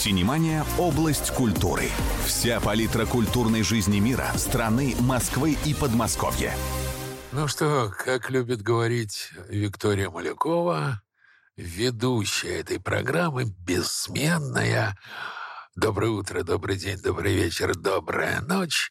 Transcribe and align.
Синемания– 0.00 0.64
область 0.78 1.30
культуры. 1.30 1.90
Вся 2.24 2.58
палитра 2.58 3.04
культурной 3.04 3.62
жизни 3.62 3.98
мира, 3.98 4.32
страны, 4.34 4.96
Москвы 4.98 5.58
и 5.66 5.74
Подмосковья. 5.74 6.54
Ну 7.32 7.46
что, 7.46 7.92
как 7.98 8.30
любит 8.30 8.62
говорить 8.62 9.28
Виктория 9.50 10.08
Малякова, 10.08 11.02
ведущая 11.58 12.60
этой 12.60 12.80
программы, 12.80 13.44
бессменная. 13.44 14.96
Доброе 15.76 16.12
утро, 16.12 16.44
добрый 16.44 16.78
день, 16.78 16.96
добрый 16.96 17.34
вечер, 17.34 17.76
добрая 17.76 18.40
ночь. 18.40 18.90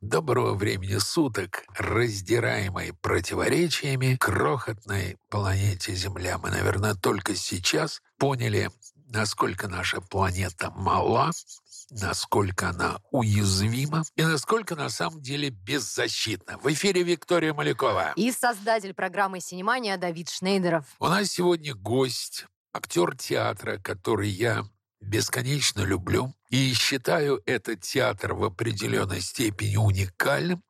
Доброго 0.00 0.54
времени 0.54 0.98
суток, 0.98 1.64
раздираемой 1.76 2.92
противоречиями 3.02 4.18
крохотной 4.20 5.16
планете 5.30 5.96
Земля. 5.96 6.38
Мы, 6.38 6.50
наверное, 6.50 6.94
только 6.94 7.34
сейчас 7.34 8.02
поняли, 8.18 8.70
насколько 9.06 9.68
наша 9.68 10.00
планета 10.00 10.70
мала, 10.70 11.30
насколько 11.90 12.70
она 12.70 12.98
уязвима 13.10 14.04
и 14.16 14.22
насколько 14.22 14.74
на 14.74 14.88
самом 14.88 15.20
деле 15.20 15.50
беззащитна. 15.50 16.58
В 16.58 16.72
эфире 16.72 17.02
Виктория 17.02 17.52
Малякова. 17.52 18.12
И 18.16 18.32
создатель 18.32 18.94
программы 18.94 19.40
«Синемания» 19.40 19.96
Давид 19.96 20.30
Шнейдеров. 20.30 20.86
У 20.98 21.06
нас 21.06 21.28
сегодня 21.28 21.74
гость, 21.74 22.46
актер 22.72 23.16
театра, 23.16 23.78
который 23.78 24.28
я 24.28 24.64
бесконечно 25.00 25.82
люблю 25.82 26.34
и 26.48 26.72
считаю 26.72 27.42
этот 27.46 27.82
театр 27.82 28.32
в 28.32 28.44
определенной 28.44 29.20
степени 29.20 29.76
уникальным, 29.76 30.62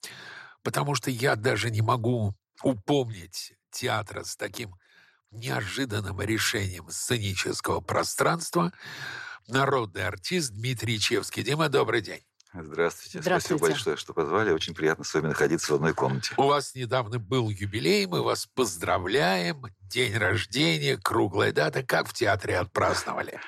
потому 0.63 0.95
что 0.95 1.11
я 1.11 1.37
даже 1.37 1.71
не 1.71 1.83
могу 1.83 2.35
упомнить 2.63 3.55
театра 3.71 4.25
с 4.25 4.37
таким 4.37 4.75
неожиданным 5.35 6.21
решением 6.21 6.89
сценического 6.91 7.81
пространства. 7.81 8.73
Народный 9.49 10.07
артист 10.07 10.53
Дмитрий 10.53 10.99
Чевский. 10.99 11.43
Дима, 11.43 11.69
добрый 11.69 12.01
день. 12.01 12.23
Здравствуйте. 12.57 13.21
Здравствуйте. 13.21 13.59
Спасибо 13.59 13.75
большое, 13.75 13.97
что 13.97 14.13
позвали. 14.13 14.53
Очень 14.53 14.75
приятно 14.75 15.05
с 15.05 15.13
вами 15.13 15.27
находиться 15.27 15.73
в 15.73 15.75
одной 15.75 15.93
комнате. 15.93 16.35
У 16.37 16.45
вас 16.45 16.77
недавно 16.77 17.19
был 17.19 17.51
юбилей, 17.51 18.07
мы 18.07 18.23
вас 18.23 18.47
поздравляем. 18.47 19.67
День 19.81 20.17
рождения, 20.17 20.97
круглая 20.97 21.53
дата. 21.53 21.83
Как 21.83 22.09
в 22.09 22.13
театре 22.13 22.57
отпраздновали? 22.59 23.41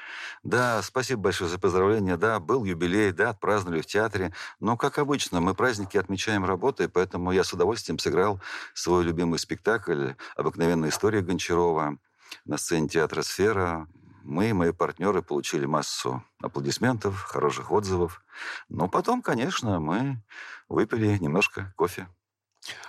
Да, 0.42 0.82
спасибо 0.82 1.22
большое 1.22 1.48
за 1.48 1.58
поздравления. 1.58 2.16
Да, 2.16 2.40
был 2.40 2.64
юбилей, 2.64 3.12
да, 3.12 3.30
отпраздновали 3.30 3.80
в 3.80 3.86
театре. 3.86 4.32
Но, 4.58 4.76
как 4.76 4.98
обычно, 4.98 5.40
мы 5.40 5.54
праздники 5.54 5.96
отмечаем 5.96 6.44
работой, 6.44 6.88
поэтому 6.88 7.30
я 7.30 7.44
с 7.44 7.52
удовольствием 7.52 8.00
сыграл 8.00 8.40
свой 8.74 9.04
любимый 9.04 9.38
спектакль 9.38 10.12
«Обыкновенная 10.34 10.88
история 10.88 11.20
Гончарова» 11.20 11.96
на 12.44 12.58
сцене 12.58 12.88
театра 12.88 13.22
«Сфера». 13.22 13.86
Мы 14.26 14.50
и 14.50 14.52
мои 14.52 14.72
партнеры 14.72 15.22
получили 15.22 15.66
массу 15.66 16.24
аплодисментов, 16.42 17.22
хороших 17.22 17.70
отзывов. 17.70 18.22
Но 18.68 18.88
потом, 18.88 19.22
конечно, 19.22 19.78
мы 19.78 20.20
выпили 20.68 21.16
немножко 21.18 21.72
кофе. 21.76 22.08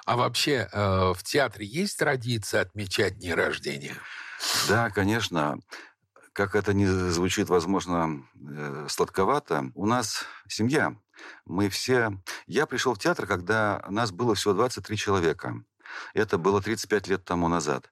А 0.05 0.17
вообще 0.17 0.67
э, 0.71 1.13
в 1.13 1.21
театре 1.21 1.67
есть 1.67 1.99
традиция 1.99 2.61
отмечать 2.61 3.19
дни 3.19 3.31
рождения? 3.31 3.93
Да, 4.67 4.89
конечно. 4.89 5.59
Как 6.33 6.55
это 6.55 6.73
не 6.73 6.87
звучит, 6.87 7.49
возможно, 7.49 8.23
э, 8.35 8.87
сладковато, 8.89 9.71
у 9.75 9.85
нас 9.85 10.25
семья. 10.47 10.95
Мы 11.45 11.69
все... 11.69 12.19
Я 12.47 12.65
пришел 12.65 12.95
в 12.95 12.99
театр, 12.99 13.27
когда 13.27 13.85
нас 13.89 14.11
было 14.11 14.33
всего 14.33 14.55
23 14.55 14.97
человека. 14.97 15.53
Это 16.15 16.39
было 16.39 16.63
35 16.63 17.07
лет 17.07 17.23
тому 17.23 17.47
назад. 17.47 17.91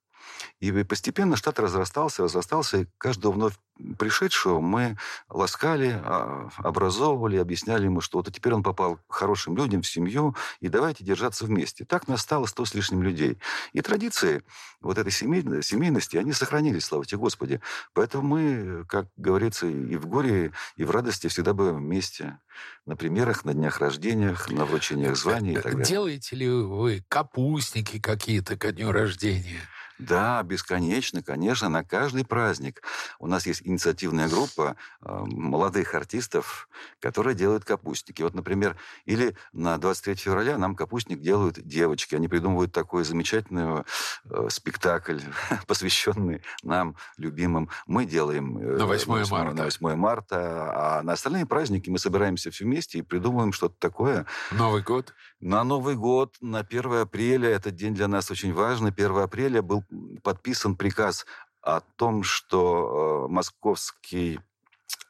И 0.59 0.71
постепенно 0.83 1.35
штат 1.35 1.59
разрастался, 1.59 2.23
разрастался, 2.23 2.77
и 2.81 2.87
каждого 2.97 3.33
вновь 3.33 3.53
пришедшего 3.97 4.61
мы 4.61 4.97
ласкали, 5.29 6.01
а, 6.03 6.49
образовывали, 6.57 7.37
объясняли 7.37 7.85
ему, 7.85 7.99
что 8.01 8.19
вот 8.19 8.33
теперь 8.33 8.53
он 8.53 8.63
попал 8.63 8.97
к 9.07 9.13
хорошим 9.13 9.57
людям, 9.57 9.81
в 9.81 9.87
семью, 9.87 10.35
и 10.61 10.69
давайте 10.69 11.03
держаться 11.03 11.45
вместе. 11.45 11.83
Так 11.83 12.07
нас 12.07 12.21
стало 12.21 12.45
сто 12.45 12.63
с 12.65 12.73
лишним 12.73 13.03
людей. 13.03 13.37
И 13.73 13.81
традиции 13.81 14.43
вот 14.79 14.97
этой 14.97 15.11
семей- 15.11 15.61
семейности, 15.61 16.15
они 16.17 16.31
сохранились, 16.31 16.85
слава 16.85 17.05
тебе 17.05 17.19
Господи. 17.19 17.59
Поэтому 17.93 18.23
мы, 18.23 18.85
как 18.87 19.07
говорится, 19.17 19.67
и 19.67 19.97
в 19.97 20.07
горе, 20.07 20.53
и 20.77 20.83
в 20.85 20.91
радости 20.91 21.27
всегда 21.27 21.53
бываем 21.53 21.77
вместе. 21.77 22.39
На 22.85 22.95
примерах, 22.95 23.43
на 23.43 23.53
днях 23.53 23.79
рождениях, 23.79 24.49
на 24.49 24.63
вручениях 24.65 25.17
званий 25.17 25.53
и 25.53 25.55
так 25.55 25.71
далее. 25.73 25.85
Делаете 25.85 26.35
ли 26.35 26.49
вы 26.49 27.03
капустники 27.09 27.99
какие-то 27.99 28.57
ко 28.57 28.71
дню 28.71 28.91
рождения? 28.91 29.61
Да, 29.97 30.43
бесконечно, 30.43 31.23
конечно, 31.23 31.69
на 31.69 31.83
каждый 31.83 32.25
праздник. 32.25 32.81
У 33.19 33.27
нас 33.27 33.45
есть 33.45 33.61
инициативная 33.63 34.27
группа 34.27 34.75
э, 35.01 35.23
молодых 35.25 35.93
артистов, 35.93 36.67
которые 36.99 37.35
делают 37.35 37.63
капустники. 37.63 38.21
Вот, 38.21 38.33
например, 38.33 38.75
или 39.05 39.35
на 39.53 39.77
23 39.77 40.15
февраля 40.15 40.57
нам 40.57 40.75
капустник 40.75 41.21
делают 41.21 41.59
девочки. 41.61 42.15
Они 42.15 42.27
придумывают 42.27 42.73
такой 42.73 43.03
замечательный 43.03 43.83
э, 44.25 44.47
спектакль, 44.49 45.19
посвященный 45.67 46.41
нам, 46.63 46.95
любимым. 47.17 47.69
Мы 47.87 48.05
делаем... 48.05 48.57
э, 48.57 48.77
На 48.77 48.85
8 48.85 49.09
марта. 49.29 49.53
На 49.53 49.63
8 49.63 49.95
марта. 49.95 50.97
А 50.99 51.03
на 51.03 51.13
остальные 51.13 51.45
праздники 51.45 51.89
мы 51.89 51.99
собираемся 51.99 52.51
все 52.51 52.65
вместе 52.65 52.99
и 52.99 53.01
придумываем 53.01 53.53
что-то 53.53 53.75
такое. 53.79 54.25
Новый 54.51 54.81
год? 54.81 55.13
На 55.45 55.63
Новый 55.63 55.95
год, 55.95 56.37
на 56.41 56.61
1 56.61 57.01
апреля, 57.01 57.47
этот 57.51 57.75
день 57.75 57.93
для 57.93 58.07
нас 58.07 58.31
очень 58.31 58.51
важный. 58.51 58.89
1 58.89 59.15
апреля 59.17 59.61
был 59.61 59.83
подписан 60.23 60.75
приказ 60.75 61.27
о 61.61 61.81
том, 61.81 62.23
что 62.23 63.27
э, 63.27 63.31
московский 63.31 64.39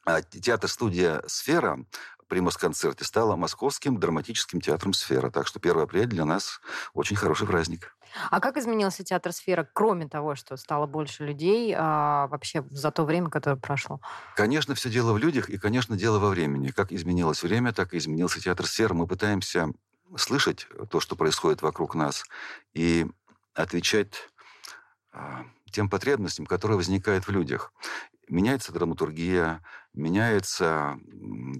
э, 0.04 0.20
театр-студия 0.30 1.22
«Сфера» 1.26 1.78
при 2.28 2.40
Москонцерте 2.40 3.06
стала 3.06 3.34
Московским 3.36 3.98
драматическим 3.98 4.60
театром 4.60 4.92
«Сфера». 4.92 5.30
Так 5.30 5.46
что 5.46 5.58
1 5.58 5.78
апреля 5.78 6.06
для 6.06 6.26
нас 6.26 6.60
очень 6.92 7.16
хороший 7.16 7.46
праздник. 7.46 7.96
А 8.30 8.38
как 8.38 8.58
изменился 8.58 9.04
театр 9.04 9.32
«Сфера», 9.32 9.66
кроме 9.72 10.06
того, 10.06 10.34
что 10.34 10.58
стало 10.58 10.86
больше 10.86 11.24
людей 11.24 11.74
а, 11.74 12.26
вообще 12.26 12.62
за 12.68 12.90
то 12.90 13.04
время, 13.04 13.30
которое 13.30 13.56
прошло? 13.56 14.02
Конечно, 14.34 14.74
все 14.74 14.90
дело 14.90 15.14
в 15.14 15.18
людях, 15.18 15.48
и, 15.48 15.56
конечно, 15.56 15.96
дело 15.96 16.18
во 16.18 16.28
времени. 16.28 16.72
Как 16.72 16.92
изменилось 16.92 17.42
время, 17.42 17.72
так 17.72 17.94
и 17.94 17.96
изменился 17.96 18.38
театр 18.38 18.66
«Сфера». 18.66 18.92
Мы 18.92 19.06
пытаемся 19.06 19.72
слышать 20.16 20.66
то, 20.90 21.00
что 21.00 21.16
происходит 21.16 21.62
вокруг 21.62 21.94
нас, 21.94 22.24
и 22.74 23.06
отвечать 23.54 24.28
а, 25.12 25.44
тем 25.70 25.88
потребностям, 25.88 26.46
которые 26.46 26.76
возникают 26.76 27.26
в 27.26 27.30
людях. 27.30 27.72
Меняется 28.28 28.72
драматургия, 28.72 29.62
меняются 29.94 30.98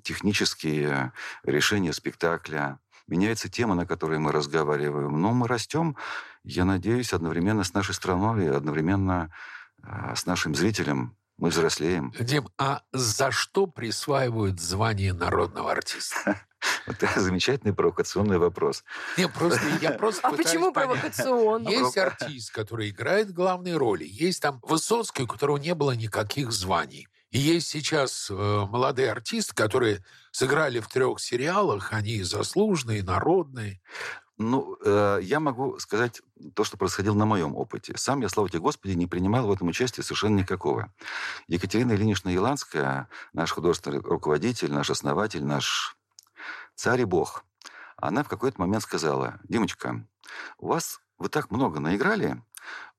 технические 0.02 1.12
решения 1.44 1.92
спектакля, 1.92 2.80
меняется 3.06 3.48
тема, 3.48 3.74
на 3.74 3.86
которой 3.86 4.18
мы 4.18 4.32
разговариваем. 4.32 5.20
Но 5.20 5.32
мы 5.32 5.48
растем, 5.48 5.96
я 6.44 6.64
надеюсь, 6.64 7.12
одновременно 7.12 7.64
с 7.64 7.72
нашей 7.72 7.94
страной 7.94 8.50
одновременно 8.50 9.32
а, 9.82 10.14
с 10.14 10.26
нашим 10.26 10.54
зрителем. 10.54 11.16
Мы 11.38 11.50
взрослеем. 11.50 12.12
Дим, 12.18 12.48
а 12.56 12.82
за 12.92 13.30
что 13.30 13.66
присваивают 13.66 14.58
звание 14.60 15.12
народного 15.12 15.72
артиста? 15.72 16.42
Вот 16.86 17.00
это 17.00 17.20
замечательный 17.20 17.72
провокационный 17.74 18.38
вопрос. 18.38 18.82
Не, 19.16 19.28
просто 19.28 19.60
я 19.80 19.92
просто 19.98 20.26
А 20.26 20.32
почему 20.32 20.72
понять. 20.72 21.00
провокационно? 21.00 21.68
Есть 21.68 21.96
артист, 21.96 22.50
который 22.50 22.90
играет 22.90 23.32
главные 23.32 23.76
роли. 23.76 24.04
Есть 24.04 24.42
там 24.42 24.58
Высоцкий, 24.62 25.24
у 25.24 25.26
которого 25.28 25.58
не 25.58 25.74
было 25.74 25.92
никаких 25.92 26.50
званий. 26.50 27.06
И 27.30 27.38
есть 27.38 27.68
сейчас 27.68 28.28
э, 28.30 28.34
молодые 28.34 29.12
артисты, 29.12 29.54
которые 29.54 30.04
сыграли 30.32 30.80
в 30.80 30.88
трех 30.88 31.20
сериалах. 31.20 31.92
Они 31.92 32.22
заслуженные, 32.22 33.02
народные. 33.04 33.80
Ну, 34.38 34.76
э, 34.84 35.20
я 35.22 35.40
могу 35.40 35.78
сказать 35.78 36.20
то, 36.54 36.62
что 36.62 36.76
происходило 36.76 37.14
на 37.14 37.24
моем 37.24 37.56
опыте. 37.56 37.94
Сам 37.96 38.20
я, 38.20 38.28
слава 38.28 38.50
тебе 38.50 38.60
Господи, 38.60 38.92
не 38.92 39.06
принимал 39.06 39.46
в 39.46 39.52
этом 39.52 39.68
участия 39.68 40.02
совершенно 40.02 40.40
никакого. 40.40 40.92
Екатерина 41.48 41.92
Ильинична 41.92 42.28
Еланская, 42.28 43.08
наш 43.32 43.52
художественный 43.52 44.00
руководитель, 44.00 44.72
наш 44.72 44.90
основатель, 44.90 45.42
наш 45.42 45.96
царь 46.74 47.00
и 47.00 47.04
бог, 47.04 47.44
она 47.96 48.22
в 48.22 48.28
какой-то 48.28 48.60
момент 48.60 48.82
сказала, 48.82 49.40
Димочка, 49.44 50.06
у 50.58 50.68
вас 50.68 51.00
вы 51.18 51.30
так 51.30 51.50
много 51.50 51.80
наиграли, 51.80 52.42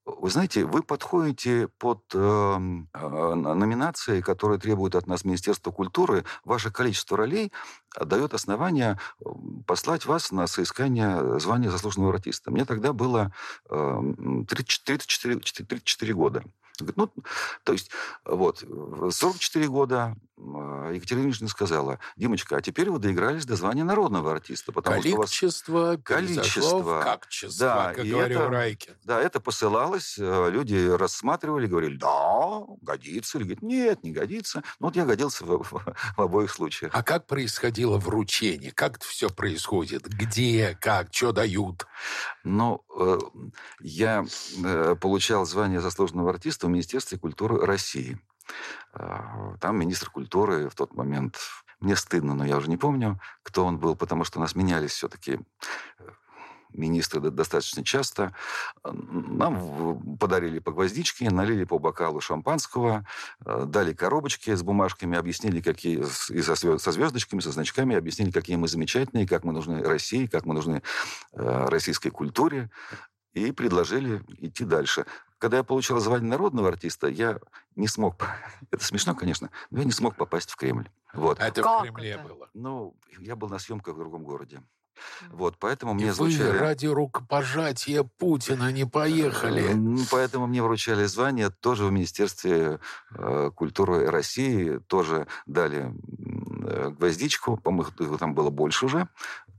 вы 0.08 0.30
знаете, 0.30 0.64
вы 0.64 0.84
подходите 0.84 1.68
под 1.68 2.02
э, 2.14 2.18
э, 2.18 3.34
номинации, 3.36 4.22
которые 4.22 4.58
требуют 4.58 4.96
от 4.96 5.06
нас 5.06 5.26
Министерства 5.26 5.72
культуры. 5.72 6.24
Ваше 6.46 6.72
количество 6.72 7.18
ролей 7.18 7.52
дает 8.00 8.34
основание 8.34 8.98
э, 9.20 9.30
послать 9.66 10.06
вас 10.06 10.32
на 10.32 10.48
соискание 10.48 11.40
звания 11.40 11.70
заслуженного 11.70 12.14
артиста. 12.14 12.52
Мне 12.52 12.64
тогда 12.64 12.94
было 12.94 13.34
э, 13.70 14.02
34, 14.48 15.00
34, 15.00 15.40
34 15.40 16.14
года. 16.14 16.44
Ну, 16.96 17.12
то 17.64 17.74
есть, 17.74 17.90
вот, 18.24 18.62
в 18.64 19.12
44 19.12 19.68
года 19.68 20.16
Екатерина 20.38 21.24
Ильинична 21.24 21.48
сказала, 21.48 22.00
Димочка, 22.16 22.58
а 22.58 22.62
теперь 22.62 22.92
вы 22.92 23.00
доигрались 23.00 23.46
до 23.46 23.56
звания 23.56 23.84
народного 23.84 24.32
артиста. 24.32 24.72
Потому 24.72 25.02
количество 25.02 25.50
что 25.50 25.72
у 25.72 25.76
вас... 25.76 26.00
количество 26.04 27.02
качество, 27.02 27.66
да, 27.66 27.94
как 27.94 28.06
и 28.06 28.12
говорил 28.12 28.42
это, 28.42 28.50
Райкин. 28.50 28.94
Да, 29.04 29.20
это 29.20 29.40
посылалось, 29.40 30.16
э, 30.20 30.50
люди 30.52 30.90
рассматривали, 30.90 31.66
говорили, 31.66 31.98
да, 31.98 32.62
годится. 32.82 33.40
Или 33.40 33.46
говорит, 33.46 33.64
нет, 33.64 34.04
не 34.04 34.12
годится. 34.12 34.64
Ну, 34.80 34.88
вот 34.88 34.96
я 34.96 35.06
годился 35.06 35.44
в, 35.44 35.64
в, 35.64 35.96
в 36.18 36.22
обоих 36.22 36.52
случаях. 36.52 36.92
А 36.94 37.02
как 37.02 37.26
происходило 37.26 37.98
вручение? 37.98 38.72
Как 38.72 38.98
это 38.98 39.08
все 39.08 39.30
происходит? 39.30 40.08
Где, 40.08 40.78
как, 40.80 41.08
что 41.12 41.32
дают? 41.32 41.88
Ну, 42.44 42.86
э, 42.96 43.20
я 43.80 44.26
э, 44.64 44.96
получал 45.02 45.46
звание 45.46 45.82
заслуженного 45.82 46.30
артиста 46.30 46.68
в 46.68 46.70
Министерстве 46.70 47.18
культуры 47.18 47.66
России. 47.66 48.20
Э, 48.94 49.56
там 49.60 49.78
министр 49.78 50.10
культуры 50.10 50.70
в 50.70 50.76
тот 50.76 50.96
момент, 50.96 51.38
мне 51.80 51.96
стыдно, 51.96 52.34
но 52.34 52.46
я 52.46 52.58
уже 52.58 52.70
не 52.70 52.78
помню, 52.78 53.20
кто 53.44 53.66
он 53.66 53.78
был, 53.78 53.96
потому 53.96 54.24
что 54.24 54.40
у 54.40 54.42
нас 54.42 54.56
менялись 54.56 54.92
все-таки 54.92 55.40
министры 56.74 57.20
достаточно 57.32 57.84
часто. 57.84 58.34
Нам 58.84 60.18
подарили 60.18 60.60
по 60.60 60.72
гвоздичке, 60.72 61.30
налили 61.30 61.64
по 61.64 61.80
бокалу 61.80 62.22
шампанского, 62.22 63.06
э, 63.46 63.64
дали 63.66 63.94
коробочки 63.94 64.54
с 64.54 64.64
бумажками, 64.64 65.18
объяснили, 65.18 65.62
какие, 65.62 66.04
и 66.30 66.42
со, 66.42 66.56
со 66.56 66.92
звездочками, 66.92 67.40
со 67.40 67.52
значками, 67.52 67.96
объяснили, 67.96 68.32
какие 68.32 68.56
мы 68.56 68.68
замечательные, 68.68 69.28
как 69.28 69.44
мы 69.44 69.54
нужны 69.54 69.82
России, 69.82 70.28
как 70.28 70.46
мы 70.46 70.54
нужны 70.54 70.82
э, 71.34 71.66
российской 71.70 72.10
культуре, 72.10 72.70
и 73.34 73.52
предложили 73.52 74.24
идти 74.40 74.66
дальше. 74.66 75.06
Когда 75.38 75.58
я 75.58 75.64
получил 75.64 76.00
звание 76.00 76.30
народного 76.30 76.70
артиста, 76.70 77.08
я 77.08 77.40
не 77.76 77.88
смог... 77.88 78.16
Это 78.72 78.84
смешно, 78.84 79.16
конечно, 79.16 79.50
но 79.70 79.80
я 79.80 79.86
не 79.86 79.92
смог 79.92 80.16
попасть 80.16 80.50
в 80.50 80.56
Кремль. 80.56 80.90
Вот. 81.14 81.40
А 81.40 81.48
это 81.48 81.62
как 81.62 81.82
в 81.82 81.84
Кремле 81.84 82.12
это? 82.12 82.24
было? 82.24 82.50
Ну, 82.54 82.96
я 83.20 83.36
был 83.36 83.50
на 83.50 83.60
съемках 83.60 83.96
в 83.96 83.98
другом 83.98 84.24
городе. 84.24 84.62
Вот, 85.30 85.58
поэтому 85.60 85.94
мне 85.94 86.08
и 86.08 86.10
звучали... 86.10 86.52
вы 86.52 86.58
ради 86.58 86.88
рукопожатия 86.88 88.04
Путина 88.04 88.72
не 88.72 88.86
поехали. 88.86 89.74
Ну, 89.74 90.00
поэтому 90.12 90.48
мне 90.48 90.62
вручали 90.62 91.06
звание 91.06 91.50
тоже 91.50 91.86
в 91.86 91.92
Министерстве 91.92 92.80
э, 93.12 93.52
культуры 93.56 94.10
России. 94.10 94.80
Тоже 94.88 95.28
дали 95.46 95.94
э, 96.66 96.90
гвоздичку, 96.90 97.58
по-моему, 97.58 98.18
там 98.18 98.34
было 98.34 98.50
больше 98.50 98.86
уже 98.86 99.08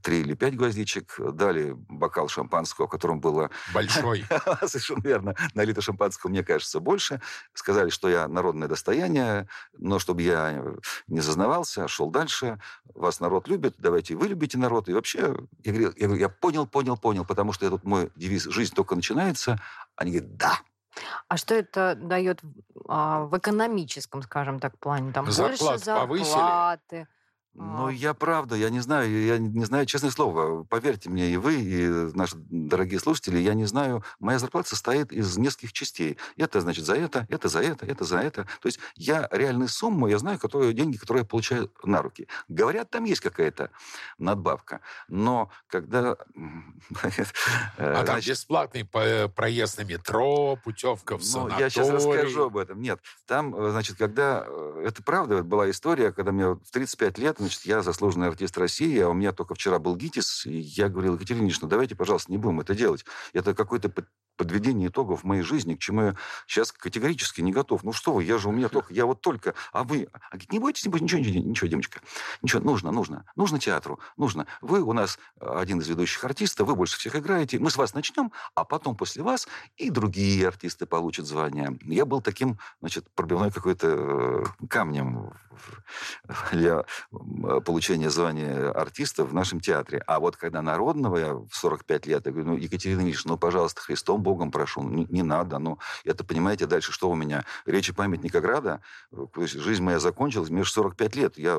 три 0.01 0.21
или 0.21 0.33
пять 0.33 0.55
гвоздичек, 0.55 1.15
дали 1.33 1.73
бокал 1.73 2.27
шампанского, 2.27 2.87
в 2.87 2.89
котором 2.89 3.19
было... 3.19 3.49
Большой. 3.73 4.25
Совершенно 4.65 5.01
верно. 5.03 5.35
Налито 5.53 5.81
шампанского, 5.81 6.29
мне 6.29 6.43
кажется, 6.43 6.79
больше. 6.79 7.21
Сказали, 7.53 7.89
что 7.89 8.09
я 8.09 8.27
народное 8.27 8.67
достояние, 8.67 9.47
но 9.77 9.99
чтобы 9.99 10.21
я 10.21 10.63
не 11.07 11.21
зазнавался, 11.21 11.87
шел 11.87 12.09
дальше. 12.09 12.59
Вас 12.95 13.19
народ 13.19 13.47
любит, 13.47 13.75
давайте 13.77 14.15
вы 14.15 14.27
любите 14.27 14.57
народ. 14.57 14.89
И 14.89 14.93
вообще, 14.93 15.35
я 15.63 15.71
говорю, 15.71 15.93
я, 15.95 16.07
говорю, 16.07 16.21
я 16.21 16.29
понял, 16.29 16.67
понял, 16.67 16.97
понял, 16.97 17.25
потому 17.25 17.53
что 17.53 17.65
этот 17.65 17.83
мой 17.83 18.11
девиз 18.15 18.43
«Жизнь 18.43 18.73
только 18.75 18.95
начинается». 18.95 19.59
Они 19.95 20.11
говорят, 20.11 20.37
да, 20.37 20.59
а 21.27 21.37
что 21.37 21.55
это 21.55 21.95
дает 21.95 22.41
а, 22.87 23.23
в 23.23 23.37
экономическом, 23.37 24.21
скажем 24.23 24.59
так, 24.59 24.77
плане? 24.79 25.11
Там 25.11 25.29
Зарплат 25.31 25.59
больше 25.59 25.85
зарплаты? 25.85 26.07
повысили? 26.07 27.07
Ну, 27.55 27.87
а. 27.87 27.91
я 27.91 28.13
правда, 28.13 28.55
я 28.55 28.69
не 28.69 28.79
знаю, 28.79 29.25
я 29.25 29.37
не 29.37 29.65
знаю, 29.65 29.85
честное 29.85 30.11
слово, 30.11 30.63
поверьте 30.63 31.09
мне, 31.09 31.31
и 31.31 31.37
вы, 31.37 31.55
и 31.55 31.87
наши 32.15 32.35
дорогие 32.37 32.99
слушатели, 32.99 33.39
я 33.39 33.53
не 33.53 33.65
знаю, 33.65 34.03
моя 34.19 34.37
зарплата 34.37 34.69
состоит 34.69 35.11
из 35.11 35.35
нескольких 35.37 35.73
частей. 35.73 36.17
Это, 36.37 36.61
значит, 36.61 36.85
за 36.85 36.95
это, 36.95 37.25
это 37.29 37.47
за 37.47 37.61
это, 37.61 37.85
это 37.85 38.05
за 38.05 38.19
это. 38.19 38.43
То 38.61 38.67
есть 38.67 38.79
я 38.95 39.27
реальную 39.31 39.67
сумму, 39.67 40.07
я 40.07 40.19
знаю, 40.19 40.37
которые, 40.39 40.73
деньги, 40.73 40.97
которые 40.97 41.21
я 41.21 41.27
получаю 41.27 41.71
на 41.83 42.01
руки. 42.01 42.27
Говорят, 42.47 42.91
там 42.91 43.03
есть 43.05 43.21
какая-то 43.21 43.71
надбавка, 44.17 44.81
но 45.07 45.49
когда... 45.67 46.15
А 47.77 48.03
там 48.03 48.19
бесплатный 48.19 48.85
проезд 48.85 49.77
на 49.77 49.83
метро, 49.83 50.57
путевка 50.63 51.17
в 51.17 51.23
санаторий. 51.23 51.55
Ну, 51.55 51.61
я 51.61 51.69
сейчас 51.69 51.89
расскажу 51.89 52.43
об 52.45 52.57
этом. 52.57 52.81
Нет, 52.81 52.99
там, 53.25 53.55
значит, 53.71 53.97
когда... 53.97 54.45
Э, 54.47 54.83
это 54.85 55.03
правда 55.03 55.43
была 55.43 55.69
история, 55.69 56.11
когда 56.11 56.31
мне 56.31 56.47
в 56.49 56.71
35 56.71 57.17
лет 57.17 57.38
значит, 57.39 57.65
я 57.65 57.81
заслуженный 57.81 58.27
артист 58.27 58.57
России, 58.57 58.99
а 58.99 59.09
у 59.09 59.13
меня 59.13 59.31
только 59.31 59.55
вчера 59.55 59.79
был 59.79 59.95
ГИТИС, 59.95 60.45
и 60.45 60.59
я 60.59 60.89
говорил, 60.89 61.15
Екатерина 61.15 61.41
Ильинична, 61.41 61.67
давайте, 61.67 61.95
пожалуйста, 61.95 62.31
не 62.31 62.37
будем 62.37 62.59
это 62.59 62.75
делать. 62.75 63.05
Это 63.33 63.53
какой-то 63.53 63.91
подведение 64.39 64.87
итогов 64.87 65.25
моей 65.25 65.41
жизни, 65.41 65.75
к 65.75 65.79
чему 65.79 66.01
я 66.01 66.15
сейчас 66.47 66.71
категорически 66.71 67.41
не 67.41 67.51
готов. 67.51 67.83
Ну 67.83 67.91
что 67.91 68.13
вы, 68.13 68.23
я 68.23 68.37
же 68.37 68.47
у 68.47 68.53
меня 68.53 68.69
только, 68.69 68.93
я 68.93 69.05
вот 69.05 69.19
только, 69.19 69.53
а 69.73 69.83
вы, 69.83 70.07
а, 70.13 70.37
не 70.49 70.59
бойтесь, 70.59 70.85
не 70.85 70.89
бойтесь, 70.89 71.03
ничего, 71.03 71.19
ничего, 71.19 71.43
ничего, 71.43 71.67
девочка, 71.67 71.99
ничего, 72.41 72.61
нужно, 72.61 72.93
нужно, 72.93 73.25
нужно 73.35 73.59
театру, 73.59 73.99
нужно. 74.15 74.47
Вы 74.61 74.81
у 74.81 74.93
нас 74.93 75.19
один 75.41 75.81
из 75.81 75.89
ведущих 75.89 76.23
артистов, 76.23 76.69
вы 76.69 76.75
больше 76.77 76.97
всех 76.97 77.17
играете, 77.17 77.59
мы 77.59 77.69
с 77.69 77.75
вас 77.75 77.93
начнем, 77.93 78.31
а 78.55 78.63
потом 78.63 78.95
после 78.95 79.23
вас 79.23 79.45
и 79.75 79.89
другие 79.89 80.47
артисты 80.47 80.85
получат 80.85 81.25
звание. 81.25 81.77
Я 81.81 82.05
был 82.05 82.21
таким, 82.21 82.59
значит, 82.79 83.09
пробивной 83.15 83.51
какой-то 83.51 83.87
э, 84.61 84.67
камнем 84.69 85.33
для 86.51 86.85
получения 87.65 88.09
звания 88.09 88.71
артиста 88.71 89.25
в 89.25 89.33
нашем 89.33 89.59
театре. 89.59 90.01
А 90.07 90.21
вот 90.21 90.37
когда 90.37 90.61
народного, 90.61 91.17
я 91.17 91.33
в 91.33 91.49
45 91.51 92.05
лет, 92.05 92.25
я 92.25 92.31
говорю, 92.31 92.51
ну, 92.51 92.55
Екатерина 92.55 93.01
Ильинична, 93.01 93.31
ну, 93.31 93.37
пожалуйста, 93.37 93.81
Христом 93.81 94.23
Богом 94.29 94.51
прошу, 94.51 94.83
ну, 94.83 94.89
не, 94.89 95.05
не 95.05 95.23
надо, 95.23 95.57
ну, 95.57 95.79
это, 96.05 96.23
понимаете, 96.23 96.67
дальше 96.67 96.91
что 96.91 97.09
у 97.09 97.15
меня? 97.15 97.45
Речи 97.65 97.91
памятника 97.93 98.41
Града, 98.41 98.81
то 99.11 99.41
есть 99.41 99.55
жизнь 99.55 99.81
моя 99.81 99.99
закончилась, 99.99 100.51
мне 100.51 100.63
45 100.63 101.15
лет. 101.15 101.37
Я... 101.39 101.55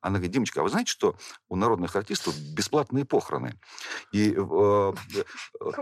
Она 0.00 0.14
говорит, 0.14 0.30
Димочка, 0.30 0.60
а 0.60 0.62
вы 0.62 0.70
знаете, 0.70 0.90
что 0.90 1.16
у 1.50 1.56
народных 1.56 1.96
артистов 1.96 2.34
бесплатные 2.38 3.04
похороны? 3.04 3.60
И 4.10 4.34
э, 4.34 4.92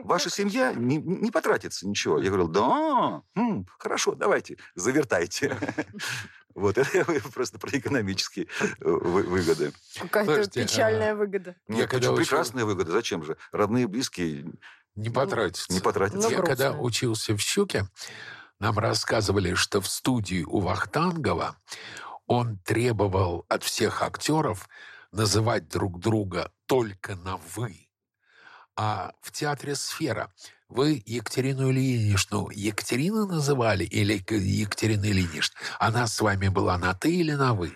ваша 0.02 0.30
семья 0.30 0.72
не, 0.72 0.96
не 0.96 1.30
потратится 1.30 1.86
ничего. 1.86 2.18
Я 2.18 2.30
говорил, 2.30 2.48
да, 2.48 3.22
м, 3.36 3.68
хорошо, 3.78 4.16
давайте, 4.16 4.58
завертайте. 4.74 5.56
Вот 6.54 6.78
это 6.78 7.04
просто 7.34 7.58
про 7.58 7.70
экономические 7.70 8.46
э, 8.60 8.90
выгоды. 8.90 9.72
Какая-то 9.98 10.50
печальная 10.50 11.12
а... 11.12 11.14
выгода. 11.14 11.56
Нет, 11.68 11.90
прекрасная 11.90 12.64
выгода. 12.64 12.92
Зачем 12.92 13.24
же? 13.24 13.36
Родные, 13.52 13.86
близкие... 13.86 14.52
Не 14.94 15.10
потратятся. 15.10 15.72
Не 15.72 15.80
потратятся. 15.80 16.28
Я 16.28 16.42
когда 16.42 16.72
учился 16.72 17.34
в 17.34 17.40
«Щуке», 17.40 17.88
нам 18.58 18.78
рассказывали, 18.78 19.54
что 19.54 19.80
в 19.80 19.88
студии 19.88 20.44
у 20.44 20.60
Вахтангова 20.60 21.56
он 22.26 22.58
требовал 22.58 23.44
от 23.48 23.64
всех 23.64 24.02
актеров 24.02 24.68
называть 25.10 25.68
друг 25.68 25.98
друга 25.98 26.52
только 26.66 27.16
на 27.16 27.38
«вы». 27.56 27.88
А 28.76 29.12
в 29.20 29.32
театре 29.32 29.74
«Сфера» 29.74 30.32
Вы 30.74 31.02
Екатерину 31.04 31.70
Ильиничну 31.70 32.48
Екатерина 32.48 33.26
называли 33.26 33.84
или 33.84 34.14
Екатерина 34.14 35.04
Ильинична? 35.04 35.54
Она 35.78 36.06
с 36.06 36.18
вами 36.18 36.48
была 36.48 36.78
на 36.78 36.94
«ты» 36.94 37.14
или 37.14 37.32
на 37.32 37.52
«вы»? 37.52 37.74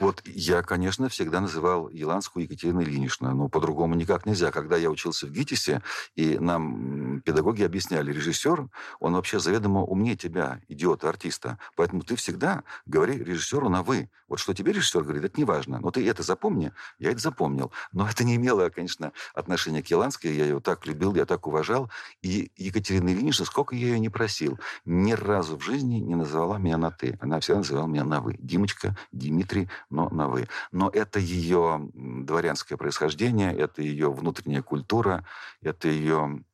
Вот 0.00 0.22
я, 0.24 0.62
конечно, 0.62 1.08
всегда 1.08 1.40
называл 1.40 1.88
Еланскую 1.88 2.44
Екатерину 2.44 2.82
Ильиничну, 2.82 3.34
но 3.34 3.48
по-другому 3.48 3.94
никак 3.94 4.26
нельзя. 4.26 4.50
Когда 4.50 4.76
я 4.76 4.90
учился 4.90 5.26
в 5.26 5.30
ГИТИСе, 5.30 5.82
и 6.14 6.38
нам 6.38 7.20
педагоги 7.22 7.62
объясняли, 7.62 8.12
режиссер, 8.12 8.68
он 9.00 9.14
вообще 9.14 9.38
заведомо 9.38 9.82
умнее 9.82 10.16
тебя, 10.16 10.60
идиота, 10.68 11.08
артиста. 11.08 11.58
Поэтому 11.76 12.02
ты 12.02 12.16
всегда 12.16 12.64
говори 12.86 13.18
режиссеру 13.18 13.68
на 13.68 13.82
«вы». 13.82 14.10
Вот 14.28 14.38
что 14.38 14.54
тебе 14.54 14.72
режиссер 14.72 15.02
говорит, 15.02 15.24
это 15.24 15.38
не 15.38 15.44
важно. 15.44 15.78
Но 15.80 15.90
ты 15.90 16.08
это 16.08 16.22
запомни, 16.22 16.72
я 16.98 17.10
это 17.10 17.20
запомнил. 17.20 17.70
Но 17.92 18.08
это 18.08 18.24
не 18.24 18.36
имело, 18.36 18.70
конечно, 18.70 19.12
отношения 19.34 19.82
к 19.82 19.88
Еланской. 19.88 20.34
Я 20.34 20.44
ее 20.44 20.60
так 20.60 20.86
любил, 20.86 21.14
я 21.14 21.26
так 21.26 21.46
уважал. 21.46 21.90
И 22.22 22.50
Екатерина 22.56 23.10
Ильинична, 23.10 23.44
сколько 23.44 23.76
я 23.76 23.88
ее 23.88 24.00
не 24.00 24.08
просил, 24.08 24.58
ни 24.86 25.12
разу 25.12 25.58
в 25.58 25.62
жизни 25.62 25.96
не 25.96 26.14
называла 26.14 26.56
меня 26.56 26.78
на 26.78 26.90
«ты». 26.90 27.18
Она 27.20 27.40
всегда 27.40 27.58
называла 27.58 27.86
меня 27.86 28.04
на 28.04 28.20
«вы». 28.20 28.36
Димочка, 28.38 28.96
Дмитрий, 29.12 29.61
но 29.90 30.08
на 30.10 30.28
«вы». 30.28 30.48
Но 30.70 30.88
это 30.88 31.18
ее 31.18 31.88
дворянское 31.94 32.76
происхождение, 32.76 33.56
это 33.56 33.82
ее 33.82 34.12
внутренняя 34.12 34.62
культура, 34.62 35.24
это 35.62 35.88
ее 35.88 36.44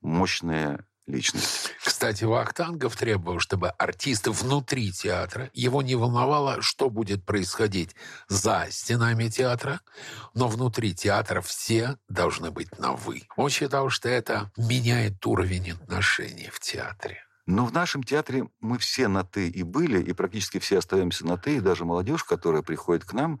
мощная 0.00 0.86
личность. 1.06 1.72
Кстати, 1.82 2.24
Вахтангов 2.24 2.96
требовал, 2.96 3.40
чтобы 3.40 3.70
артисты 3.70 4.30
внутри 4.30 4.92
театра, 4.92 5.50
его 5.52 5.82
не 5.82 5.94
волновало, 5.94 6.62
что 6.62 6.88
будет 6.88 7.24
происходить 7.24 7.94
за 8.28 8.66
стенами 8.70 9.28
театра, 9.28 9.80
но 10.34 10.48
внутри 10.48 10.94
театра 10.94 11.40
все 11.40 11.98
должны 12.08 12.50
быть 12.50 12.78
на 12.78 12.92
«вы». 12.92 13.22
Он 13.36 13.50
считал, 13.50 13.90
что 13.90 14.08
это 14.08 14.50
меняет 14.56 15.24
уровень 15.26 15.72
отношений 15.72 16.48
в 16.52 16.60
театре. 16.60 17.24
Но 17.50 17.66
в 17.66 17.72
нашем 17.72 18.04
театре 18.04 18.48
мы 18.60 18.78
все 18.78 19.08
на 19.08 19.24
«ты» 19.24 19.48
и 19.48 19.64
были, 19.64 20.00
и 20.00 20.12
практически 20.12 20.60
все 20.60 20.78
остаемся 20.78 21.26
на 21.26 21.36
«ты, 21.36 21.56
и 21.56 21.60
даже 21.60 21.84
молодежь, 21.84 22.22
которая 22.22 22.62
приходит 22.62 23.04
к 23.04 23.12
нам, 23.12 23.40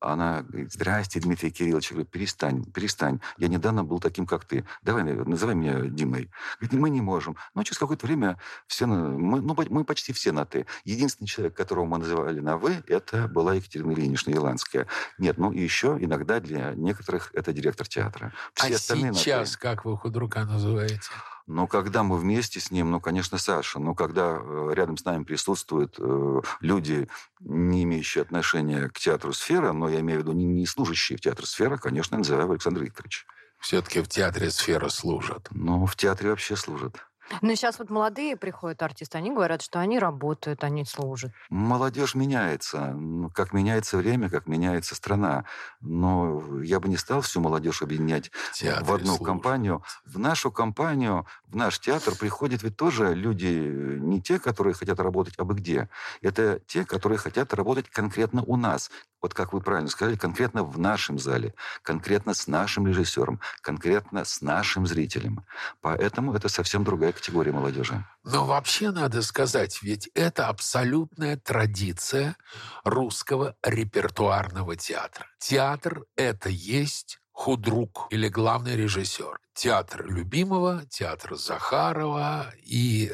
она 0.00 0.42
говорит, 0.42 0.72
здрасте, 0.72 1.20
Дмитрий 1.20 1.50
Кириллович. 1.50 1.90
Я 1.90 1.96
говорю, 1.96 2.10
перестань, 2.10 2.64
перестань. 2.64 3.20
Я 3.36 3.48
недавно 3.48 3.84
был 3.84 4.00
таким, 4.00 4.26
как 4.26 4.46
ты. 4.46 4.64
Давай, 4.80 5.04
называй 5.04 5.54
меня 5.54 5.80
Димой. 5.82 6.30
Говорит, 6.58 6.80
мы 6.80 6.88
не 6.88 7.02
можем. 7.02 7.36
Но 7.54 7.62
через 7.62 7.78
какое-то 7.78 8.06
время 8.06 8.38
все, 8.66 8.86
мы, 8.86 9.42
ну, 9.42 9.54
мы 9.68 9.84
почти 9.84 10.14
все 10.14 10.32
на 10.32 10.46
«ты». 10.46 10.64
Единственный 10.84 11.26
человек, 11.26 11.54
которого 11.54 11.84
мы 11.84 11.98
называли 11.98 12.40
на 12.40 12.56
«вы», 12.56 12.82
это 12.86 13.28
была 13.28 13.54
Екатерина 13.54 13.92
Ильинична 13.92 14.30
Еланская. 14.30 14.86
Нет, 15.18 15.36
ну 15.36 15.52
и 15.52 15.60
еще 15.60 15.98
иногда 16.00 16.40
для 16.40 16.72
некоторых 16.74 17.30
это 17.34 17.52
директор 17.52 17.86
театра. 17.86 18.32
Все 18.54 18.76
а 18.76 18.78
сейчас 18.78 19.58
как 19.58 19.84
вы 19.84 19.98
худрука 19.98 20.46
называете? 20.46 21.10
Но 21.50 21.66
когда 21.66 22.04
мы 22.04 22.16
вместе 22.16 22.60
с 22.60 22.70
ним, 22.70 22.92
ну, 22.92 23.00
конечно, 23.00 23.36
Саша, 23.36 23.80
но 23.80 23.92
когда 23.92 24.38
э, 24.40 24.70
рядом 24.72 24.96
с 24.96 25.04
нами 25.04 25.24
присутствуют 25.24 25.96
э, 25.98 26.40
люди, 26.60 27.08
не 27.40 27.82
имеющие 27.82 28.22
отношения 28.22 28.88
к 28.88 29.00
театру 29.00 29.32
сфера, 29.32 29.72
но 29.72 29.88
я 29.88 29.98
имею 29.98 30.20
в 30.20 30.22
виду 30.22 30.32
не, 30.32 30.64
служащие 30.64 31.18
в 31.18 31.20
театре 31.20 31.48
сфера, 31.48 31.76
конечно, 31.76 32.18
называю 32.18 32.52
Александр 32.52 32.82
Викторович. 32.82 33.26
Все-таки 33.58 34.00
в 34.00 34.08
театре 34.08 34.48
сфера 34.52 34.88
служат. 34.90 35.48
Ну, 35.50 35.86
в 35.86 35.96
театре 35.96 36.30
вообще 36.30 36.54
служат. 36.54 37.04
Ну, 37.42 37.54
сейчас 37.54 37.78
вот 37.78 37.90
молодые 37.90 38.36
приходят 38.36 38.82
артисты, 38.82 39.18
они 39.18 39.30
говорят, 39.30 39.62
что 39.62 39.78
они 39.80 39.98
работают, 39.98 40.64
они 40.64 40.84
служат. 40.84 41.32
Молодежь 41.48 42.14
меняется. 42.14 42.96
Как 43.34 43.52
меняется 43.52 43.96
время, 43.96 44.30
как 44.30 44.46
меняется 44.46 44.94
страна. 44.94 45.46
Но 45.80 46.62
я 46.62 46.78
бы 46.78 46.88
не 46.88 46.96
стал 46.96 47.22
всю 47.22 47.40
молодежь 47.40 47.82
объединять 47.82 48.30
Театре 48.50 48.84
в 48.84 48.92
одну 48.92 49.18
служат. 49.18 49.18
компанию. 49.18 49.82
В 50.04 50.18
нашу 50.20 50.52
компанию, 50.52 51.26
в 51.48 51.56
наш 51.56 51.80
театр 51.80 52.14
приходят 52.14 52.62
ведь 52.62 52.76
тоже 52.76 53.14
люди, 53.14 53.46
не 53.46 54.22
те, 54.22 54.38
которые 54.38 54.74
хотят 54.74 55.00
работать 55.00 55.34
абы 55.38 55.54
где. 55.54 55.88
Это 56.22 56.60
те, 56.68 56.84
которые 56.84 57.18
хотят 57.18 57.52
работать 57.52 57.88
конкретно 57.90 58.44
у 58.44 58.56
нас. 58.56 58.92
Вот 59.22 59.34
как 59.34 59.52
вы 59.52 59.60
правильно 59.60 59.90
сказали, 59.90 60.16
конкретно 60.16 60.64
в 60.64 60.78
нашем 60.78 61.18
зале, 61.18 61.54
конкретно 61.82 62.34
с 62.34 62.46
нашим 62.46 62.86
режиссером, 62.86 63.40
конкретно 63.60 64.24
с 64.24 64.40
нашим 64.40 64.86
зрителем. 64.86 65.44
Поэтому 65.80 66.34
это 66.34 66.48
совсем 66.48 66.84
другая 66.84 67.12
категория 67.12 67.52
молодежи. 67.52 68.04
Но 68.24 68.46
вообще 68.46 68.90
надо 68.90 69.22
сказать, 69.22 69.82
ведь 69.82 70.08
это 70.14 70.48
абсолютная 70.48 71.36
традиция 71.36 72.36
русского 72.84 73.56
репертуарного 73.62 74.76
театра. 74.76 75.26
Театр— 75.38 76.04
это 76.16 76.48
есть 76.48 77.18
худрук 77.32 78.06
или 78.10 78.28
главный 78.28 78.76
режиссер. 78.76 79.38
Театр 79.54 80.06
любимого, 80.06 80.84
театр 80.86 81.36
Захарова 81.36 82.52
и 82.62 83.12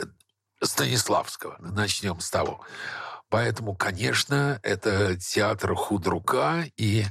Станиславского. 0.63 1.57
Начнем 1.61 2.21
с 2.21 2.31
того. 2.31 2.65
Поэтому, 3.29 3.75
конечно, 3.75 4.61
это 4.63 5.17
театр 5.17 5.75
худрука 5.75 6.65
и 6.77 7.05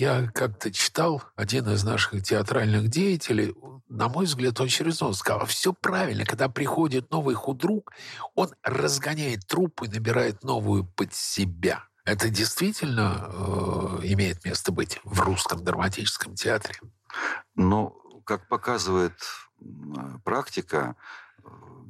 я 0.00 0.28
как-то 0.32 0.72
читал, 0.72 1.22
один 1.36 1.68
из 1.68 1.84
наших 1.84 2.22
театральных 2.22 2.88
деятелей, 2.88 3.54
на 3.88 4.08
мой 4.08 4.24
взгляд, 4.24 4.58
очень 4.58 4.86
резонно 4.86 5.12
сказал, 5.12 5.44
все 5.44 5.74
правильно, 5.74 6.24
когда 6.24 6.48
приходит 6.48 7.10
новый 7.10 7.34
худрук, 7.34 7.92
он 8.34 8.48
разгоняет 8.62 9.46
труппу 9.46 9.84
и 9.84 9.88
набирает 9.88 10.42
новую 10.42 10.84
под 10.84 11.12
себя. 11.14 11.84
Это 12.06 12.30
действительно 12.30 13.28
э, 13.28 13.98
имеет 14.04 14.42
место 14.46 14.72
быть 14.72 14.98
в 15.04 15.20
русском 15.20 15.62
драматическом 15.62 16.34
театре? 16.34 16.76
Ну, 17.54 17.90
как 18.24 18.48
показывает 18.48 19.12
практика, 20.24 20.96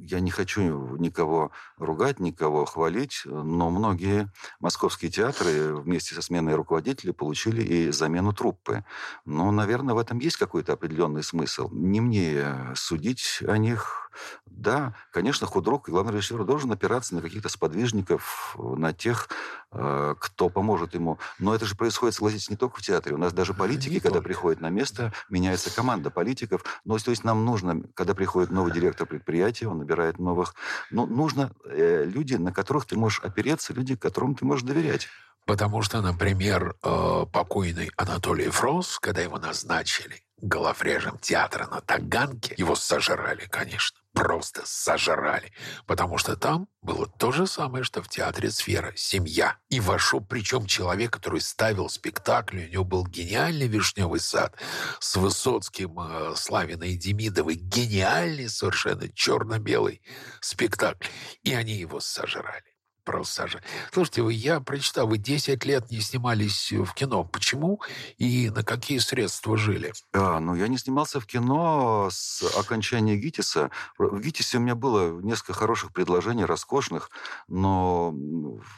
я 0.01 0.19
не 0.19 0.31
хочу 0.31 0.97
никого 0.97 1.51
ругать, 1.77 2.19
никого 2.19 2.65
хвалить, 2.65 3.21
но 3.25 3.69
многие 3.69 4.31
московские 4.59 5.11
театры 5.11 5.75
вместе 5.75 6.15
со 6.15 6.21
сменой 6.21 6.55
руководителей 6.55 7.13
получили 7.13 7.61
и 7.61 7.91
замену 7.91 8.33
труппы. 8.33 8.83
Но, 9.25 9.51
наверное, 9.51 9.93
в 9.93 9.99
этом 9.99 10.19
есть 10.19 10.37
какой-то 10.37 10.73
определенный 10.73 11.23
смысл. 11.23 11.69
Не 11.71 12.01
мне 12.01 12.45
судить 12.75 13.39
о 13.47 13.57
них, 13.57 14.10
да, 14.45 14.93
конечно, 15.11 15.47
худрук 15.47 15.87
и 15.87 15.91
главный 15.91 16.13
режиссер 16.13 16.43
должен 16.43 16.71
опираться 16.71 17.15
на 17.15 17.21
каких-то 17.21 17.49
сподвижников, 17.49 18.55
на 18.57 18.93
тех, 18.93 19.29
э, 19.71 20.15
кто 20.19 20.49
поможет 20.49 20.93
ему. 20.93 21.17
Но 21.39 21.55
это 21.55 21.65
же 21.65 21.75
происходит, 21.75 22.15
согласитесь, 22.15 22.49
не 22.49 22.57
только 22.57 22.77
в 22.77 22.81
театре. 22.81 23.15
У 23.15 23.17
нас 23.17 23.33
даже 23.33 23.53
политики, 23.53 23.93
не 23.93 23.99
когда 23.99 24.17
только. 24.17 24.27
приходят 24.27 24.61
на 24.61 24.69
место, 24.69 25.13
меняется 25.29 25.73
команда 25.73 26.11
политиков. 26.11 26.63
Но, 26.85 26.97
то 26.97 27.11
есть 27.11 27.23
нам 27.23 27.45
нужно, 27.45 27.81
когда 27.93 28.13
приходит 28.13 28.51
новый 28.51 28.71
директор 28.71 29.07
предприятия, 29.07 29.67
он 29.67 29.79
набирает 29.79 30.19
новых... 30.19 30.53
Ну, 30.91 31.05
нужно 31.05 31.51
э, 31.65 32.03
люди, 32.05 32.35
на 32.35 32.51
которых 32.51 32.85
ты 32.85 32.97
можешь 32.97 33.19
опереться, 33.21 33.73
люди, 33.73 33.95
которым 33.95 34.35
ты 34.35 34.45
можешь 34.45 34.65
доверять. 34.65 35.07
Потому 35.45 35.81
что, 35.81 36.01
например, 36.01 36.75
э, 36.83 37.25
покойный 37.31 37.91
Анатолий 37.97 38.49
Фрос, 38.49 38.99
когда 38.99 39.21
его 39.21 39.39
назначили 39.39 40.23
главрежем 40.37 41.17
театра 41.19 41.67
на 41.67 41.81
Таганке, 41.81 42.53
его 42.57 42.75
сожрали, 42.75 43.47
конечно 43.49 44.00
просто 44.13 44.61
сожрали. 44.65 45.51
Потому 45.85 46.17
что 46.17 46.35
там 46.35 46.67
было 46.81 47.07
то 47.07 47.31
же 47.31 47.47
самое, 47.47 47.83
что 47.83 48.01
в 48.01 48.09
театре 48.09 48.51
«Сфера»— 48.51 48.93
семья. 48.95 49.57
И 49.69 49.79
вошел, 49.79 50.21
причем 50.21 50.65
человек, 50.65 51.11
который 51.11 51.41
ставил 51.41 51.89
спектакль, 51.89 52.65
у 52.65 52.67
него 52.67 52.83
был 52.83 53.05
гениальный 53.05 53.67
«Вишневый 53.67 54.19
сад» 54.19 54.55
с 54.99 55.15
Высоцким, 55.15 55.99
э, 55.99 56.35
Славиной 56.35 56.95
Демидовой. 56.95 57.55
Гениальный 57.55 58.49
совершенно 58.49 59.07
черно-белый 59.09 60.01
спектакль. 60.41 61.07
И 61.43 61.53
они 61.53 61.73
его 61.73 61.99
сожрали. 61.99 62.70
Просто 63.03 63.47
же. 63.47 63.61
Слушайте, 63.91 64.21
вы, 64.21 64.33
я 64.33 64.59
прочитал, 64.59 65.07
вы 65.07 65.17
10 65.17 65.65
лет 65.65 65.89
не 65.89 66.01
снимались 66.01 66.71
в 66.71 66.93
кино. 66.93 67.23
Почему 67.23 67.81
и 68.17 68.51
на 68.51 68.63
какие 68.63 68.99
средства 68.99 69.57
жили? 69.57 69.91
А, 70.13 70.39
ну, 70.39 70.53
я 70.53 70.67
не 70.67 70.77
снимался 70.77 71.19
в 71.19 71.25
кино 71.25 72.09
с 72.11 72.43
окончания 72.57 73.17
ГИТИСа. 73.17 73.71
В 73.97 74.19
ГИТИСе 74.19 74.57
у 74.57 74.61
меня 74.61 74.75
было 74.75 75.19
несколько 75.21 75.53
хороших 75.53 75.93
предложений, 75.93 76.45
роскошных, 76.45 77.09
но 77.47 78.13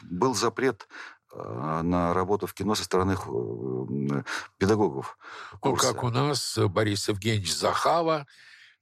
был 0.02 0.34
запрет 0.34 0.88
а, 1.32 1.82
на 1.82 2.14
работу 2.14 2.46
в 2.46 2.54
кино 2.54 2.74
со 2.74 2.84
стороны 2.84 3.12
э, 3.12 4.22
педагогов. 4.56 5.18
Курса. 5.60 5.88
Ну, 5.88 5.92
как 5.92 6.04
у 6.04 6.08
нас 6.08 6.58
Борис 6.58 7.08
Евгеньевич 7.08 7.54
Захава, 7.54 8.26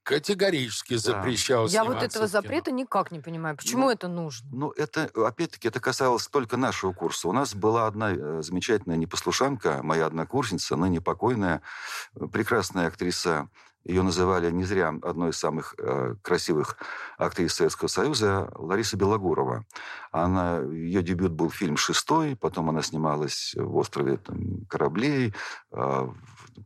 категорически 0.03 0.95
запрещал 0.95 1.67
Я 1.67 1.83
вот 1.83 2.03
этого 2.03 2.27
запрета 2.27 2.71
никак 2.71 3.11
не 3.11 3.19
понимаю. 3.19 3.55
Почему 3.57 3.85
ну, 3.85 3.91
это 3.91 4.07
нужно? 4.07 4.47
Ну, 4.51 4.71
это, 4.71 5.09
опять-таки, 5.15 5.67
это 5.67 5.79
касалось 5.79 6.27
только 6.27 6.57
нашего 6.57 6.93
курса. 6.93 7.27
У 7.27 7.31
нас 7.31 7.55
была 7.55 7.87
одна 7.87 8.11
э, 8.11 8.41
замечательная 8.41 8.97
непослушанка, 8.97 9.79
моя 9.83 10.05
однокурсница, 10.05 10.75
ныне 10.75 11.01
покойная, 11.01 11.61
э, 12.15 12.27
прекрасная 12.27 12.87
актриса 12.87 13.49
ее 13.85 14.01
называли 14.01 14.49
не 14.49 14.63
зря 14.63 14.93
одной 15.01 15.31
из 15.31 15.37
самых 15.37 15.75
э, 15.77 16.15
красивых 16.21 16.77
актрис 17.17 17.53
Советского 17.53 17.89
Союза 17.89 18.49
Лариса 18.55 18.95
Белогурова. 18.95 19.65
Она, 20.11 20.59
ее 20.59 21.03
дебют 21.03 21.33
был 21.33 21.49
фильм 21.49 21.75
«Шестой», 21.75 22.37
потом 22.37 22.69
она 22.69 22.81
снималась 22.81 23.53
в 23.55 23.75
«Острове 23.75 24.17
там, 24.17 24.65
кораблей». 24.69 25.33
Э, 25.71 26.07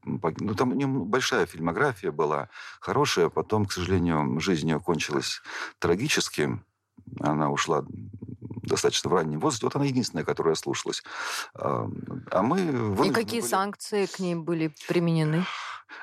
ну, 0.03 0.55
там 0.55 0.71
у 0.71 0.75
нее 0.75 0.87
большая 0.87 1.45
фильмография 1.45 2.11
была, 2.11 2.49
хорошая. 2.79 3.29
Потом, 3.29 3.65
к 3.65 3.71
сожалению, 3.71 4.39
жизнь 4.39 4.69
ее 4.69 4.79
кончилась 4.79 5.41
трагически. 5.79 6.59
Она 7.19 7.49
ушла 7.49 7.85
достаточно 8.67 9.09
в 9.09 9.13
раннем 9.13 9.39
возрасте. 9.39 9.65
Вот 9.65 9.75
она 9.75 9.85
единственная, 9.85 10.25
которая 10.25 10.55
слушалась. 10.55 11.03
А, 11.53 11.89
а 12.31 12.41
мы... 12.43 13.05
И 13.05 13.11
какие 13.11 13.41
были... 13.41 13.49
санкции 13.49 14.05
к 14.05 14.19
ней 14.19 14.35
были 14.35 14.73
применены? 14.87 15.45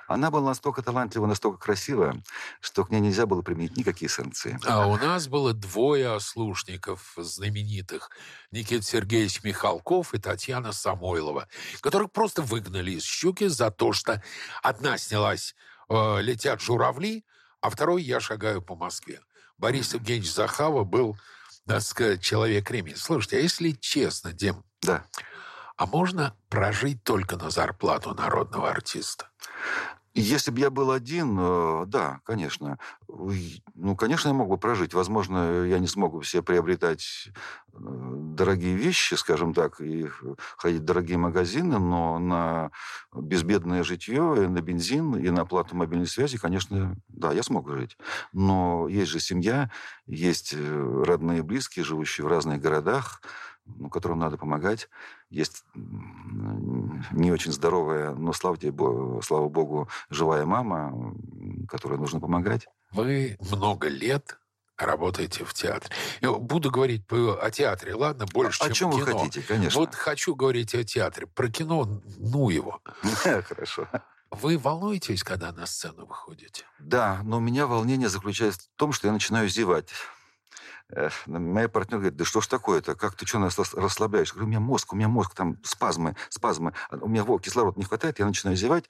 Она 0.07 0.31
была 0.31 0.51
настолько 0.51 0.83
талантлива, 0.83 1.27
настолько 1.27 1.59
красивая, 1.59 2.23
что 2.61 2.85
к 2.85 2.91
ней 2.91 3.01
нельзя 3.01 3.27
было 3.27 3.43
применить 3.43 3.77
никакие 3.77 4.09
санкции. 4.09 4.59
А 4.67 4.87
у 4.87 4.97
нас 4.97 5.29
было 5.29 5.53
двое 5.53 6.15
ослушников 6.15 7.15
знаменитых. 7.17 8.11
Никита 8.51 8.85
Сергеевич 8.85 9.43
Михалков 9.43 10.15
и 10.15 10.19
Татьяна 10.19 10.73
Самойлова, 10.73 11.49
которых 11.81 12.13
просто 12.13 12.43
выгнали 12.43 12.93
из 12.93 13.05
«Щуки» 13.05 13.47
за 13.47 13.71
то, 13.71 13.93
что 13.93 14.23
одна 14.63 14.99
снялась 14.99 15.55
э, 15.89 16.21
«Летят 16.21 16.61
журавли», 16.61 17.25
а 17.61 17.71
второй 17.71 18.03
«Я 18.03 18.21
шагаю 18.21 18.63
по 18.63 18.77
Москве». 18.77 19.21
Борис 19.59 19.95
Евгеньевич 19.95 20.33
Захава 20.33 20.85
был, 20.85 21.17
так 21.67 21.83
сказать, 21.83 22.23
человек 22.23 22.69
времени. 22.69 22.95
Слушайте, 22.95 23.39
а 23.39 23.41
если 23.41 23.71
честно, 23.71 24.33
Дим, 24.33 24.65
да. 24.83 25.07
а 25.77 25.87
можно 25.87 26.37
прожить 26.49 27.03
только 27.05 27.37
на 27.37 27.51
зарплату 27.51 28.15
народного 28.15 28.71
артиста? 28.71 29.31
Если 30.17 30.53
бы 30.53 30.61
я 30.61 30.71
был 30.71 30.93
один, 30.93 31.37
э, 31.41 31.85
да, 31.87 32.21
конечно. 32.25 32.79
Ну, 33.09 33.97
конечно, 33.97 34.29
я 34.29 34.35
мог 34.35 34.49
бы 34.49 34.59
прожить. 34.59 34.95
Возможно, 34.95 35.65
я 35.65 35.81
не 35.81 35.89
смог 35.89 36.15
бы 36.15 36.25
себе 36.25 36.41
приобретать 36.41 37.31
э, 37.73 37.79
дорогие 37.79 38.77
вещи, 38.77 39.15
скажем 39.15 39.53
так, 39.53 39.81
и 39.81 40.09
ходить 40.57 40.83
в 40.83 40.85
дорогие 40.85 41.19
магазины, 41.19 41.81
но 41.81 42.21
на 42.21 42.71
безбедное 43.13 43.83
житье, 43.83 44.45
и 44.45 44.47
на 44.47 44.61
бензин, 44.61 45.17
и 45.17 45.31
на 45.31 45.43
оплату 45.43 45.75
мобильной 45.75 46.07
связи, 46.07 46.39
конечно, 46.39 46.95
да, 47.09 47.33
я 47.33 47.43
смог 47.43 47.69
жить. 47.69 47.99
Но 48.33 48.87
есть 48.87 49.11
же 49.11 49.19
семья, 49.19 49.73
есть 50.07 50.55
э, 50.57 51.03
родные 51.05 51.41
и 51.41 51.43
близкие, 51.43 51.85
живущие 51.85 52.25
в 52.25 52.29
разных 52.29 52.61
городах, 52.61 53.21
ну, 53.67 53.89
которым 53.89 54.19
надо 54.19 54.37
помогать. 54.37 54.89
Есть 55.31 55.65
не 55.75 57.33
очень 57.33 57.53
здоровая, 57.53 58.15
но, 58.15 58.33
слава, 58.33 58.57
тебе, 58.57 58.73
слава 59.23 59.49
богу, 59.49 59.89
живая 60.11 60.45
мама, 60.45 61.15
которой 61.69 61.99
нужно 61.99 62.21
помогать. 62.21 62.69
Вы 62.93 63.37
много 63.41 63.89
лет 63.89 64.39
работаете 64.77 65.45
в 65.45 65.55
театре. 65.55 65.95
Я 66.21 66.33
буду 66.33 66.71
говорить 66.71 67.05
о 67.11 67.51
театре, 67.51 67.95
ладно, 67.95 68.27
больше, 68.27 68.63
о 68.63 68.71
чем 68.71 68.91
чем 68.91 68.93
кино. 68.93 69.05
вы 69.05 69.19
хотите, 69.19 69.43
конечно. 69.43 69.81
Вот 69.81 69.95
хочу 69.95 70.35
говорить 70.35 70.75
о 70.75 70.85
театре. 70.85 71.27
Про 71.27 71.49
кино, 71.49 72.03
ну 72.19 72.51
его. 72.51 72.81
Хорошо. 73.03 73.89
Вы 74.31 74.59
волнуетесь, 74.59 75.23
когда 75.23 75.53
на 75.53 75.65
сцену 75.67 76.07
выходите? 76.07 76.65
Да, 76.81 77.21
но 77.23 77.37
у 77.37 77.41
меня 77.41 77.67
волнение 77.67 78.09
заключается 78.09 78.63
в 78.63 78.79
том, 78.79 78.93
что 78.93 79.07
я 79.07 79.13
начинаю 79.13 79.49
зевать. 79.49 79.91
Моя 81.27 81.69
партнер 81.69 81.99
говорит, 81.99 82.17
да 82.17 82.25
что 82.25 82.41
ж 82.41 82.47
такое-то, 82.47 82.95
как 82.95 83.15
ты 83.15 83.27
что 83.27 83.39
нас 83.39 83.59
расслабляешь? 83.75 84.29
Я 84.29 84.35
говорю, 84.35 84.47
у 84.47 84.51
меня 84.51 84.61
мозг, 84.61 84.93
у 84.93 84.97
меня 84.97 85.09
мозг, 85.09 85.35
там 85.35 85.59
спазмы, 85.63 86.15
спазмы, 86.29 86.75
а 86.91 86.97
у 86.97 87.09
меня 87.09 87.25
во, 87.25 87.39
кислород 87.39 87.77
не 87.77 87.85
хватает, 87.85 88.19
я 88.19 88.27
начинаю 88.27 88.57
зевать. 88.57 88.85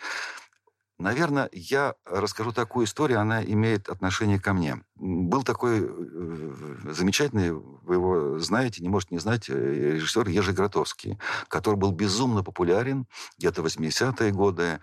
Наверное, 0.99 1.49
я 1.53 1.95
расскажу 2.05 2.53
такую 2.53 2.87
историю, 2.87 3.21
она 3.21 3.45
имеет 3.45 3.89
отношение 3.89 4.39
ко 4.39 4.53
мне. 4.53 4.81
Был 4.95 5.43
такой 5.43 5.81
э, 5.83 6.53
замечательный, 6.85 7.51
вы 7.53 7.95
его 7.95 8.39
знаете, 8.39 8.81
не 8.81 8.89
можете 8.89 9.17
не 9.17 9.21
знать, 9.21 9.51
э, 9.51 9.95
режиссер 9.95 10.29
Ежи 10.29 10.53
Гротовский, 10.53 11.19
который 11.49 11.75
был 11.75 11.91
безумно 11.91 12.45
популярен 12.45 13.09
где-то 13.39 13.63
80-е 13.63 14.31
годы. 14.31 14.79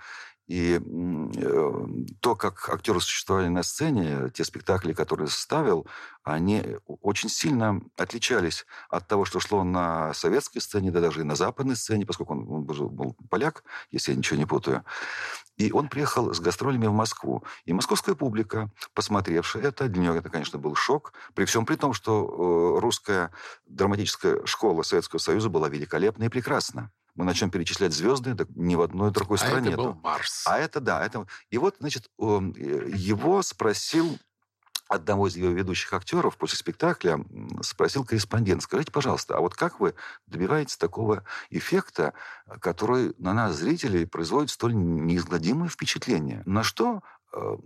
И 0.52 0.82
э, 0.82 1.86
то, 2.20 2.36
как 2.36 2.68
актеры 2.68 3.00
существовали 3.00 3.48
на 3.48 3.64
сцене, 3.64 4.30
те 4.34 4.44
спектакли, 4.44 4.92
которые 4.92 5.30
ставил, 5.30 5.88
они 6.24 6.62
очень 6.86 7.30
сильно 7.30 7.82
отличались 7.96 8.66
от 8.90 9.08
того, 9.08 9.24
что 9.24 9.40
шло 9.40 9.64
на 9.64 10.14
советской 10.14 10.60
сцене, 10.60 10.92
да 10.92 11.00
даже 11.00 11.22
и 11.22 11.24
на 11.24 11.36
западной 11.36 11.78
сцене, 11.78 12.06
поскольку 12.06 12.34
он, 12.34 12.50
он 12.50 12.66
был 12.66 13.16
поляк, 13.30 13.64
если 13.92 14.12
я 14.12 14.18
ничего 14.18 14.38
не 14.38 14.46
путаю. 14.46 14.84
И 15.56 15.72
он 15.72 15.88
приехал 15.88 16.34
с 16.34 16.42
гастролями 16.42 16.88
в 16.88 16.94
Москву. 16.94 17.46
И 17.64 17.72
московская 17.72 18.16
публика, 18.16 18.70
посмотревшая 18.94 19.64
это, 19.64 19.88
для 19.88 20.02
нее 20.02 20.18
это, 20.18 20.30
конечно, 20.30 20.60
был 20.60 20.76
шок. 20.76 21.14
При 21.34 21.46
всем 21.46 21.66
при 21.66 21.78
том, 21.78 21.94
что 21.94 22.76
э, 22.76 22.82
русская 22.82 23.32
драматическая 23.68 24.46
школа 24.46 24.84
Советского 24.84 25.20
Союза 25.20 25.48
была 25.48 25.70
великолепна 25.70 26.26
и 26.26 26.30
прекрасна 26.30 26.92
мы 27.16 27.26
начнем 27.26 27.50
перечислять 27.50 27.94
звезды, 27.94 28.36
так 28.36 28.48
ни 28.56 28.76
в 28.76 28.82
одной 28.82 29.12
другой 29.12 29.38
а 29.38 29.46
стране. 29.46 29.70
это 29.70 29.78
был 29.78 29.94
Марс. 29.96 30.46
А 30.48 30.58
это, 30.58 30.80
да. 30.80 31.06
Это... 31.06 31.26
И 31.50 31.58
вот, 31.58 31.76
значит, 31.80 32.10
его 32.18 33.42
спросил 33.42 34.18
одного 34.92 35.28
из 35.28 35.38
его 35.38 35.50
ведущих 35.50 35.94
актеров 35.94 36.38
после 36.38 36.58
спектакля 36.58 37.24
спросил 37.62 38.04
корреспондент, 38.04 38.62
скажите, 38.62 38.92
пожалуйста, 38.92 39.38
а 39.38 39.40
вот 39.40 39.56
как 39.56 39.80
вы 39.80 39.94
добиваетесь 40.28 40.76
такого 40.76 41.24
эффекта, 41.50 42.14
который 42.60 43.14
на 43.18 43.34
нас, 43.34 43.56
зрителей, 43.56 44.06
производит 44.06 44.50
столь 44.50 44.76
неизгладимое 44.76 45.70
впечатление? 45.70 46.44
На 46.46 46.64
что 46.64 47.02
э, 47.32 47.58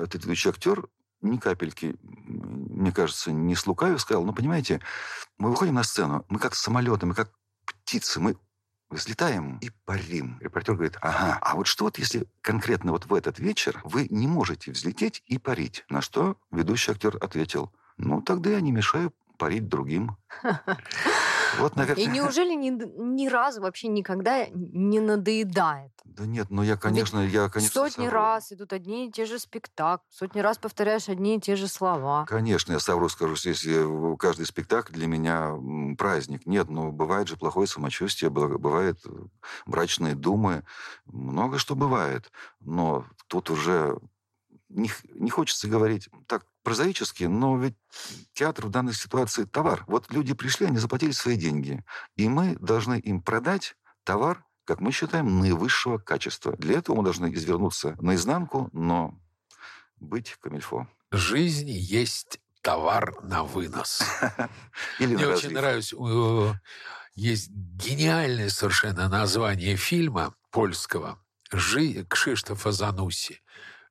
этот 0.00 0.24
ведущий 0.24 0.50
актер 0.50 0.86
ни 1.22 1.38
капельки, 1.38 1.96
мне 2.02 2.92
кажется, 2.92 3.32
не 3.32 3.54
слукавив, 3.54 4.00
сказал, 4.00 4.24
ну, 4.24 4.34
понимаете, 4.34 4.80
мы 5.38 5.50
выходим 5.50 5.74
на 5.74 5.82
сцену, 5.82 6.26
мы 6.28 6.38
как 6.38 6.54
самолеты, 6.54 7.06
мы 7.06 7.14
как 7.14 7.30
птицы, 7.64 8.20
мы 8.20 8.36
взлетаем 8.90 9.58
и 9.58 9.70
парим. 9.84 10.38
Репортер 10.40 10.74
говорит, 10.74 10.96
ага, 11.00 11.38
а 11.40 11.54
вот 11.56 11.66
что 11.66 11.84
вот 11.84 11.98
если 11.98 12.26
конкретно 12.40 12.92
вот 12.92 13.06
в 13.06 13.14
этот 13.14 13.38
вечер 13.38 13.80
вы 13.84 14.06
не 14.10 14.26
можете 14.26 14.70
взлететь 14.72 15.22
и 15.26 15.38
парить? 15.38 15.84
На 15.88 16.00
что 16.00 16.36
ведущий 16.50 16.92
актер 16.92 17.16
ответил, 17.20 17.72
ну, 17.96 18.22
тогда 18.22 18.50
я 18.50 18.60
не 18.60 18.72
мешаю 18.72 19.12
парить 19.38 19.68
другим. 19.68 20.16
Вот, 21.58 21.76
наверное... 21.76 22.04
И 22.04 22.06
неужели 22.06 22.54
ни, 22.54 22.70
ни 22.70 23.28
разу 23.28 23.60
вообще 23.60 23.88
никогда 23.88 24.46
не 24.52 25.00
надоедает? 25.00 25.92
Да 26.04 26.24
нет, 26.24 26.48
ну 26.50 26.62
я, 26.62 26.76
конечно, 26.76 27.20
Ведь 27.20 27.32
я, 27.32 27.48
конечно... 27.48 27.72
Сотни 27.72 28.04
совру. 28.04 28.18
раз 28.18 28.52
идут 28.52 28.72
одни 28.72 29.08
и 29.08 29.12
те 29.12 29.26
же 29.26 29.38
спектакли, 29.38 30.04
сотни 30.10 30.40
раз 30.40 30.58
повторяешь 30.58 31.08
одни 31.08 31.36
и 31.36 31.40
те 31.40 31.56
же 31.56 31.68
слова. 31.68 32.24
Конечно, 32.26 32.72
я 32.72 32.78
совру, 32.78 33.08
скажу, 33.08 33.34
если 33.44 34.16
каждый 34.16 34.46
спектакль 34.46 34.92
для 34.92 35.06
меня 35.06 35.52
праздник. 35.98 36.46
Нет, 36.46 36.70
ну 36.70 36.90
бывает 36.90 37.28
же 37.28 37.36
плохое 37.36 37.66
самочувствие, 37.66 38.30
бывает 38.30 38.98
э, 39.04 39.10
мрачные 39.66 40.14
думы, 40.14 40.64
много 41.04 41.58
что 41.58 41.74
бывает. 41.74 42.30
Но 42.60 43.04
тут 43.28 43.50
уже 43.50 43.98
не, 44.68 44.90
не 45.14 45.30
хочется 45.30 45.68
говорить 45.68 46.08
так 46.26 46.46
прозаически, 46.62 47.24
но 47.24 47.56
ведь 47.56 47.76
театр 48.32 48.66
в 48.66 48.70
данной 48.70 48.94
ситуации 48.94 49.44
товар. 49.44 49.84
Вот 49.86 50.10
люди 50.10 50.34
пришли, 50.34 50.66
они 50.66 50.78
заплатили 50.78 51.12
свои 51.12 51.36
деньги, 51.36 51.84
и 52.16 52.28
мы 52.28 52.56
должны 52.56 52.98
им 52.98 53.22
продать 53.22 53.76
товар, 54.04 54.44
как 54.64 54.80
мы 54.80 54.90
считаем, 54.90 55.38
наивысшего 55.38 55.98
качества. 55.98 56.56
Для 56.56 56.78
этого 56.78 56.96
мы 56.96 57.04
должны 57.04 57.32
извернуться 57.32 57.96
наизнанку, 58.00 58.68
но 58.72 59.18
быть 59.98 60.36
камильфо. 60.40 60.88
Жизнь 61.12 61.70
есть 61.70 62.40
товар 62.62 63.14
на 63.22 63.44
вынос. 63.44 64.02
Мне 64.98 65.26
очень 65.26 65.52
нравится, 65.52 65.96
есть 67.14 67.48
гениальное 67.50 68.50
совершенно 68.50 69.08
название 69.08 69.76
фильма 69.76 70.34
польского 70.50 71.18
Кшиштофа 71.48 72.72
Зануси 72.72 73.40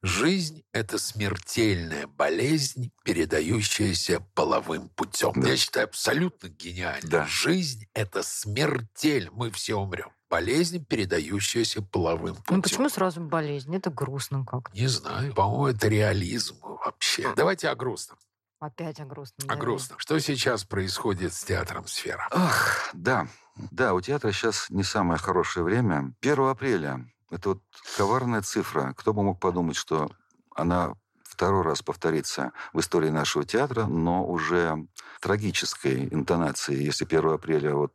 Жизнь– 0.06 0.62
это 0.72 1.00
смертельная 1.00 2.06
болезнь, 2.06 2.91
передающаяся 3.04 4.20
половым 4.36 4.89
путем. 4.89 5.34
Да. 5.36 5.50
Я 5.50 5.58
считаю, 5.58 5.88
абсолютно 5.88 6.48
гениально. 6.48 7.10
Да. 7.10 7.26
Жизнь– 7.26 7.88
это 7.96 8.22
смертель. 8.22 9.32
Мы 9.32 9.50
все 9.50 9.74
умрем. 9.74 10.12
Болезнь, 10.30 10.86
передающаяся 10.86 11.82
половым 11.82 12.36
путем. 12.36 12.58
Ну 12.58 12.62
почему 12.62 12.89
сразу 12.89 13.20
болезнь? 13.22 13.76
Это 13.76 13.89
грустно 13.89 14.46
как 14.46 14.72
Не 14.76 14.86
знаю. 14.86 15.34
По-моему, 15.34 15.68
это 15.76 15.88
реализм 15.88 16.58
вообще. 16.62 17.34
Давайте 17.36 17.70
о 17.70 17.76
грустном. 17.76 18.20
Опять 18.60 19.00
о 19.00 19.06
грустном. 19.06 19.50
О 19.50 19.56
грустном. 19.56 19.98
Что 19.98 20.20
сейчас 20.20 20.65
происходит 20.65 21.34
с 21.34 21.44
театром 21.44 21.88
«Сфера»? 21.88 22.28
Ах, 22.32 22.91
да. 22.94 23.28
Да, 23.72 23.96
у 23.96 24.02
театра 24.02 24.32
сейчас 24.32 24.70
не 24.70 24.84
самое 24.84 25.20
хорошее 25.20 25.65
время. 25.65 26.13
1 26.22 26.39
апреля 26.41 27.08
это 27.36 27.50
вот 27.50 27.62
коварная 27.98 28.41
цифра. 28.41 28.93
Кто 28.98 29.13
бы 29.13 29.24
мог 29.24 29.39
подумать, 29.39 29.76
что 29.76 30.10
она 30.56 30.93
второй 31.24 31.63
раз 31.63 31.82
повторится 31.82 32.54
в 32.74 32.80
истории 32.80 33.10
нашего 33.10 33.43
театра, 33.45 33.86
но 33.86 34.26
уже 34.26 34.88
трагической 35.19 36.08
интонации. 36.12 36.82
Если 36.82 37.06
1 37.06 37.34
апреля 37.34 37.76
вот 37.76 37.93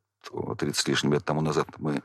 30 0.57 0.77
с 0.77 0.89
лишним 0.89 1.13
лет 1.13 1.25
тому 1.25 1.41
назад 1.41 1.69
мы, 1.79 2.03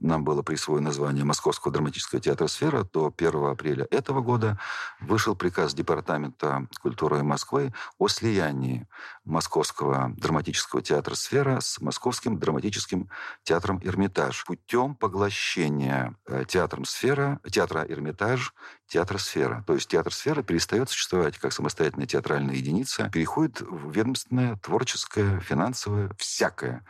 нам 0.00 0.24
было 0.24 0.42
присвоено 0.42 0.86
название 0.86 1.24
Московского 1.24 1.72
драматического 1.72 2.20
театра 2.20 2.46
«Сфера», 2.46 2.84
то 2.84 3.12
1 3.16 3.44
апреля 3.44 3.86
этого 3.90 4.20
года 4.20 4.58
вышел 5.00 5.34
приказ 5.34 5.74
Департамента 5.74 6.66
культуры 6.80 7.22
Москвы 7.22 7.72
о 7.98 8.08
слиянии 8.08 8.86
Московского 9.24 10.12
драматического 10.16 10.82
театра 10.82 11.14
«Сфера» 11.14 11.60
с 11.60 11.80
Московским 11.80 12.38
драматическим 12.38 13.08
театром 13.42 13.80
«Эрмитаж» 13.82 14.44
путем 14.44 14.94
поглощения 14.94 16.14
э, 16.26 16.44
театром 16.46 16.84
«Сфера», 16.84 17.40
театра 17.50 17.84
«Эрмитаж», 17.88 18.54
театра 18.86 19.18
«Сфера». 19.18 19.62
То 19.66 19.74
есть 19.74 19.88
театр 19.88 20.12
«Сфера» 20.12 20.42
перестает 20.42 20.90
существовать 20.90 21.38
как 21.38 21.52
самостоятельная 21.52 22.06
театральная 22.06 22.54
единица, 22.54 23.10
переходит 23.10 23.60
в 23.60 23.90
ведомственное, 23.90 24.56
творческое, 24.56 25.40
финансовое, 25.40 26.10
всякое 26.16 26.84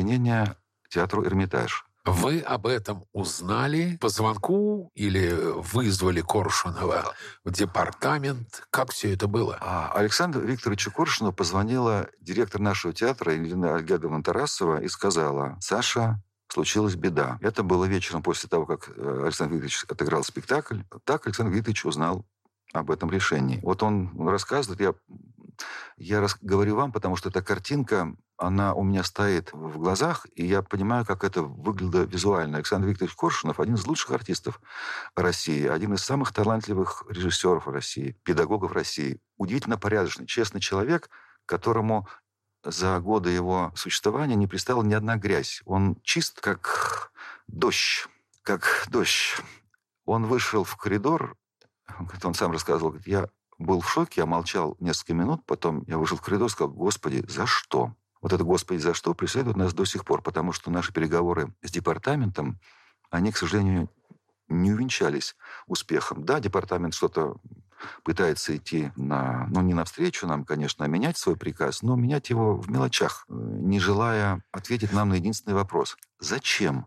подчинение 0.00 0.56
театру 0.88 1.24
«Эрмитаж». 1.26 1.84
Вы 2.06 2.40
об 2.40 2.66
этом 2.66 3.04
узнали 3.12 3.98
по 4.00 4.08
звонку 4.08 4.90
или 4.94 5.30
вызвали 5.30 6.22
Коршунова 6.22 7.12
в 7.44 7.50
департамент? 7.52 8.66
Как 8.70 8.90
все 8.90 9.12
это 9.12 9.26
было? 9.28 9.58
А, 9.60 9.92
Александру 9.94 10.40
Викторовичу 10.40 10.90
Коршунову 10.90 11.36
позвонила 11.36 12.08
директор 12.18 12.58
нашего 12.62 12.94
театра 12.94 13.34
Елена 13.34 13.76
Альгадовна 13.76 14.22
Тарасова 14.22 14.80
и 14.80 14.88
сказала, 14.88 15.58
«Саша, 15.60 16.22
случилась 16.48 16.94
беда». 16.94 17.38
Это 17.42 17.62
было 17.62 17.84
вечером 17.84 18.22
после 18.22 18.48
того, 18.48 18.64
как 18.64 18.88
э, 18.88 19.22
Александр 19.24 19.56
Викторович 19.56 19.84
отыграл 19.86 20.24
спектакль. 20.24 20.80
Так 21.04 21.26
Александр 21.26 21.52
Викторович 21.52 21.84
узнал 21.84 22.24
об 22.72 22.90
этом 22.90 23.10
решении. 23.10 23.60
Вот 23.62 23.82
он 23.82 24.10
рассказывает, 24.26 24.80
я 24.80 24.94
я 25.96 26.26
говорю 26.40 26.76
вам, 26.76 26.92
потому 26.92 27.16
что 27.16 27.28
эта 27.28 27.42
картинка, 27.42 28.14
она 28.36 28.74
у 28.74 28.82
меня 28.82 29.04
стоит 29.04 29.52
в 29.52 29.78
глазах, 29.78 30.26
и 30.34 30.46
я 30.46 30.62
понимаю, 30.62 31.04
как 31.04 31.24
это 31.24 31.42
выглядело 31.42 32.02
визуально. 32.02 32.56
Александр 32.56 32.88
Викторович 32.88 33.14
Коршунов, 33.14 33.60
один 33.60 33.74
из 33.74 33.86
лучших 33.86 34.12
артистов 34.12 34.60
России, 35.14 35.66
один 35.66 35.94
из 35.94 36.02
самых 36.02 36.32
талантливых 36.32 37.04
режиссеров 37.08 37.68
России, 37.68 38.16
педагогов 38.22 38.72
России. 38.72 39.20
Удивительно 39.36 39.76
порядочный, 39.76 40.26
честный 40.26 40.60
человек, 40.60 41.10
которому 41.44 42.08
за 42.64 42.98
годы 43.00 43.30
его 43.30 43.72
существования 43.74 44.36
не 44.36 44.46
пристала 44.46 44.82
ни 44.82 44.94
одна 44.94 45.16
грязь. 45.16 45.62
Он 45.64 45.96
чист, 46.02 46.40
как 46.40 47.12
дождь, 47.46 48.06
как 48.42 48.86
дождь. 48.90 49.36
Он 50.04 50.26
вышел 50.26 50.64
в 50.64 50.76
коридор, 50.76 51.36
он 52.22 52.34
сам 52.34 52.52
рассказывал, 52.52 52.90
говорит, 52.90 53.06
я 53.06 53.28
был 53.60 53.80
в 53.80 53.88
шоке, 53.88 54.22
я 54.22 54.26
молчал 54.26 54.76
несколько 54.80 55.14
минут, 55.14 55.44
потом 55.46 55.84
я 55.86 55.98
вышел 55.98 56.16
в 56.16 56.22
коридор 56.22 56.48
и 56.48 56.50
сказал, 56.50 56.72
господи, 56.72 57.24
за 57.28 57.46
что? 57.46 57.94
Вот 58.20 58.32
это 58.32 58.44
«Господи, 58.44 58.78
за 58.78 58.92
что?» 58.92 59.14
преследует 59.14 59.56
нас 59.56 59.72
до 59.72 59.84
сих 59.84 60.04
пор, 60.04 60.20
потому 60.22 60.52
что 60.52 60.70
наши 60.70 60.92
переговоры 60.92 61.54
с 61.62 61.70
департаментом, 61.70 62.60
они, 63.10 63.32
к 63.32 63.36
сожалению, 63.36 63.88
не 64.48 64.72
увенчались 64.72 65.36
успехом. 65.66 66.24
Да, 66.24 66.38
департамент 66.38 66.92
что-то 66.94 67.36
пытается 68.02 68.54
идти 68.54 68.92
на, 68.96 69.46
ну, 69.50 69.62
не 69.62 69.72
навстречу 69.72 70.26
нам, 70.26 70.44
конечно, 70.44 70.84
а 70.84 70.88
менять 70.88 71.16
свой 71.16 71.36
приказ, 71.36 71.80
но 71.80 71.96
менять 71.96 72.28
его 72.28 72.56
в 72.56 72.70
мелочах, 72.70 73.24
э, 73.28 73.32
не 73.32 73.80
желая 73.80 74.44
ответить 74.52 74.92
нам 74.92 75.08
на 75.10 75.14
единственный 75.14 75.54
вопрос. 75.54 75.96
Зачем 76.18 76.86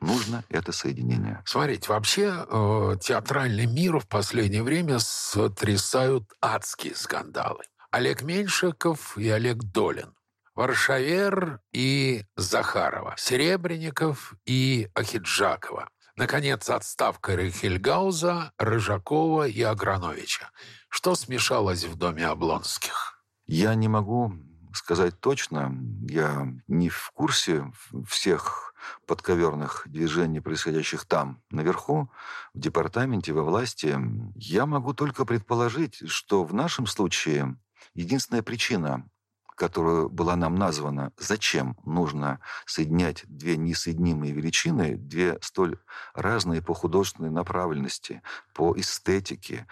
нужно 0.00 0.44
это 0.48 0.72
соединение. 0.72 1.42
Смотрите, 1.44 1.88
вообще 1.88 2.46
э, 2.48 2.96
театральный 3.00 3.66
мир 3.66 3.98
в 3.98 4.08
последнее 4.08 4.62
время 4.62 4.98
сотрясают 4.98 6.24
адские 6.40 6.94
скандалы. 6.94 7.64
Олег 7.90 8.22
Меньшиков 8.22 9.16
и 9.18 9.28
Олег 9.28 9.58
Долин. 9.58 10.14
Варшавер 10.54 11.60
и 11.72 12.24
Захарова. 12.36 13.14
Серебренников 13.16 14.34
и 14.44 14.88
Ахиджакова. 14.94 15.88
Наконец, 16.16 16.68
отставка 16.68 17.34
Рихельгауза, 17.34 18.52
Рыжакова 18.58 19.48
и 19.48 19.62
Аграновича. 19.62 20.50
Что 20.88 21.14
смешалось 21.14 21.84
в 21.84 21.96
доме 21.96 22.26
Облонских? 22.26 23.24
Я 23.46 23.74
не 23.74 23.88
могу 23.88 24.34
сказать 24.72 25.18
точно. 25.20 25.76
Я 26.08 26.52
не 26.68 26.88
в 26.88 27.10
курсе 27.14 27.72
всех 28.06 28.74
подковерных 29.06 29.82
движений, 29.86 30.40
происходящих 30.40 31.04
там, 31.04 31.42
наверху, 31.50 32.10
в 32.54 32.58
департаменте, 32.58 33.32
во 33.32 33.42
власти. 33.42 33.98
Я 34.34 34.66
могу 34.66 34.94
только 34.94 35.24
предположить, 35.24 36.08
что 36.08 36.44
в 36.44 36.54
нашем 36.54 36.86
случае 36.86 37.56
единственная 37.94 38.42
причина, 38.42 39.08
которая 39.56 40.08
была 40.08 40.36
нам 40.36 40.54
названа, 40.54 41.12
зачем 41.18 41.76
нужно 41.84 42.40
соединять 42.64 43.24
две 43.26 43.58
несоединимые 43.58 44.32
величины, 44.32 44.96
две 44.96 45.38
столь 45.42 45.78
разные 46.14 46.62
по 46.62 46.72
художественной 46.72 47.30
направленности, 47.30 48.22
по 48.54 48.74
эстетике, 48.78 49.66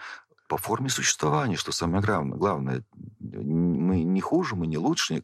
по 0.49 0.57
форме 0.57 0.89
существования, 0.89 1.55
что 1.55 1.71
самое 1.71 2.03
главное. 2.03 2.83
Мы 3.19 4.03
не 4.03 4.19
хуже, 4.19 4.55
мы 4.55 4.65
не 4.65 4.79
лучше, 4.79 5.23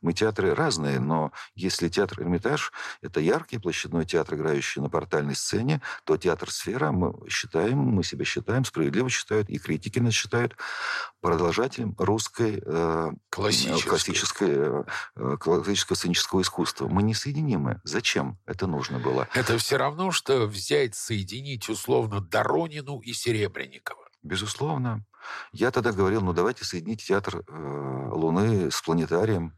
мы 0.00 0.14
театры 0.14 0.54
разные, 0.54 0.98
но 0.98 1.30
если 1.54 1.90
театр 1.90 2.22
«Эрмитаж»— 2.22 2.72
это 3.02 3.20
яркий 3.20 3.58
площадной 3.58 4.06
театр, 4.06 4.36
играющий 4.36 4.80
на 4.80 4.88
портальной 4.88 5.34
сцене, 5.34 5.82
то 6.04 6.16
театр 6.16 6.50
«Сфера» 6.50 6.90
мы 6.90 7.12
считаем, 7.28 7.78
мы 7.78 8.02
себя 8.02 8.24
считаем, 8.24 8.64
справедливо 8.64 9.10
считают, 9.10 9.50
и 9.50 9.58
критики 9.58 9.98
нас 9.98 10.14
считают 10.14 10.56
продолжателем 11.20 11.94
русской 11.98 12.62
э, 12.64 13.12
классической, 13.28 13.88
классической, 13.90 14.50
э, 15.16 15.36
классического 15.38 15.96
сценического 15.96 16.40
искусства. 16.40 16.88
Мы 16.88 17.02
несоединимы. 17.02 17.82
Зачем 17.84 18.38
это 18.46 18.66
нужно 18.66 18.98
было? 18.98 19.28
Это 19.34 19.58
все 19.58 19.76
равно, 19.76 20.12
что 20.12 20.46
взять, 20.46 20.94
соединить 20.94 21.68
условно 21.68 22.22
Доронину 22.22 23.00
и 23.00 23.12
Серебренникова. 23.12 24.02
Безусловно. 24.22 25.04
Я 25.52 25.70
тогда 25.70 25.92
говорил, 25.92 26.20
ну 26.20 26.32
давайте 26.32 26.64
соедините 26.64 27.06
театр 27.06 27.42
э, 27.46 28.08
Луны 28.12 28.70
с 28.70 28.80
планетарием, 28.82 29.56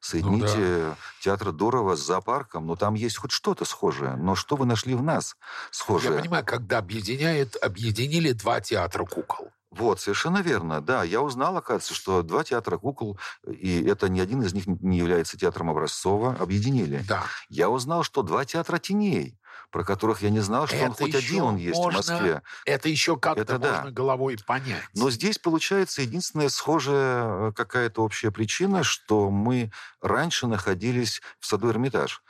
соедините 0.00 0.56
ну, 0.56 0.80
да. 0.90 0.96
театр 1.20 1.52
Дурова 1.52 1.96
с 1.96 2.00
зоопарком, 2.00 2.66
но 2.66 2.76
там 2.76 2.94
есть 2.94 3.16
хоть 3.16 3.30
что-то 3.30 3.64
схожее. 3.64 4.16
Но 4.16 4.34
что 4.34 4.56
вы 4.56 4.66
нашли 4.66 4.94
в 4.94 5.02
нас 5.02 5.36
схожее? 5.70 6.14
Я 6.14 6.20
понимаю, 6.20 6.44
когда 6.44 6.78
объединяют, 6.78 7.56
объединили 7.62 8.32
два 8.32 8.60
театра 8.60 9.04
кукол. 9.04 9.50
Вот, 9.70 10.00
совершенно 10.00 10.38
верно. 10.38 10.82
Да, 10.82 11.02
я 11.02 11.22
узнал, 11.22 11.56
оказывается, 11.56 11.94
что 11.94 12.22
два 12.22 12.44
театра 12.44 12.76
кукол, 12.76 13.18
и 13.46 13.82
это 13.84 14.10
ни 14.10 14.20
один 14.20 14.42
из 14.42 14.52
них 14.52 14.66
не 14.66 14.98
является 14.98 15.38
театром 15.38 15.70
Образцова, 15.70 16.36
объединили. 16.38 17.02
Да. 17.08 17.24
Я 17.48 17.70
узнал, 17.70 18.02
что 18.02 18.22
два 18.22 18.44
театра 18.44 18.78
теней 18.78 19.38
про 19.72 19.84
которых 19.84 20.22
я 20.22 20.30
не 20.30 20.40
знал, 20.40 20.66
что 20.66 20.76
это 20.76 20.86
он 20.86 20.92
хоть 20.92 21.14
один 21.14 21.42
он 21.42 21.56
есть 21.56 21.78
можно, 21.78 22.02
в 22.02 22.08
Москве. 22.08 22.42
Это 22.66 22.88
еще 22.88 23.16
как-то 23.16 23.40
это 23.42 23.58
можно 23.58 23.84
да. 23.84 23.90
головой 23.90 24.36
понять. 24.46 24.82
Но 24.94 25.10
здесь 25.10 25.38
получается 25.38 26.02
единственная 26.02 26.50
схожая 26.50 27.48
э, 27.48 27.52
какая-то 27.56 28.02
общая 28.04 28.30
причина, 28.30 28.84
что 28.84 29.30
мы 29.30 29.72
раньше 30.02 30.46
находились 30.46 31.22
в 31.40 31.46
саду 31.46 31.70
Эрмитаж. 31.70 32.22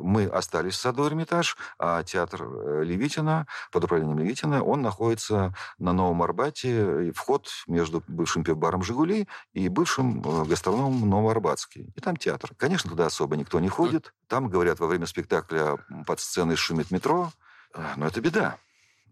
Мы 0.00 0.26
остались 0.26 0.74
в 0.74 0.80
саду 0.80 1.06
Эрмитаж, 1.06 1.56
а 1.78 2.02
театр 2.02 2.42
э, 2.42 2.82
Левитина, 2.84 3.46
под 3.70 3.84
управлением 3.84 4.18
Левитина, 4.18 4.64
он 4.64 4.82
находится 4.82 5.54
на 5.78 5.92
Новом 5.92 6.22
Арбате, 6.22 7.12
вход 7.12 7.48
между 7.68 8.02
бывшим 8.08 8.42
пивбаром 8.42 8.82
«Жигули» 8.82 9.28
и 9.52 9.68
бывшим 9.68 10.20
э, 10.20 10.44
гастрономом 10.46 11.08
Новоарбатский. 11.08 11.92
И 11.94 12.00
там 12.00 12.16
театр. 12.16 12.50
Конечно, 12.56 12.90
туда 12.90 13.06
особо 13.06 13.36
никто 13.36 13.60
не 13.60 13.68
ходит. 13.68 14.12
Там, 14.26 14.48
говорят, 14.48 14.80
во 14.80 14.86
время 14.88 15.06
спектакля 15.06 15.76
под 16.06 16.18
сценой 16.18 16.56
шумит 16.72 16.90
метро, 16.90 17.30
а, 17.74 17.94
но 17.96 18.06
это 18.06 18.20
беда. 18.22 18.56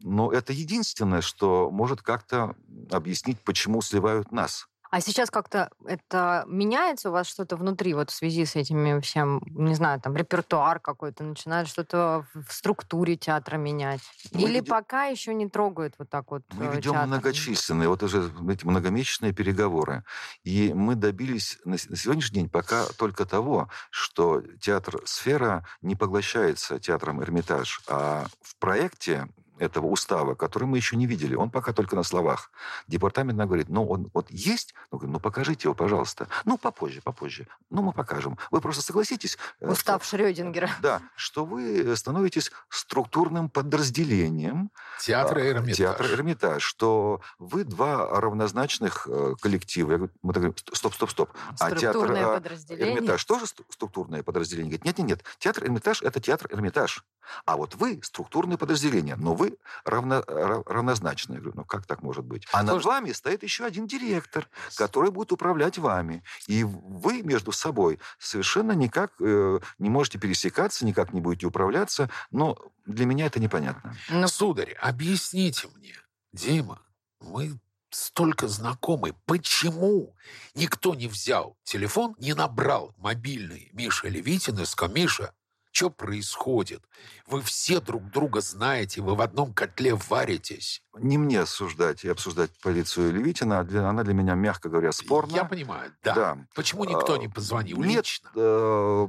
Но 0.01 0.33
это 0.33 0.55
единственное, 0.55 1.21
что 1.21 1.71
может 1.71 2.01
как-то 2.01 2.57
объяснить, 2.91 3.39
почему 3.41 3.83
сливают 3.83 4.33
нас. 4.33 4.67
А 4.91 5.01
сейчас 5.01 5.31
как-то 5.31 5.71
это 5.87 6.45
меняется 6.49 7.11
у 7.11 7.13
вас 7.13 7.29
что-то 7.29 7.57
внутри 7.57 7.95
вот 7.95 8.11
в 8.11 8.15
связи 8.15 8.45
с 8.45 8.57
этими 8.57 9.01
всем, 9.01 9.41
не 9.47 9.75
знаю, 9.75 10.01
там 10.01 10.17
репертуар 10.17 10.81
какой-то 10.81 11.23
начинает 11.23 11.69
что-то 11.69 12.27
в 12.35 12.53
структуре 12.53 13.17
театра 13.17 13.57
менять? 13.57 14.01
Мы 14.33 14.43
Или 14.43 14.55
ведем... 14.55 14.65
пока 14.67 15.05
еще 15.05 15.33
не 15.33 15.49
трогают 15.49 15.95
вот 15.99 16.11
так 16.11 16.31
вот 16.33 16.43
Мы 16.55 16.65
э, 16.65 16.77
ведем 16.77 16.93
театр? 16.95 17.07
многочисленные, 17.07 17.89
вот 17.89 18.03
уже 18.03 18.31
эти 18.51 18.65
многомесячные 18.65 19.33
переговоры. 19.33 20.05
И 20.43 20.73
мы 20.75 20.97
добились 20.97 21.59
на 21.65 21.79
сегодняшний 21.79 22.41
день 22.41 22.51
пока 22.51 22.85
только 22.99 23.25
того, 23.27 23.69
что 23.91 24.43
театр 24.61 25.01
«Сфера» 25.05 25.65
не 25.83 25.95
поглощается 25.95 26.81
театром 26.81 27.23
«Эрмитаж», 27.23 27.81
а 27.87 28.27
в 28.43 28.57
проекте 28.57 29.29
этого 29.61 29.87
устава, 29.87 30.35
который 30.35 30.65
мы 30.65 30.79
еще 30.79 30.97
не 30.97 31.07
видели. 31.07 31.35
Он 31.35 31.51
пока 31.51 31.73
только 31.73 31.95
на 31.95 32.03
словах. 32.03 32.51
Департамент 32.89 33.39
нам 33.39 33.47
говорит, 33.47 33.69
ну, 33.69 33.87
он 33.87 34.11
вот 34.15 34.31
есть? 34.31 34.75
Ну, 34.91 34.99
говорю, 34.99 35.13
ну, 35.13 35.21
покажите 35.21 35.69
его, 35.69 35.75
пожалуйста. 35.75 36.29
Ну, 36.45 36.57
попозже, 36.59 37.03
попозже. 37.03 37.47
Ну, 37.69 37.83
мы 37.83 37.93
покажем. 37.93 38.39
Вы 38.51 38.61
просто 38.61 38.83
согласитесь... 38.83 39.39
Э, 39.61 39.71
Устав 39.71 40.05
что, 40.05 40.17
Шрёдингера. 40.17 40.71
Да, 40.81 41.03
что 41.15 41.45
вы 41.45 41.95
становитесь 41.95 42.51
структурным 42.71 43.51
подразделением 43.51 44.71
театра 44.99 45.41
э, 45.41 45.51
Эрмитаж. 45.51 45.77
Театра 45.77 46.09
Эрмитаж, 46.09 46.63
что 46.63 47.21
вы 47.39 47.65
два 47.65 48.21
равнозначных 48.21 49.07
э, 49.11 49.35
коллектива. 49.41 49.93
Я 49.93 49.97
говорю, 49.99 50.13
мы 50.23 50.33
так 50.33 50.43
говорим, 50.43 50.57
стоп, 50.73 50.95
стоп, 50.95 51.11
стоп. 51.11 51.31
А 51.59 51.71
театр 51.73 52.11
Эрмитаж 52.13 53.23
тоже 53.25 53.47
структурное 53.47 54.23
подразделение? 54.23 54.71
Говорит, 54.71 54.85
нет, 54.87 54.99
нет, 54.99 55.09
нет. 55.09 55.25
Театр 55.39 55.65
Эрмитаж– 55.65 56.03
это 56.03 56.19
театр 56.21 56.49
Эрмитаж. 56.51 57.05
А 57.45 57.57
вот 57.57 57.75
вы 57.75 58.01
структурное 58.03 58.57
подразделение, 58.57 59.17
но 59.17 59.35
вы 59.35 59.57
равно, 59.85 60.23
равнозначны. 60.27 61.35
Я 61.35 61.41
говорю, 61.41 61.57
ну 61.59 61.65
как 61.65 61.87
так 61.87 62.03
может 62.03 62.25
быть? 62.25 62.47
А 62.53 62.63
над 62.63 62.85
вами 62.85 63.13
стоит 63.13 63.43
еще 63.43 63.65
один 63.65 63.87
директор, 63.87 64.49
который 64.77 65.11
будет 65.11 65.33
управлять 65.33 65.79
вами. 65.79 66.23
И 66.47 66.65
вы 66.65 67.23
между 67.23 67.53
собой 67.53 67.99
совершенно 68.19 68.73
никак 68.73 69.13
э, 69.21 69.61
не 69.79 69.91
можете 69.91 70.19
пересекаться, 70.19 70.85
никак 70.85 71.13
не 71.13 71.21
будете 71.21 71.47
управляться. 71.47 72.11
Но 72.31 72.59
для 72.87 73.07
меня 73.07 73.27
это 73.27 73.41
непонятно. 73.41 73.97
Но... 74.09 74.27
Сударь, 74.29 74.73
объясните 74.81 75.69
мне, 75.77 75.97
Дима, 76.33 76.81
мы 77.21 77.59
столько 77.91 78.49
знакомы. 78.49 79.15
Почему 79.27 80.15
никто 80.55 80.95
не 80.95 81.09
взял 81.09 81.57
телефон, 81.65 82.15
не 82.19 82.35
набрал 82.35 82.95
мобильный 82.97 83.71
Миша 83.73 84.09
Левитин 84.09 84.59
и 84.61 84.65
сказал, 84.65 84.95
Миша, 84.95 85.35
что 85.73 85.91
происходит? 85.91 86.83
Вы 87.27 87.43
все 87.43 87.81
друг 87.81 88.11
друга 88.11 88.41
знаете, 88.41 89.01
вы 89.01 89.15
в 89.15 89.21
одном 89.21 89.55
котле 89.55 89.95
варитесь. 89.95 90.83
Не 90.99 91.19
мне 91.19 91.41
осуждать 91.41 92.05
и 92.05 92.09
обсуждать 92.09 92.51
позицию 92.63 93.13
Левитина. 93.13 93.63
Для, 93.65 93.89
она 93.89 94.03
для 94.03 94.15
меня, 94.15 94.35
мягко 94.35 94.69
говоря, 94.69 94.93
спорна. 94.93 95.35
Я 95.35 95.45
понимаю, 95.45 95.93
да. 96.03 96.15
Да. 96.15 96.39
Почему 96.55 96.85
никто 96.85 97.15
А, 97.15 97.19
не 97.19 97.29
позвонил 97.29 97.79
Нет, 97.79 97.99
лично? 98.05 98.29
э, 98.35 99.09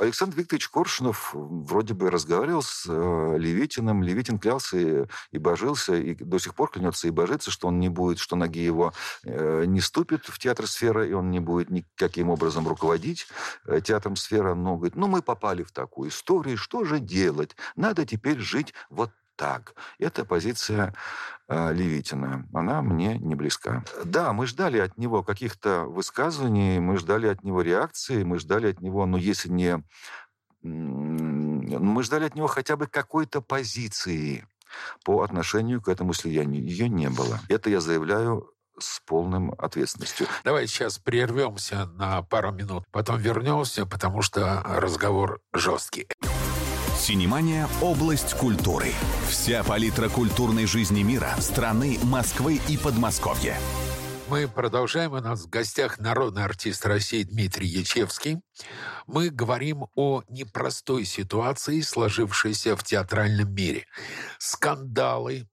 Александр 0.00 0.36
Викторович 0.36 0.68
Коршунов 0.68 1.30
вроде 1.32 1.94
бы 1.94 2.10
разговаривал 2.10 2.62
с 2.62 2.84
э, 2.88 3.36
Левитиным. 3.38 4.02
Левитин 4.02 4.38
клялся 4.38 4.76
и, 4.76 5.06
и 5.30 5.38
божился, 5.38 5.94
и 5.94 6.14
до 6.14 6.38
сих 6.38 6.54
пор 6.54 6.70
клянется 6.70 7.08
и 7.08 7.10
божится, 7.10 7.50
что 7.50 7.68
он 7.68 7.80
не 7.80 7.88
будет, 7.88 8.18
что 8.18 8.36
ноги 8.36 8.60
его 8.60 8.92
э, 9.24 9.64
не 9.66 9.80
ступит 9.80 10.26
в 10.26 10.38
театр 10.38 10.66
«Сфера», 10.66 11.06
и 11.06 11.12
он 11.12 11.30
не 11.30 11.40
будет 11.40 11.70
никаким 11.70 12.28
образом 12.30 12.68
руководить 12.68 13.26
театром 13.84 14.16
«Сфера». 14.16 14.54
Но 14.54 14.76
говорит, 14.76 14.96
ну 14.96 15.06
мы 15.06 15.22
попали 15.22 15.62
в 15.62 15.72
такую 15.72 16.10
историю, 16.10 16.56
что 16.58 16.84
же 16.84 17.00
делать? 17.00 17.56
Надо 17.74 18.04
теперь 18.04 18.38
жить 18.38 18.74
вот 18.90 19.10
так. 19.36 19.74
Это 19.98 20.24
позиция 20.24 20.94
э, 21.48 21.72
Левитина. 21.72 22.46
Она 22.52 22.82
мне 22.82 23.18
не 23.18 23.34
близка. 23.34 23.84
Да, 24.04 24.32
мы 24.32 24.46
ждали 24.46 24.78
от 24.78 24.98
него 24.98 25.22
каких-то 25.22 25.84
высказываний, 25.84 26.78
мы 26.80 26.96
ждали 26.98 27.28
от 27.28 27.44
него 27.44 27.62
реакции, 27.62 28.24
мы 28.24 28.38
ждали 28.38 28.70
от 28.70 28.80
него, 28.80 29.06
ну, 29.06 29.16
если 29.16 29.48
не... 29.48 29.82
м, 30.64 31.60
Мы 31.94 32.02
ждали 32.02 32.24
от 32.24 32.34
него 32.34 32.46
хотя 32.48 32.76
бы 32.76 32.86
какой-то 32.86 33.40
позиции 33.40 34.46
по 35.04 35.22
отношению 35.22 35.80
к 35.80 35.88
этому 35.88 36.12
слиянию. 36.12 36.62
Ее 36.62 36.88
не 36.88 37.08
было. 37.08 37.40
Это 37.48 37.70
я 37.70 37.80
заявляю 37.80 38.52
с 38.78 39.00
полным 39.00 39.54
ответственностью. 39.58 40.26
Давай 40.44 40.66
сейчас 40.66 40.98
прервемся 40.98 41.86
на 41.86 42.22
пару 42.22 42.52
минут, 42.52 42.84
потом 42.90 43.18
вернемся, 43.18 43.86
потому 43.86 44.22
что 44.22 44.62
разговор 44.64 45.40
жесткий. 45.54 46.06
Синемания– 47.06 47.68
область 47.82 48.34
культуры. 48.34 48.88
Вся 49.28 49.62
палитра 49.62 50.08
культурной 50.08 50.66
жизни 50.66 51.04
мира, 51.04 51.36
страны, 51.38 52.00
Москвы 52.02 52.60
и 52.68 52.76
Подмосковья. 52.76 53.56
Мы 54.28 54.48
продолжаем. 54.48 55.12
У 55.12 55.20
нас 55.20 55.44
в 55.44 55.48
гостях 55.48 56.00
народный 56.00 56.42
артист 56.42 56.84
России 56.84 57.22
Дмитрий 57.22 57.68
Ячевский. 57.68 58.40
Мы 59.06 59.30
говорим 59.30 59.86
о 59.94 60.24
непростой 60.28 61.04
ситуации, 61.04 61.80
сложившейся 61.80 62.74
в 62.74 62.82
театральном 62.82 63.54
мире. 63.54 63.86
Скандалы, 64.38 65.48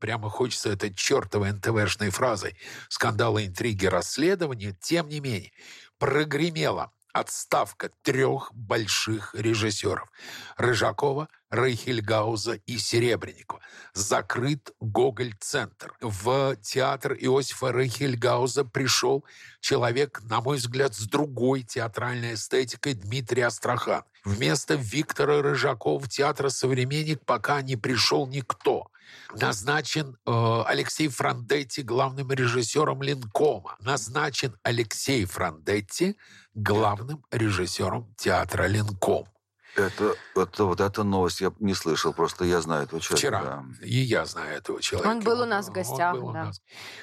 прямо 0.00 0.28
хочется 0.28 0.70
этой 0.70 0.92
чертовой 0.92 1.52
НТВшной 1.52 2.10
фразой, 2.10 2.56
скандалы, 2.88 3.46
интриги, 3.46 3.86
расследования, 3.86 4.76
тем 4.82 5.08
не 5.08 5.20
менее, 5.20 5.52
прогремела 6.00 6.90
отставка 7.20 7.90
трех 8.02 8.52
больших 8.54 9.34
режиссеров– 9.34 10.08
Рыжакова, 10.56 11.28
Рейхельгауза 11.50 12.54
и 12.66 12.78
Серебренникова. 12.78 13.60
Закрыт 13.94 14.72
Гоголь-центр. 14.80 15.94
В 16.00 16.56
театр 16.56 17.14
Иосифа 17.14 17.70
Рейхельгауза 17.70 18.64
пришел 18.64 19.24
человек, 19.60 20.20
на 20.24 20.40
мой 20.40 20.56
взгляд, 20.56 20.94
с 20.94 21.06
другой 21.06 21.62
театральной 21.62 22.34
эстетикой 22.34 22.94
Дмитрий 22.94 23.42
Астрахан. 23.42 24.02
Вместо 24.24 24.74
Виктора 24.74 25.40
Рыжакова 25.40 26.00
в 26.00 26.08
театр 26.08 26.50
«Современник» 26.50 27.24
пока 27.24 27.62
не 27.62 27.76
пришел 27.76 28.26
никто. 28.26 28.90
Назначен 29.34 30.16
э, 30.26 30.62
Алексей 30.66 31.08
Франдетти 31.08 31.82
главным 31.82 32.32
режиссером 32.32 33.02
Линкома. 33.02 33.76
Назначен 33.80 34.56
Алексей 34.64 35.24
Франдетти 35.24 36.16
главным 36.54 37.24
режиссером 37.30 38.12
театра 38.16 38.66
Линком. 38.66 39.28
Это, 39.76 40.16
это 40.34 40.64
вот 40.64 40.80
эта 40.80 41.04
новость 41.04 41.40
я 41.40 41.52
не 41.60 41.74
слышал, 41.74 42.14
просто 42.14 42.44
я 42.44 42.60
знаю 42.62 42.84
этого 42.84 43.00
человека. 43.00 43.38
Вчера. 43.38 43.42
да. 43.44 43.86
И 43.86 43.96
я 43.96 44.24
знаю 44.24 44.56
этого 44.56 44.80
человека. 44.80 45.10
Он 45.10 45.20
был 45.20 45.42
у 45.42 45.44
нас 45.44 45.66
в 45.66 45.68
он 45.68 45.74
гостях, 45.74 46.14
был 46.14 46.28
у 46.28 46.32
да. 46.32 46.44
нас. 46.46 46.62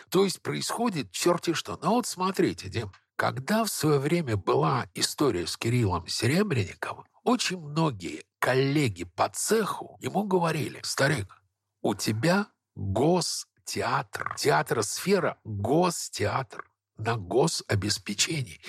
То 0.09 0.23
есть 0.23 0.41
происходит 0.41 1.12
черти 1.12 1.53
что. 1.53 1.77
Ну 1.81 1.91
вот 1.91 2.07
смотрите, 2.07 2.69
Дим, 2.69 2.91
когда 3.15 3.63
в 3.63 3.69
свое 3.69 3.99
время 3.99 4.38
была 4.38 4.88
история 4.95 5.45
с 5.45 5.55
Кириллом 5.55 6.07
Серебренниковым, 6.07 7.05
очень 7.23 7.59
многие 7.59 8.23
коллеги 8.39 9.03
по 9.03 9.29
цеху 9.29 9.97
ему 10.01 10.23
говорили, 10.23 10.79
старик, 10.83 11.41
у 11.81 11.95
тебя 11.95 12.47
гостеатр. 12.75 14.36
Театр-сфера– 14.36 15.38
гостеатр 15.43 16.65
на 16.97 17.17
гособеспечении. 17.17 18.62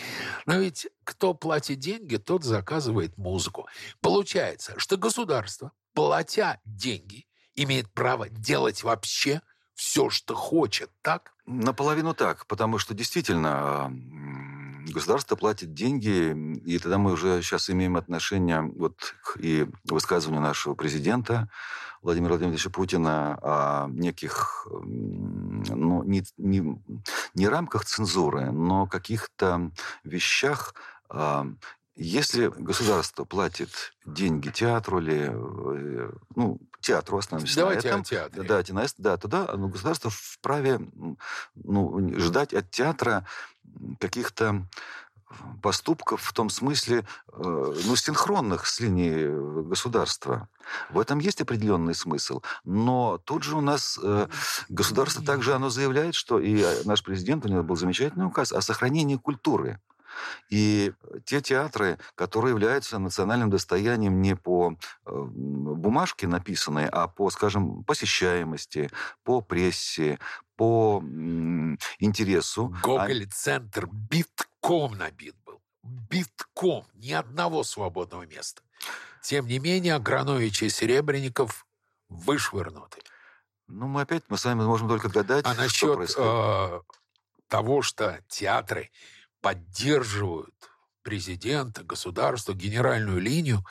Но 0.46 0.56
ведь 0.56 0.88
кто 1.04 1.34
платит 1.34 1.78
деньги, 1.78 2.16
тот 2.16 2.44
заказывает 2.44 3.16
музыку. 3.16 3.68
Получается, 4.00 4.74
что 4.78 4.96
государство, 4.96 5.72
платя 5.92 6.60
деньги, 6.64 7.26
имеет 7.54 7.92
право 7.92 8.28
делать 8.28 8.82
вообще 8.82 9.40
все, 9.74 10.08
что 10.10 10.34
хочет, 10.34 10.90
так? 11.02 11.34
Наполовину 11.46 12.14
так, 12.14 12.46
потому 12.46 12.78
что 12.78 12.94
действительно 12.94 13.86
м, 13.86 14.33
государство 14.92 15.36
платит 15.36 15.74
деньги, 15.74 16.34
и 16.64 16.78
тогда 16.78 16.98
мы 16.98 17.12
уже 17.12 17.42
сейчас 17.42 17.70
имеем 17.70 17.96
отношение 17.96 18.62
вот 18.62 19.14
к 19.22 19.38
и 19.38 19.66
высказыванию 19.84 20.42
нашего 20.42 20.74
президента 20.74 21.48
Владимира 22.02 22.32
Владимировича 22.32 22.70
Путина 22.70 23.38
о 23.40 23.88
неких, 23.88 24.66
ну, 24.70 26.02
не, 26.04 26.22
не, 26.36 26.78
не 27.34 27.48
рамках 27.48 27.86
цензуры, 27.86 28.50
но 28.50 28.86
каких-то 28.86 29.70
вещах, 30.04 30.74
а, 31.08 31.46
если 31.96 32.48
государство 32.48 33.24
платит 33.24 33.70
деньги 34.04 34.50
театру 34.50 35.00
или, 35.00 35.30
э, 35.32 36.12
ну, 36.34 36.58
театру 36.80 37.18
остановимся 37.18 37.56
на 37.56 37.62
Давайте 37.62 37.88
этом, 37.88 38.00
о 38.00 38.04
театре. 38.04 38.42
да, 38.42 38.62
да, 38.62 38.86
да, 38.98 39.16
тогда 39.16 39.56
ну, 39.56 39.68
государство 39.68 40.10
вправе 40.10 40.80
ну, 41.54 42.18
ждать 42.18 42.52
от 42.52 42.70
театра 42.70 43.26
каких-то 44.00 44.66
поступков 45.62 46.22
в 46.22 46.32
том 46.32 46.50
смысле, 46.50 47.06
э, 47.32 47.74
ну, 47.84 47.96
синхронных 47.96 48.66
с 48.66 48.80
линией 48.80 49.62
государства. 49.62 50.48
В 50.90 50.98
этом 50.98 51.18
есть 51.18 51.40
определенный 51.40 51.94
смысл. 51.94 52.42
Но 52.64 53.18
тут 53.24 53.42
же 53.42 53.56
у 53.56 53.60
нас 53.60 53.98
э, 54.02 54.28
государство 54.68 55.24
также 55.24 55.54
оно 55.54 55.70
заявляет, 55.70 56.14
что 56.14 56.38
и 56.38 56.64
наш 56.84 57.02
президент, 57.02 57.44
у 57.44 57.48
него 57.48 57.62
был 57.62 57.76
замечательный 57.76 58.26
указ 58.26 58.52
о 58.52 58.60
сохранении 58.60 59.16
культуры. 59.16 59.80
И 60.50 60.92
те 61.24 61.40
театры, 61.40 61.98
которые 62.14 62.50
являются 62.52 62.98
национальным 62.98 63.50
достоянием 63.50 64.20
не 64.22 64.36
по 64.36 64.76
э, 65.06 65.10
бумажке 65.10 66.26
написанной, 66.26 66.86
а 66.88 67.08
по, 67.08 67.30
скажем, 67.30 67.84
посещаемости, 67.84 68.90
по 69.22 69.40
прессе, 69.40 70.18
по 70.56 71.02
интересу. 71.98 72.74
Гоголь-центр 72.82 73.86
битком 73.86 74.96
набит 74.96 75.34
был. 75.44 75.60
Битком. 75.82 76.86
Ни 76.94 77.12
одного 77.12 77.62
свободного 77.64 78.26
места. 78.26 78.62
Тем 79.22 79.46
не 79.46 79.58
менее, 79.58 79.94
Агранович 79.94 80.62
и 80.64 80.68
Серебренников 80.68 81.66
вышвырнуты. 82.08 83.00
Ну, 83.66 83.86
мы 83.86 84.02
опять, 84.02 84.22
мы 84.28 84.36
с 84.36 84.44
вами 84.44 84.62
можем 84.62 84.88
только 84.88 85.08
гадать, 85.08 85.44
А 85.46 85.54
что 85.54 85.62
насчет 85.62 85.94
происходит. 85.94 86.30
э, 86.30 86.80
того, 87.48 87.82
что 87.82 88.20
театры 88.28 88.90
поддерживают 89.44 90.54
президента, 91.02 91.84
государство, 91.84 92.54
генеральную 92.54 93.20
линию, 93.20 93.62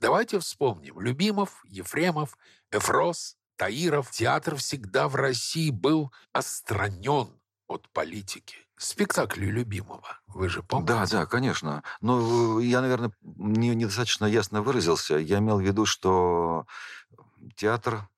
давайте 0.00 0.38
вспомним. 0.38 0.98
Любимов, 1.00 1.62
Ефремов, 1.66 2.38
Эфрос, 2.72 3.36
Таиров. 3.56 4.10
Театр 4.10 4.56
всегда 4.56 5.06
в 5.06 5.16
России 5.16 5.68
был 5.68 6.10
отстранен 6.32 7.28
от 7.66 7.90
политики. 7.90 8.56
Спектакли 8.78 9.44
Любимого, 9.44 10.18
вы 10.28 10.48
же 10.48 10.62
помните? 10.62 10.94
Да, 10.94 11.06
да, 11.06 11.26
конечно. 11.26 11.82
Но 12.00 12.58
я, 12.58 12.80
наверное, 12.80 13.12
не, 13.20 13.74
недостаточно 13.74 14.24
ясно 14.24 14.62
выразился. 14.62 15.18
Я 15.18 15.40
имел 15.40 15.58
в 15.58 15.62
виду, 15.62 15.84
что 15.84 16.66
театр, 17.54 18.08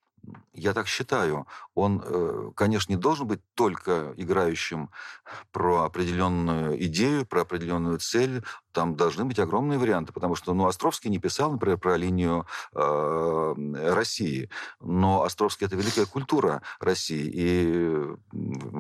я 0.53 0.75
так 0.75 0.87
считаю, 0.87 1.47
он, 1.75 2.03
э, 2.05 2.51
конечно, 2.55 2.93
не 2.93 2.99
должен 2.99 3.27
быть 3.27 3.41
только 3.55 4.13
играющим 4.17 4.91
про 5.53 5.85
определенную 5.85 6.83
идею, 6.85 7.25
про 7.25 7.43
определенную 7.43 7.99
цель. 7.99 8.43
Там 8.73 8.95
должны 8.95 9.25
быть 9.25 9.39
огромные 9.39 9.79
варианты, 9.79 10.13
потому 10.13 10.37
что, 10.37 10.55
ну, 10.55 10.67
Островский 10.67 11.11
не 11.11 11.19
писал, 11.19 11.53
например, 11.53 11.79
про 11.79 11.97
линию 11.97 12.47
э, 12.75 13.55
России, 13.95 14.51
но 14.81 15.23
Островский 15.23 15.67
это 15.67 15.77
великая 15.77 16.07
культура 16.07 16.63
России 16.81 17.31
и 17.33 18.07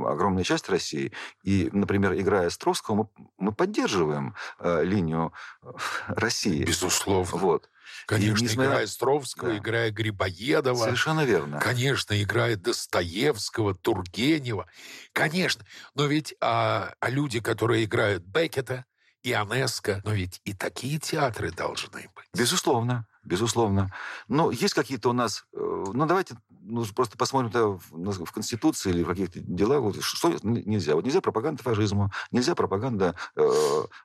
огромная 0.06 0.44
часть 0.44 0.68
России. 0.68 1.12
И, 1.42 1.70
например, 1.72 2.14
играя 2.14 2.48
Островского, 2.48 2.94
мы, 2.94 3.08
мы 3.38 3.52
поддерживаем 3.52 4.34
э, 4.58 4.84
линию 4.84 5.32
э, 5.62 5.70
России. 6.08 6.64
Безусловно. 6.64 7.38
Вот. 7.38 7.70
Конечно, 8.06 8.44
несмотря- 8.44 8.70
играя 8.72 8.86
Стровского, 8.86 9.50
Да. 9.50 9.58
играя 9.58 9.90
Грибоедова. 9.90 10.84
Совершенно 10.84 11.24
верно. 11.24 11.60
Конечно, 11.60 12.20
играет 12.22 12.62
Достоевского, 12.62 13.74
Тургенева. 13.74 14.66
Конечно. 15.12 15.64
Но 15.94 16.06
ведь 16.06 16.34
а, 16.40 16.94
а 17.00 17.10
люди, 17.10 17.40
которые 17.40 17.84
играют 17.84 18.22
Беккета, 18.24 18.84
Ионеско, 19.22 20.00
но 20.04 20.12
ведь 20.12 20.40
и 20.44 20.54
такие 20.54 20.98
театры 20.98 21.52
должны 21.52 22.08
быть. 22.14 22.26
Безусловно, 22.34 23.06
безусловно. 23.30 23.90
Но 24.28 24.50
есть 24.50 24.74
какие-то 24.74 25.10
у 25.10 25.12
нас... 25.12 25.46
э, 25.52 25.84
Ну, 25.94 26.06
давайте 26.06 26.34
ну, 26.50 26.84
просто 26.94 27.16
посмотрим 27.16 27.50
да, 27.50 27.66
в, 27.66 28.32
Конституции 28.32 28.90
или 28.90 29.02
в 29.02 29.08
каких-то 29.08 29.40
делах, 29.40 29.80
вот, 29.80 30.02
что 30.02 30.36
нельзя. 30.42 30.94
Вот 30.94 31.04
нельзя 31.04 31.20
пропаганда 31.20 31.62
фашизма, 31.62 32.10
нельзя 32.32 32.54
пропаганда 32.54 33.14
э, 33.36 33.50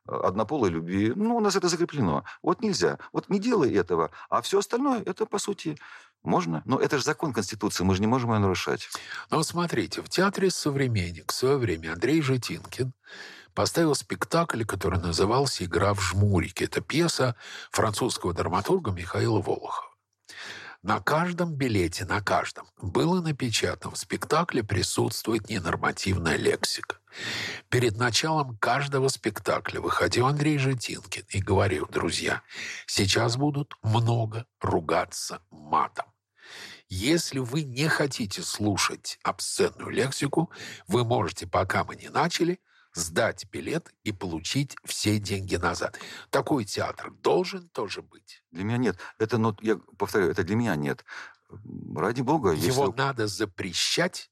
однополой 0.06 0.70
любви. 0.70 1.14
Ну, 1.16 1.36
у 1.36 1.40
нас 1.40 1.56
это 1.56 1.68
закреплено. 1.68 2.24
Вот 2.42 2.62
нельзя. 2.62 2.98
Вот 3.12 3.30
не 3.30 3.40
делай 3.40 3.74
этого. 3.74 4.12
А 4.30 4.42
все 4.42 4.60
остальное, 4.60 5.02
это, 5.02 5.26
по 5.26 5.40
сути, 5.40 5.78
можно. 6.24 6.62
Но 6.66 6.80
это 6.80 6.98
же 6.98 7.04
закон 7.04 7.34
Конституции, 7.34 7.84
мы 7.84 7.96
же 7.96 8.02
не 8.02 8.08
можем 8.08 8.32
ее 8.32 8.40
нарушать. 8.40 8.90
Ну, 9.32 9.44
смотрите, 9.44 10.02
в 10.02 10.10
театре 10.10 10.50
«Современник» 10.50 11.32
в 11.32 11.36
свое 11.36 11.58
время 11.58 11.94
Андрей 11.94 12.22
Житинкин 12.22 12.94
поставил 13.56 13.96
спектакль, 13.96 14.64
который 14.66 15.00
назывался 15.00 15.64
«Игра 15.64 15.94
в 15.94 16.02
жмурике». 16.02 16.66
Это 16.66 16.82
пьеса 16.82 17.36
французского 17.72 18.34
драматурга 18.34 18.92
Михаила 18.92 19.42
Волохова. 19.42 19.96
На 20.84 21.00
каждом 21.00 21.56
билете, 21.56 22.06
на 22.06 22.22
каждом, 22.22 22.68
было 22.80 23.20
напечатано, 23.20 23.96
в 23.96 23.98
спектакле 23.98 24.64
присутствует 24.64 25.50
ненормативная 25.50 26.36
лексика. 26.36 27.00
Перед 27.70 27.98
началом 27.98 28.56
каждого 28.58 29.08
спектакля 29.08 29.82
выходил 29.82 30.28
Андрей 30.28 30.60
Житинкин 30.60 31.24
и 31.30 31.42
говорил, 31.42 31.88
друзья, 31.88 32.44
сейчас 32.86 33.36
будут 33.36 33.74
много 33.82 34.46
ругаться 34.62 35.42
матом. 35.50 36.06
Если 36.88 37.40
вы 37.40 37.64
не 37.64 37.88
хотите 37.88 38.44
слушать 38.44 39.18
обсценную 39.24 39.90
лексику, 39.90 40.52
вы 40.88 41.04
можете, 41.04 41.48
пока 41.48 41.84
мы 41.84 41.96
не 41.96 42.10
начали, 42.10 42.60
сдать 42.96 43.46
билет 43.52 43.94
и 44.04 44.12
получить 44.12 44.76
все 44.84 45.20
деньги 45.20 45.56
назад. 45.58 46.00
Такой 46.30 46.66
театр 46.66 47.12
должен 47.12 47.68
тоже 47.70 48.02
быть. 48.02 48.44
Для 48.52 48.64
меня 48.64 48.78
нет. 48.78 48.98
Это, 49.20 49.38
ну, 49.38 49.56
я 49.62 49.78
повторяю, 49.98 50.32
это 50.32 50.44
для 50.44 50.56
меня 50.56 50.76
нет. 50.76 51.06
Ради 51.96 52.22
бога. 52.22 52.52
Его 52.52 52.86
если... 52.86 52.98
надо 52.98 53.28
запрещать. 53.28 54.32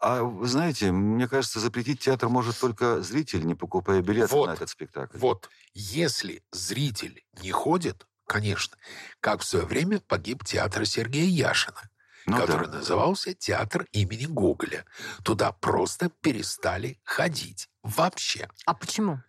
А 0.00 0.22
вы 0.22 0.46
знаете, 0.48 0.92
мне 0.92 1.28
кажется, 1.28 1.60
запретить 1.60 2.00
театр 2.00 2.28
может 2.30 2.58
только 2.58 3.02
зритель, 3.02 3.44
не 3.44 3.54
покупая 3.54 4.00
билет 4.00 4.30
вот, 4.32 4.46
на 4.46 4.52
этот 4.52 4.70
спектакль. 4.70 5.18
Вот. 5.18 5.50
Если 5.74 6.42
зритель 6.50 7.22
не 7.42 7.50
ходит, 7.50 8.06
конечно, 8.26 8.76
как 9.20 9.42
в 9.42 9.44
свое 9.44 9.66
время 9.66 10.00
погиб 10.00 10.42
театр 10.42 10.86
Сергея 10.86 11.28
Яшина 11.28 11.82
ну, 12.26 12.38
который 12.38 12.68
да. 12.68 12.78
назывался 12.78 13.34
«Театр 13.34 13.86
имени 13.92 14.26
Гоголя». 14.26 14.84
Туда 15.22 15.52
просто 15.52 16.08
перестали 16.08 16.98
ходить. 17.04 17.68
Вообще. 17.84 18.48
А 18.66 18.74
почему? 18.74 19.22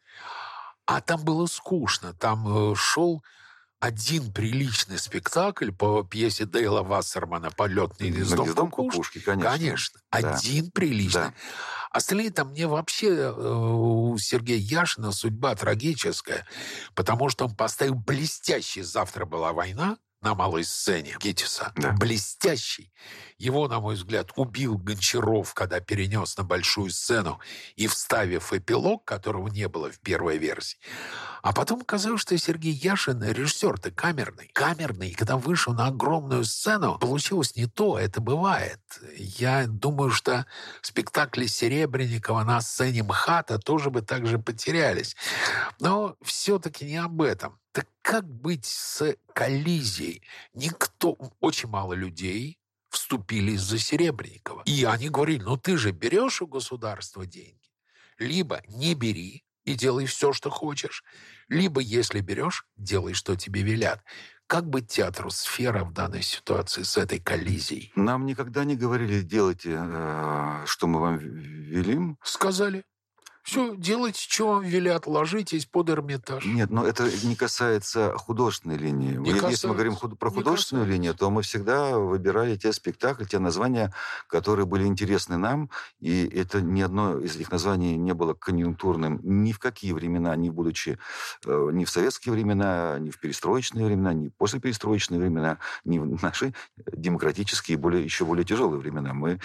А 0.86 1.02
там 1.02 1.24
было 1.24 1.46
скучно. 1.46 2.14
Там 2.14 2.72
э, 2.72 2.76
шел 2.76 3.24
один 3.80 4.32
приличный 4.32 4.98
спектакль 4.98 5.72
по 5.72 6.04
пьесе 6.04 6.46
Дейла 6.46 6.82
Вассермана 6.82 7.52
«Полетный 7.52 8.10
гнездом, 8.10 8.46
гнездом 8.46 8.72
кукушки». 8.72 9.20
кукушки 9.20 9.20
конечно. 9.20 9.50
Конечно. 9.52 10.00
Да. 10.12 10.18
Один 10.36 10.72
приличный. 10.72 11.22
Да. 11.22 11.34
Остальные 11.92 12.32
там 12.32 12.50
мне 12.50 12.68
вообще 12.68 13.10
э, 13.10 13.32
у 13.32 14.18
Сергея 14.18 14.58
Яшина 14.58 15.12
судьба 15.12 15.56
трагическая, 15.56 16.48
потому 16.94 17.30
что 17.30 17.46
он 17.46 17.56
поставил 17.56 17.96
блестящий 17.96 18.82
«Завтра 18.82 19.26
была 19.26 19.54
война», 19.54 19.98
на 20.26 20.34
малой 20.34 20.64
сцене 20.64 21.16
Геттиса. 21.20 21.72
Да. 21.76 21.92
Блестящий. 21.92 22.92
Его, 23.38 23.68
на 23.68 23.80
мой 23.80 23.96
взгляд, 23.96 24.32
убил 24.36 24.78
Гончаров, 24.78 25.54
когда 25.54 25.80
перенес 25.80 26.36
на 26.38 26.44
большую 26.44 26.90
сцену 26.90 27.40
и 27.76 27.86
вставив 27.86 28.52
эпилог, 28.52 29.06
которого 29.06 29.50
не 29.50 29.68
было 29.68 29.92
в 29.92 30.00
первой 30.00 30.40
версии. 30.40 30.80
А 31.44 31.54
потом 31.54 31.82
казалось, 31.82 32.22
что 32.22 32.36
Сергей 32.40 32.74
Яшин 32.74 33.24
режиссер-то 33.24 33.92
камерный. 33.92 34.50
Камерный. 34.54 35.10
И 35.10 35.14
когда 35.14 35.38
вышел 35.38 35.74
на 35.74 35.88
огромную 35.88 36.44
сцену, 36.44 36.98
получилось 36.98 37.56
не 37.56 37.68
то. 37.68 38.00
Это 38.00 38.20
бывает. 38.20 38.82
Я 39.16 39.68
думаю, 39.68 40.10
что 40.10 40.48
спектакли 40.82 41.46
Серебренникова 41.46 42.44
на 42.44 42.62
сцене 42.62 43.04
МХАТа 43.04 43.60
тоже 43.60 43.92
бы 43.92 44.02
так 44.02 44.26
же 44.26 44.40
потерялись. 44.40 45.16
Но 45.80 46.16
все-таки 46.24 46.84
не 46.86 46.98
об 46.98 47.22
этом. 47.22 47.60
Так 47.76 47.90
как 48.02 48.26
быть 48.26 48.64
с 48.64 49.18
коллизией? 49.34 50.22
Никто, 50.54 51.18
очень 51.42 51.68
мало 51.68 51.92
людей 51.92 52.58
вступили 52.90 53.58
за 53.58 53.78
Серебренникова. 53.78 54.64
И 54.66 54.86
они 54.86 55.10
говорили, 55.10 55.44
ну 55.44 55.58
ты 55.58 55.76
же 55.76 55.92
берешь 55.92 56.42
у 56.42 56.48
государства 56.48 57.26
деньги. 57.26 57.70
Либо 58.18 58.62
не 58.70 58.96
бери, 58.96 59.44
и 59.66 59.74
делай 59.74 60.06
все, 60.06 60.32
что 60.32 60.50
хочешь. 60.50 61.04
Либо, 61.50 61.82
если 61.82 62.22
берешь, 62.22 62.66
делай, 62.78 63.14
что 63.14 63.36
тебе 63.36 63.62
велят. 63.62 64.02
Как 64.48 64.70
быть 64.70 64.88
театру 64.88 65.30
сфера 65.30 65.84
в 65.84 65.92
данной 65.92 66.22
ситуации 66.22 66.84
с 66.84 66.96
этой 66.96 67.20
коллизией? 67.20 67.92
Нам 67.98 68.26
никогда 68.26 68.64
не 68.64 68.78
говорили, 68.78 69.20
делайте, 69.20 69.76
э, 69.78 70.64
что 70.66 70.88
мы 70.88 71.02
вам 71.02 71.18
велим. 71.18 72.18
Сказали. 72.24 72.86
Все, 73.46 73.76
делайте, 73.76 74.20
что 74.28 74.48
вам 74.48 74.64
велят, 74.64 75.06
ложитесь 75.06 75.68
под 75.68 75.92
Эрмитаж. 75.92 76.44
Нет, 76.46 76.72
но 76.72 76.84
это 76.84 77.08
не 77.24 77.36
касается 77.36 78.12
художественной 78.18 78.76
линии. 78.76 79.18
Не 79.18 79.28
Если 79.28 79.40
касается. 79.40 79.68
мы 79.68 79.74
говорим 79.76 79.94
худ... 79.94 80.18
про 80.18 80.32
художественную 80.32 80.88
линию, 80.88 81.14
то 81.14 81.30
мы 81.30 81.44
всегда 81.44 81.96
выбирали 82.00 82.56
те 82.56 82.74
спектакли, 82.74 83.26
те 83.26 83.38
названия, 83.38 83.94
которые 84.28 84.66
были 84.66 84.86
интересны 84.86 85.38
нам, 85.38 85.70
и 86.00 86.26
это 86.26 86.60
ни 86.60 86.82
одно 86.82 87.20
из 87.20 87.36
этих 87.36 87.52
названий 87.52 87.98
не 87.98 88.16
было 88.16 88.34
конъюнктурным 88.34 89.20
ни 89.22 89.52
в 89.52 89.60
какие 89.60 89.92
времена, 89.92 90.36
ни 90.36 90.50
будучи 90.50 90.98
э, 91.46 91.70
ни 91.72 91.86
в 91.86 91.90
советские 91.92 92.34
времена, 92.34 92.98
ни 92.98 93.12
в 93.12 93.20
перестроечные 93.20 93.86
времена, 93.86 94.14
ни 94.14 94.30
после 94.30 94.60
перестроечные 94.60 95.20
времена, 95.20 95.60
ни 95.84 96.00
в 96.00 96.24
наши 96.24 96.56
демократические, 96.92 97.78
более, 97.78 98.04
еще 98.04 98.26
более 98.26 98.44
тяжелые 98.44 98.80
времена. 98.80 99.14
Мы 99.14 99.40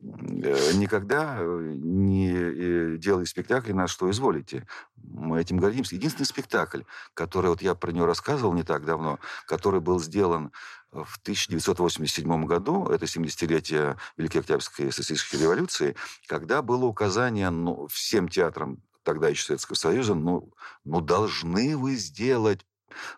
никогда 0.00 1.38
э, 1.38 1.74
не 1.76 2.30
э, 2.32 2.96
делали 2.98 3.24
спектакли 3.24 3.72
на 3.72 3.88
что 3.88 4.10
изволите. 4.10 4.66
Мы 4.96 5.40
этим 5.40 5.58
гордимся. 5.58 5.96
Единственный 5.96 6.26
спектакль, 6.26 6.82
который, 7.14 7.50
вот 7.50 7.62
я 7.62 7.74
про 7.74 7.90
него 7.90 8.06
рассказывал 8.06 8.52
не 8.52 8.62
так 8.62 8.84
давно, 8.84 9.18
который 9.46 9.80
был 9.80 9.98
сделан 10.00 10.52
в 10.92 11.18
1987 11.22 12.46
году, 12.46 12.86
это 12.86 13.04
70-летие 13.04 13.96
Великой 14.16 14.38
Октябрьской 14.38 14.92
социалистической 14.92 15.40
революции, 15.40 15.96
когда 16.26 16.62
было 16.62 16.86
указание 16.86 17.50
ну, 17.50 17.86
всем 17.88 18.28
театрам 18.28 18.78
тогда 19.02 19.28
еще 19.28 19.44
Советского 19.44 19.76
Союза, 19.76 20.14
ну, 20.14 20.52
ну 20.84 21.00
должны 21.00 21.76
вы 21.76 21.96
сделать 21.96 22.64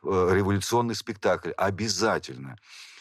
революционный 0.02 0.94
спектакль 0.94 1.50
обязательно. 1.50 2.56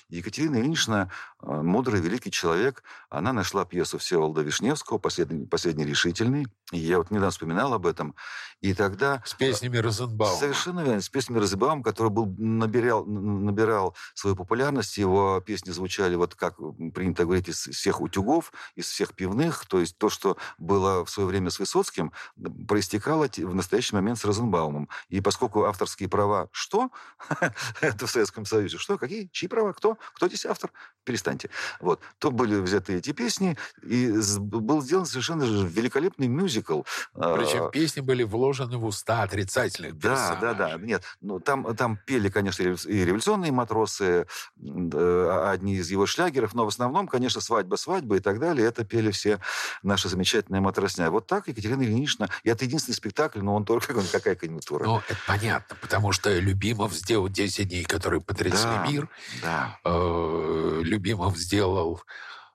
Екатерина 0.10 0.58
Ильинична, 0.58 1.12
э, 1.39 1.39
мудрый, 1.42 2.02
великий 2.02 2.32
человек, 2.32 2.84
она 3.10 3.34
нашла 3.34 3.66
пьесу 3.66 3.98
Всеволода 3.98 4.42
Вишневского 4.42 4.98
«Последний, 4.98 5.46
последний 5.46 5.86
решительный». 5.86 6.48
И 6.72 6.78
я 6.78 6.98
вот 6.98 7.10
недавно 7.12 7.32
вспоминал 7.32 7.74
об 7.74 7.88
этом. 7.88 8.14
И 8.62 8.74
тогда... 8.74 9.24
С 9.26 9.34
песнями 9.34 9.78
Розенбаума. 9.78 10.36
Совершенно 10.36 10.82
верно. 10.82 11.02
С 11.02 11.10
песнями 11.10 11.40
Розенбаума, 11.40 11.82
который 11.82 12.10
был, 12.10 12.26
набирал, 12.38 13.06
набирал 13.06 13.96
свою 14.14 14.36
популярность. 14.36 14.98
Его 14.98 15.40
песни 15.40 15.72
звучали, 15.72 16.16
вот 16.16 16.36
как 16.36 16.58
принято 16.94 17.24
говорить, 17.24 17.48
из 17.48 17.68
всех 17.68 18.02
утюгов, 18.02 18.52
из 18.76 18.88
всех 18.88 19.16
пивных. 19.16 19.66
То 19.66 19.80
есть 19.80 19.98
то, 19.98 20.10
что 20.10 20.38
было 20.58 21.06
в 21.06 21.10
свое 21.10 21.28
время 21.28 21.50
с 21.50 21.60
Высоцким, 21.60 22.12
проистекало 22.68 23.28
в 23.36 23.56
настоящий 23.56 23.96
момент 23.96 24.20
с 24.20 24.26
Розенбаумом. 24.26 24.90
И 25.08 25.22
поскольку 25.22 25.64
авторские 25.64 26.10
права... 26.10 26.50
Что? 26.52 26.90
Это 27.82 28.06
в 28.06 28.12
Советском 28.12 28.46
Союзе. 28.46 28.78
Что? 28.78 28.98
Какие? 28.98 29.30
Чьи 29.32 29.48
права? 29.48 29.74
Кто? 29.74 29.98
Кто 30.14 30.28
здесь 30.28 30.46
автор? 30.46 30.72
Перестаньте. 31.30 31.50
Вот. 31.80 32.02
То 32.20 32.32
были 32.32 32.56
взяты 32.56 32.98
эти 32.98 33.12
песни, 33.12 33.58
и 33.84 34.14
был 34.40 34.82
сделан 34.82 35.06
совершенно 35.06 35.44
великолепный 35.44 36.28
мюзикл. 36.28 36.84
А, 37.14 37.36
Причем 37.36 37.72
песни 37.72 38.02
были 38.02 38.24
вложены 38.24 38.78
в 38.78 38.86
уста 38.86 39.24
отрицательных 39.24 40.00
персонажей. 40.00 40.42
Да, 40.42 40.54
да, 40.54 40.78
да. 40.78 40.86
Нет, 40.86 41.04
ну, 41.22 41.40
там, 41.40 41.76
там 41.76 41.98
пели, 42.06 42.30
конечно, 42.30 42.64
и 42.64 43.06
революционные 43.06 43.52
матросы, 43.52 44.28
а, 44.62 45.52
одни 45.52 45.76
из 45.76 45.90
его 45.92 46.06
шлягеров, 46.06 46.54
но 46.54 46.66
в 46.66 46.70
основном, 46.70 47.08
конечно, 47.08 47.42
«Свадьба, 47.42 47.76
свадьба» 47.76 48.18
и 48.18 48.20
так 48.20 48.40
далее. 48.40 48.68
Это 48.68 48.84
пели 48.84 49.12
все 49.12 49.40
наши 49.84 50.10
замечательные 50.10 50.62
матросня. 50.62 51.10
Вот 51.10 51.28
так 51.28 51.48
Екатерина 51.48 51.84
Ильинична, 51.84 52.30
и 52.44 52.50
это 52.50 52.66
единственный 52.66 52.96
спектакль, 52.96 53.40
но 53.42 53.56
он 53.56 53.66
только 53.66 53.94
какая 54.12 54.36
конъюнктура. 54.36 54.86
Ну, 54.86 54.98
это 55.08 55.20
понятно, 55.28 55.76
потому 55.82 56.12
что 56.12 56.38
Любимов 56.38 56.94
сделал 56.94 57.28
10 57.28 57.68
дней, 57.68 57.84
которые 57.84 58.22
потрясли 58.22 58.64
да, 58.64 58.88
мир. 58.88 59.10
Да. 59.42 59.80
Э, 59.84 60.82
Любимов 60.84 61.19
сделал, 61.36 62.02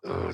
э, 0.02 0.32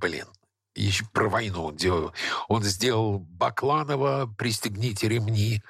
блин, 0.00 0.26
еще 0.74 1.04
про 1.12 1.28
войну 1.28 1.64
он 1.64 1.76
делал. 1.76 2.12
Он 2.48 2.62
сделал 2.62 3.18
Бакланова 3.18 4.32
«Пристегните 4.38 5.08
ремни» 5.08 5.62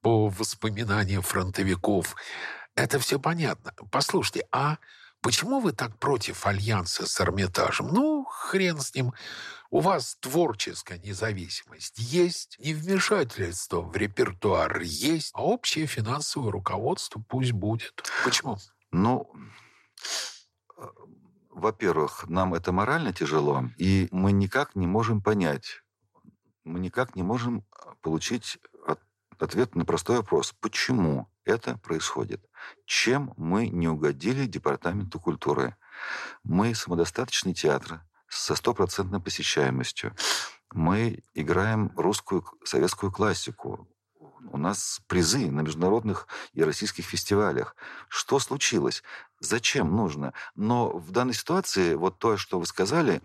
по 0.00 0.28
воспоминаниям 0.28 1.22
фронтовиков. 1.22 2.16
Это 2.74 2.98
все 2.98 3.20
понятно. 3.20 3.72
Послушайте, 3.90 4.46
а 4.50 4.78
почему 5.20 5.60
вы 5.60 5.72
так 5.72 5.96
против 5.98 6.46
альянса 6.46 7.06
с 7.06 7.20
Эрмитажем? 7.20 7.88
Ну, 7.88 8.24
хрен 8.24 8.80
с 8.80 8.94
ним. 8.94 9.12
У 9.70 9.80
вас 9.80 10.16
творческая 10.20 10.98
независимость 10.98 11.98
есть, 11.98 12.58
невмешательство 12.58 13.80
в 13.80 13.96
репертуар 13.96 14.80
есть, 14.80 15.30
а 15.34 15.44
общее 15.44 15.86
финансовое 15.86 16.50
руководство 16.50 17.22
пусть 17.26 17.52
будет. 17.52 18.02
Почему? 18.24 18.58
Ну, 18.90 19.30
во-первых, 21.52 22.28
нам 22.28 22.54
это 22.54 22.72
морально 22.72 23.12
тяжело, 23.12 23.64
и 23.76 24.08
мы 24.10 24.32
никак 24.32 24.74
не 24.74 24.86
можем 24.86 25.22
понять, 25.22 25.82
мы 26.64 26.80
никак 26.80 27.14
не 27.14 27.22
можем 27.22 27.64
а, 27.70 27.94
получить 28.00 28.58
от, 28.86 29.00
ответ 29.38 29.74
на 29.74 29.84
простой 29.84 30.16
вопрос, 30.16 30.54
почему 30.60 31.28
это 31.44 31.76
происходит, 31.78 32.44
чем 32.86 33.34
мы 33.36 33.68
не 33.68 33.88
угодили 33.88 34.46
Департаменту 34.46 35.20
культуры. 35.20 35.76
Мы 36.42 36.74
самодостаточный 36.74 37.54
театр 37.54 38.02
со 38.28 38.54
стопроцентной 38.54 39.20
посещаемостью. 39.20 40.14
Мы 40.72 41.22
играем 41.34 41.92
русскую 41.96 42.44
советскую 42.64 43.12
классику. 43.12 43.88
У 44.50 44.56
нас 44.56 45.00
призы 45.06 45.50
на 45.50 45.60
международных 45.60 46.26
и 46.52 46.62
российских 46.62 47.04
фестивалях. 47.04 47.76
Что 48.08 48.38
случилось? 48.38 49.02
Зачем 49.42 49.96
нужно? 49.96 50.32
Но 50.54 50.90
в 50.90 51.10
данной 51.10 51.34
ситуации 51.34 51.94
вот 51.94 52.18
то, 52.18 52.36
что 52.36 52.60
вы 52.60 52.66
сказали, 52.66 53.20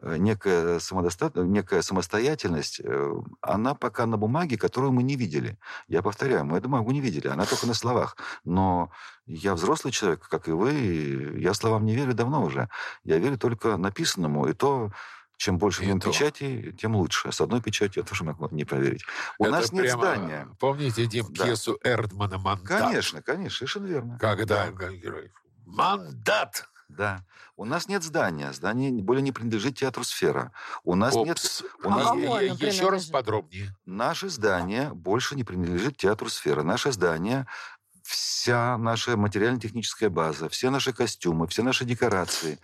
э, 0.00 0.16
некая, 0.16 0.78
самодоста... 0.78 1.30
некая 1.34 1.82
самостоятельность, 1.82 2.80
э, 2.82 3.14
она 3.42 3.74
пока 3.74 4.06
на 4.06 4.16
бумаге, 4.16 4.56
которую 4.56 4.92
мы 4.92 5.02
не 5.02 5.16
видели. 5.16 5.58
Я 5.86 6.00
повторяю, 6.00 6.46
мы 6.46 6.56
эту 6.56 6.68
бумагу 6.68 6.90
не 6.92 7.02
видели, 7.02 7.28
она 7.28 7.44
только 7.44 7.66
на 7.66 7.74
словах. 7.74 8.16
Но 8.44 8.90
я 9.26 9.54
взрослый 9.54 9.92
человек, 9.92 10.26
как 10.26 10.48
и 10.48 10.52
вы, 10.52 11.36
я 11.38 11.52
словам 11.52 11.84
не 11.84 11.94
верю 11.94 12.14
давно 12.14 12.42
уже. 12.44 12.70
Я 13.04 13.18
верю 13.18 13.36
только 13.36 13.76
написанному, 13.76 14.48
и 14.48 14.54
то 14.54 14.90
чем 15.36 15.58
больше 15.58 15.82
в 15.82 16.00
печати, 16.00 16.74
тем 16.80 16.96
лучше. 16.96 17.30
С 17.30 17.42
одной 17.42 17.60
печатью 17.60 18.02
я 18.02 18.08
тоже 18.08 18.24
могу 18.24 18.48
не 18.50 18.64
проверить. 18.64 19.04
У 19.38 19.44
Это 19.44 19.52
нас 19.52 19.70
нет 19.70 19.92
здания. 19.92 20.48
Помните, 20.58 21.04
Дим, 21.04 21.26
Да. 21.28 21.44
пьесу 21.44 21.78
Эрдмана 21.84 22.38
«Мандат»? 22.38 22.66
Конечно, 22.66 23.20
конечно, 23.22 23.58
совершенно 23.58 23.86
верно. 23.86 24.18
Когда 24.18 24.70
Да. 24.70 24.90
герой 24.90 25.30
«Мандат!» 25.68 26.68
Да. 26.88 27.24
У 27.56 27.64
нас 27.64 27.88
нет 27.88 28.02
здания. 28.02 28.52
Здание 28.52 28.90
более 28.90 29.22
не 29.22 29.32
принадлежит 29.32 29.76
театру 29.76 30.04
«Сфера». 30.04 30.52
У 30.84 30.94
нас 30.94 31.14
нет... 31.14 31.36
Опс. 31.38 31.62
у 31.84 31.90
нас 31.90 32.06
А 32.06 32.08
кому 32.10 32.38
е- 32.38 32.52
оно 32.52 32.66
Еще 32.66 32.88
раз 32.88 33.06
подробнее. 33.06 33.76
Наше 33.84 34.28
здание 34.30 34.92
больше 34.94 35.36
не 35.36 35.44
принадлежит 35.44 35.96
театру 35.96 36.30
«Сфера». 36.30 36.62
Наше 36.62 36.92
здание, 36.92 37.46
вся 38.02 38.78
наша 38.78 39.16
материально-техническая 39.16 40.08
база, 40.08 40.48
все 40.48 40.70
наши 40.70 40.92
костюмы, 40.92 41.46
все 41.46 41.62
наши 41.62 41.84
декорации, 41.84 42.58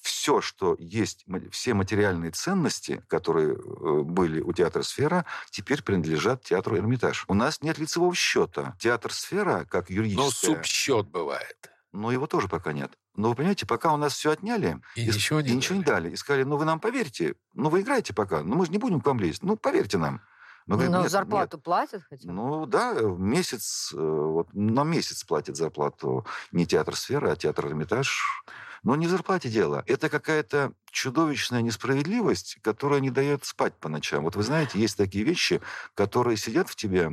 все, 0.00 0.40
что 0.40 0.76
есть, 0.78 1.26
все 1.50 1.74
материальные 1.74 2.30
ценности, 2.30 3.04
которые 3.08 3.54
э, 3.54 4.02
были 4.02 4.40
у 4.40 4.52
театра 4.52 4.82
«Сфера», 4.82 5.26
теперь 5.50 5.82
принадлежат 5.82 6.42
театру 6.42 6.76
«Эрмитаж». 6.76 7.24
У 7.28 7.34
нас 7.34 7.60
нет 7.60 7.78
лицевого 7.78 8.14
счета. 8.14 8.76
Театр 8.78 9.12
«Сфера», 9.12 9.66
как 9.68 9.90
Но 9.90 9.96
юридическое... 9.96 10.54
субсчет 10.54 11.08
бывает. 11.08 11.71
Но 11.92 12.10
его 12.10 12.26
тоже 12.26 12.48
пока 12.48 12.72
нет. 12.72 12.92
Но 13.16 13.28
вы 13.30 13.34
понимаете, 13.34 13.66
пока 13.66 13.92
у 13.92 13.96
нас 13.98 14.14
все 14.14 14.30
отняли, 14.32 14.80
И 14.96 15.10
с- 15.10 15.14
ничего 15.14 15.40
не 15.40 15.50
и 15.50 15.54
ничего 15.54 15.78
не 15.78 15.84
дали. 15.84 16.10
И 16.10 16.16
сказали, 16.16 16.42
ну 16.44 16.56
вы 16.56 16.64
нам 16.64 16.80
поверьте, 16.80 17.34
ну 17.54 17.68
вы 17.68 17.82
играете 17.82 18.14
пока, 18.14 18.42
ну 18.42 18.56
мы 18.56 18.64
же 18.66 18.72
не 18.72 18.78
будем 18.78 19.00
к 19.00 19.06
вам 19.06 19.20
лезть, 19.20 19.42
ну 19.42 19.56
поверьте 19.56 19.98
нам. 19.98 20.22
Мы 20.66 20.76
говорим, 20.76 20.92
Но 20.92 21.02
«Нет, 21.02 21.10
зарплату 21.10 21.58
платят 21.58 22.04
хотя 22.08 22.28
бы? 22.28 22.32
Ну 22.34 22.66
да, 22.66 22.94
в 22.94 23.18
месяц, 23.18 23.92
э, 23.92 23.96
вот 23.98 24.54
на 24.54 24.84
месяц 24.84 25.24
платит 25.24 25.56
зарплату 25.56 26.24
не 26.52 26.66
театр 26.66 26.94
«Сфера», 26.96 27.32
а 27.32 27.36
театр 27.36 27.66
«Эрмитаж». 27.66 28.44
Но 28.84 28.94
не 28.96 29.06
в 29.06 29.10
зарплате 29.10 29.48
дело. 29.48 29.82
Это 29.86 30.08
какая-то 30.08 30.72
чудовищная 30.90 31.62
несправедливость, 31.62 32.58
которая 32.62 33.00
не 33.00 33.10
дает 33.10 33.44
спать 33.44 33.76
по 33.78 33.88
ночам. 33.88 34.22
Вот 34.24 34.34
вы 34.36 34.42
знаете, 34.44 34.78
есть 34.80 34.96
такие 34.96 35.24
вещи, 35.24 35.60
которые 35.94 36.36
сидят 36.36 36.68
в 36.68 36.74
тебе 36.76 37.10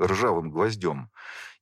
ржавым 0.00 0.50
гвоздем, 0.50 1.10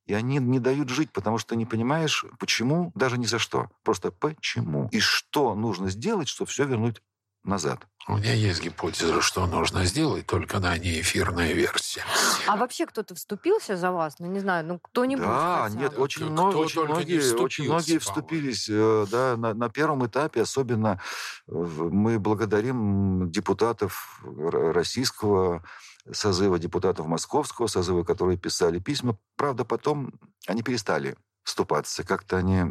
и 0.06 0.14
они 0.14 0.38
не 0.38 0.58
дают 0.58 0.88
жить, 0.88 1.12
потому 1.12 1.38
что 1.38 1.54
не 1.54 1.66
понимаешь, 1.66 2.24
почему, 2.38 2.92
даже 2.94 3.18
ни 3.18 3.26
за 3.26 3.38
что. 3.38 3.70
Просто 3.82 4.10
почему. 4.10 4.88
И 4.92 5.00
что 5.00 5.54
нужно 5.54 5.90
сделать, 5.90 6.28
чтобы 6.28 6.50
все 6.50 6.64
вернуть 6.64 7.02
назад. 7.44 7.86
У 8.08 8.16
меня 8.16 8.32
есть 8.32 8.62
гипотеза, 8.62 9.20
что 9.20 9.46
нужно 9.46 9.84
сделать, 9.84 10.26
только 10.26 10.56
она 10.56 10.76
не 10.76 11.00
эфирная 11.00 11.52
версия. 11.52 12.02
А 12.48 12.56
вообще 12.56 12.84
кто-то 12.86 13.14
вступился 13.14 13.76
за 13.76 13.92
вас? 13.92 14.18
Ну, 14.18 14.26
не 14.26 14.40
знаю, 14.40 14.66
ну, 14.66 14.80
кто-нибудь 14.80 15.24
Да, 15.24 15.68
хотя 15.68 15.78
нет, 15.78 15.98
очень, 15.98 16.22
Кто 16.22 16.32
много, 16.32 16.56
очень 16.56 16.84
многие, 16.84 17.34
очень 17.40 17.64
многие 17.64 17.98
вступились, 17.98 18.68
э, 18.68 19.06
да, 19.08 19.36
на, 19.36 19.54
на 19.54 19.68
первом 19.68 20.04
этапе 20.04 20.42
особенно 20.42 21.00
мы 21.46 22.18
благодарим 22.18 23.30
депутатов 23.30 24.20
российского 24.24 25.64
созыва, 26.10 26.58
депутатов 26.58 27.06
московского 27.06 27.66
созыва, 27.66 28.04
которые 28.04 28.38
писали 28.38 28.78
письма. 28.78 29.16
Правда, 29.36 29.64
потом 29.64 30.12
они 30.46 30.62
перестали 30.62 31.16
вступаться, 31.44 32.04
как-то 32.04 32.36
они 32.36 32.64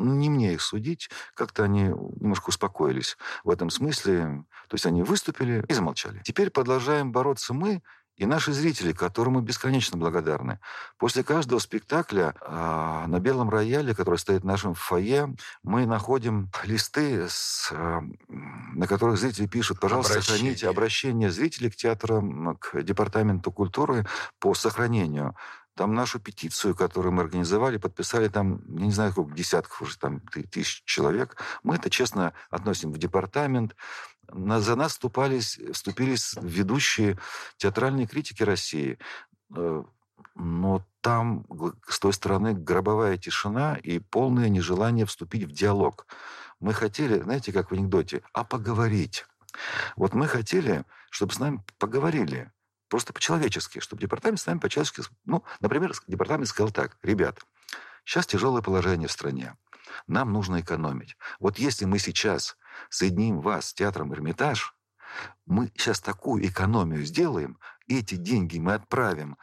не 0.00 0.30
мне 0.30 0.54
их 0.54 0.62
судить, 0.62 1.10
как-то 1.34 1.64
они 1.64 1.84
немножко 1.84 2.50
успокоились 2.50 3.16
в 3.44 3.50
этом 3.50 3.70
смысле. 3.70 4.44
То 4.68 4.74
есть 4.74 4.86
они 4.86 5.02
выступили 5.02 5.64
и 5.68 5.74
замолчали. 5.74 6.22
Теперь 6.24 6.50
продолжаем 6.50 7.12
бороться 7.12 7.52
мы 7.54 7.82
и 8.18 8.26
наши 8.26 8.52
зрители, 8.52 8.92
которым 8.92 9.34
мы 9.34 9.42
бесконечно 9.42 9.96
благодарны. 9.96 10.58
После 10.98 11.22
каждого 11.22 11.60
спектакля 11.60 12.34
а, 12.40 13.06
на 13.06 13.20
белом 13.20 13.48
рояле, 13.48 13.94
который 13.94 14.18
стоит 14.18 14.42
в 14.42 14.46
нашем 14.46 14.74
фойе, 14.74 15.34
мы 15.62 15.86
находим 15.86 16.50
листы, 16.64 17.26
с, 17.28 17.70
а, 17.72 18.02
на 18.28 18.86
которых 18.88 19.18
зрители 19.18 19.46
пишут, 19.46 19.78
пожалуйста, 19.78 20.14
Обращение. 20.14 20.36
сохраните 20.38 20.68
обращение 20.68 21.30
зрителей 21.30 21.70
к 21.70 21.76
театрам, 21.76 22.56
к 22.56 22.82
департаменту 22.82 23.52
культуры 23.52 24.04
по 24.40 24.52
сохранению. 24.52 25.36
Там 25.76 25.94
нашу 25.94 26.18
петицию, 26.18 26.74
которую 26.74 27.12
мы 27.12 27.22
организовали, 27.22 27.76
подписали 27.76 28.26
там, 28.26 28.60
я 28.78 28.86
не 28.86 28.90
знаю, 28.90 29.12
сколько, 29.12 29.32
десятков 29.32 29.80
уже 29.80 29.96
там 29.96 30.18
ты- 30.22 30.42
тысяч 30.42 30.82
человек. 30.84 31.40
Мы 31.62 31.76
это 31.76 31.88
честно 31.88 32.32
относим 32.50 32.90
в 32.90 32.98
департамент. 32.98 33.76
На- 34.32 34.60
за 34.60 34.76
нас 34.76 34.92
вступались, 34.92 35.58
вступились 35.72 36.34
ведущие 36.40 37.18
театральные 37.56 38.06
критики 38.06 38.42
России. 38.42 38.98
Э, 39.54 39.82
Но 40.34 40.84
там 41.00 41.46
с 41.88 41.98
той 41.98 42.12
стороны 42.12 42.54
гробовая 42.54 43.16
тишина 43.16 43.76
и 43.76 43.98
полное 43.98 44.48
нежелание 44.48 45.04
вступить 45.04 45.44
в 45.44 45.52
диалог. 45.52 46.06
Мы 46.60 46.72
хотели, 46.74 47.20
знаете, 47.20 47.52
как 47.52 47.70
в 47.70 47.74
анекдоте, 47.74 48.22
а 48.32 48.44
поговорить. 48.44 49.26
Вот 49.96 50.14
мы 50.14 50.28
хотели, 50.28 50.84
чтобы 51.10 51.32
с 51.32 51.38
нами 51.38 51.62
поговорили. 51.78 52.52
Просто 52.88 53.12
по-человечески, 53.12 53.80
чтобы 53.80 54.02
департамент 54.02 54.40
с 54.40 54.46
нами 54.46 54.58
по-человечески... 54.58 55.02
Ну, 55.24 55.44
например, 55.60 55.92
департамент 56.06 56.48
сказал 56.48 56.70
так, 56.70 56.96
ребят, 57.02 57.40
сейчас 58.04 58.26
тяжелое 58.26 58.62
положение 58.62 59.08
в 59.08 59.12
стране, 59.12 59.56
нам 60.06 60.32
нужно 60.32 60.60
экономить. 60.60 61.16
Вот 61.40 61.58
если 61.58 61.84
мы 61.84 61.98
сейчас 61.98 62.56
соединим 62.90 63.40
вас 63.40 63.68
с 63.68 63.74
театром 63.74 64.12
«Эрмитаж», 64.12 64.74
мы 65.46 65.68
сейчас 65.68 66.00
такую 66.00 66.46
экономию 66.46 67.04
сделаем, 67.04 67.58
эти 67.86 68.16
деньги 68.16 68.58
мы 68.58 68.74
отправим 68.74 69.38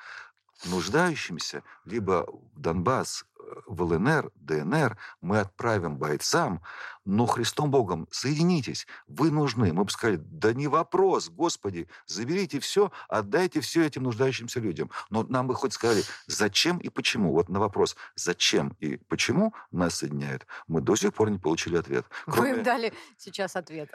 нуждающимся 0.65 1.63
либо 1.85 2.27
в 2.53 2.59
Донбасс, 2.59 3.25
в 3.65 3.81
ЛНР, 3.83 4.31
ДНР, 4.35 4.97
мы 5.21 5.39
отправим 5.39 5.97
бойцам, 5.97 6.61
но 7.05 7.27
Христом 7.27 7.69
Богом 7.69 8.07
соединитесь, 8.11 8.87
вы 9.07 9.29
нужны. 9.29 9.71
Мы 9.73 9.83
бы 9.83 9.91
сказали, 9.91 10.17
да 10.17 10.53
не 10.53 10.67
вопрос, 10.67 11.29
Господи, 11.29 11.87
заберите 12.07 12.59
все, 12.59 12.91
отдайте 13.07 13.61
все 13.61 13.85
этим 13.85 14.03
нуждающимся 14.03 14.59
людям. 14.59 14.89
Но 15.09 15.23
нам 15.23 15.47
бы 15.47 15.53
хоть 15.53 15.73
сказали, 15.73 16.03
зачем 16.25 16.79
и 16.79 16.89
почему. 16.89 17.31
Вот 17.31 17.47
на 17.47 17.59
вопрос, 17.59 17.95
зачем 18.15 18.75
и 18.79 18.97
почему 18.97 19.53
нас 19.71 19.95
соединяют, 19.95 20.47
мы 20.67 20.81
до 20.81 20.95
сих 20.95 21.13
пор 21.13 21.29
не 21.29 21.37
получили 21.37 21.77
ответ. 21.77 22.05
Вы 22.25 22.49
им 22.51 22.63
дали 22.63 22.93
сейчас 23.17 23.55
ответ. 23.55 23.93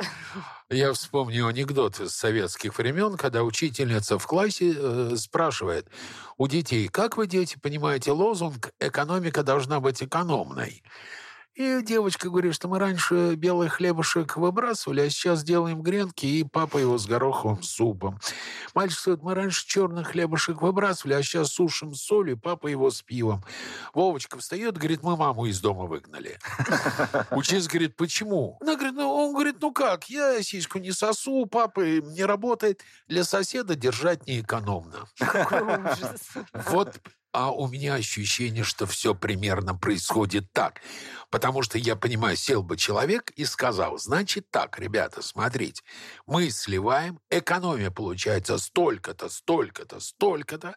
Я 0.68 0.92
вспомню 0.92 1.48
анекдот 1.48 1.98
из 1.98 2.14
советских 2.14 2.78
времен, 2.78 3.16
когда 3.16 3.42
учительница 3.42 4.18
в 4.18 4.26
классе 4.26 4.72
э, 4.76 5.16
спрашивает 5.16 5.88
у 6.40 6.48
детей, 6.48 6.88
как 6.88 7.18
вы, 7.18 7.26
дети, 7.26 7.58
понимаете 7.58 8.12
лозунг 8.12 8.72
«экономика 8.80 9.42
должна 9.42 9.78
быть 9.78 10.02
экономной»? 10.02 10.82
И 11.60 11.82
девочка 11.82 12.30
говорит, 12.30 12.54
что 12.54 12.68
мы 12.68 12.78
раньше 12.78 13.34
белый 13.34 13.68
хлебушек 13.68 14.38
выбрасывали, 14.38 15.02
а 15.02 15.10
сейчас 15.10 15.44
делаем 15.44 15.82
гренки, 15.82 16.24
и 16.24 16.42
папа 16.42 16.78
его 16.78 16.96
с 16.96 17.04
гороховым 17.04 17.62
супом. 17.62 18.18
Мальчик 18.72 19.04
говорит, 19.04 19.22
мы 19.22 19.34
раньше 19.34 19.66
черный 19.66 20.02
хлебушек 20.02 20.62
выбрасывали, 20.62 21.12
а 21.12 21.22
сейчас 21.22 21.48
сушим 21.48 21.94
с 21.94 22.00
солью, 22.00 22.38
папа 22.38 22.66
его 22.68 22.90
с 22.90 23.02
пивом. 23.02 23.44
Вовочка 23.92 24.38
встает, 24.38 24.78
говорит, 24.78 25.02
мы 25.02 25.18
маму 25.18 25.44
из 25.44 25.60
дома 25.60 25.84
выгнали. 25.84 26.38
Учитель 27.30 27.68
говорит, 27.68 27.94
почему? 27.94 28.56
Она 28.62 28.76
говорит, 28.76 28.94
ну, 28.94 29.12
он 29.12 29.34
говорит, 29.34 29.56
ну 29.60 29.70
как, 29.70 30.08
я 30.08 30.42
сиську 30.42 30.78
не 30.78 30.92
сосу, 30.92 31.44
папа 31.44 31.82
не 31.82 32.24
работает, 32.24 32.80
для 33.06 33.22
соседа 33.22 33.74
держать 33.74 34.26
неэкономно. 34.26 35.04
Вот, 36.54 37.00
а 37.32 37.52
у 37.52 37.68
меня 37.68 37.94
ощущение, 37.94 38.64
что 38.64 38.86
все 38.86 39.14
примерно 39.14 39.74
происходит 39.74 40.52
так. 40.52 40.80
Потому 41.30 41.62
что 41.62 41.78
я 41.78 41.96
понимаю, 41.96 42.36
сел 42.36 42.62
бы 42.62 42.76
человек 42.76 43.30
и 43.30 43.44
сказал, 43.44 43.98
значит 43.98 44.50
так, 44.50 44.78
ребята, 44.78 45.22
смотрите, 45.22 45.82
мы 46.26 46.50
сливаем, 46.50 47.20
экономия 47.30 47.90
получается 47.90 48.58
столько-то, 48.58 49.28
столько-то, 49.28 50.00
столько-то, 50.00 50.76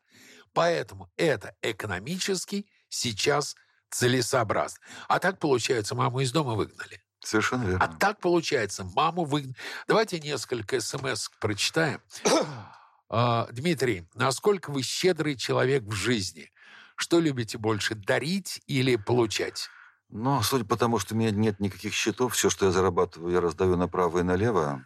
поэтому 0.54 1.10
это 1.18 1.56
экономически 1.62 2.68
сейчас 2.88 3.56
целесообразно. 3.90 4.80
А 5.08 5.20
так, 5.20 5.40
получается, 5.40 5.96
маму 5.96 6.20
из 6.20 6.32
дома 6.32 6.54
выгнали. 6.54 7.02
Совершенно 7.20 7.64
верно. 7.64 7.84
А 7.84 7.88
так, 7.88 8.20
получается, 8.20 8.84
маму 8.84 9.24
выгнали. 9.24 9.56
Давайте 9.88 10.20
несколько 10.20 10.80
смс 10.82 11.30
прочитаем. 11.40 12.02
А, 13.10 13.48
Дмитрий, 13.52 14.08
насколько 14.16 14.72
вы 14.72 14.82
щедрый 14.82 15.36
человек 15.36 15.84
в 15.84 15.92
жизни? 15.94 16.52
Что 16.96 17.20
любите 17.20 17.58
больше, 17.58 17.96
дарить 17.96 18.62
или 18.68 18.96
получать? 18.96 19.70
Но, 20.10 20.42
судя 20.44 20.66
по 20.66 20.78
тому, 20.78 21.00
что 21.00 21.16
у 21.16 21.18
меня 21.18 21.32
нет 21.32 21.60
никаких 21.60 21.94
счетов, 21.94 22.34
все, 22.34 22.50
что 22.50 22.68
я 22.68 22.72
зарабатываю, 22.72 23.34
я 23.34 23.42
раздаю 23.42 23.78
направо 23.78 24.20
и 24.20 24.24
налево. 24.24 24.86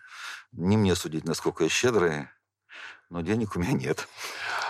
Не 0.54 0.78
мне 0.78 0.96
судить, 0.96 1.26
насколько 1.26 1.66
я 1.66 1.70
щедрый, 1.70 2.28
но 3.10 3.22
денег 3.22 3.56
у 3.56 3.60
меня 3.60 3.74
нет. 3.74 4.08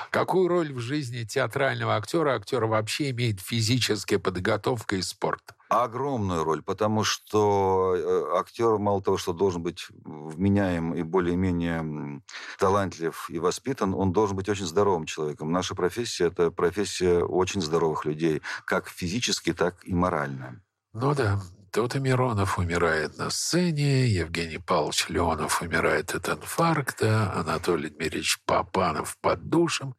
Какую 0.10 0.48
роль 0.48 0.74
в 0.74 0.80
жизни 0.80 1.24
театрального 1.24 1.95
актера, 1.95 2.36
актера 2.36 2.66
вообще 2.66 3.10
имеет 3.12 3.39
физическая 3.39 4.20
подготовка 4.20 4.95
и 4.95 5.02
спорт? 5.02 5.57
Огромную 5.70 6.43
роль, 6.43 6.61
потому 6.61 7.03
что 7.03 7.95
э, 7.95 8.38
актер 8.39 8.78
мало 8.78 9.01
того, 9.01 9.18
что 9.18 9.34
должен 9.34 9.61
быть 9.61 9.88
вменяем 10.05 10.93
и 10.93 11.03
более-менее 11.03 12.22
талантлив 12.57 13.30
и 13.30 13.39
воспитан, 13.39 13.93
он 13.93 14.13
должен 14.13 14.38
быть 14.38 14.47
очень 14.47 14.65
здоровым 14.65 15.05
человеком. 15.05 15.51
Наша 15.51 15.76
профессия– 15.76 16.26
это 16.28 16.51
профессия 16.51 17.24
очень 17.24 17.61
здоровых 17.61 18.05
людей, 18.05 18.41
как 18.65 18.88
физически, 18.88 19.53
так 19.53 19.78
и 19.84 19.93
морально. 19.93 20.61
Ну 20.93 21.13
да, 21.13 21.39
и 21.78 21.99
Миронов 21.99 22.57
умирает 22.57 23.19
на 23.19 23.30
сцене, 23.30 24.07
Евгений 24.07 24.57
Павлович 24.57 25.09
Леонов 25.09 25.61
умирает 25.61 26.15
от 26.15 26.28
инфаркта, 26.28 27.32
Анатолий 27.34 27.89
Дмитриевич 27.89 28.39
Папанов 28.45 29.15
под 29.21 29.47
душем. 29.47 29.95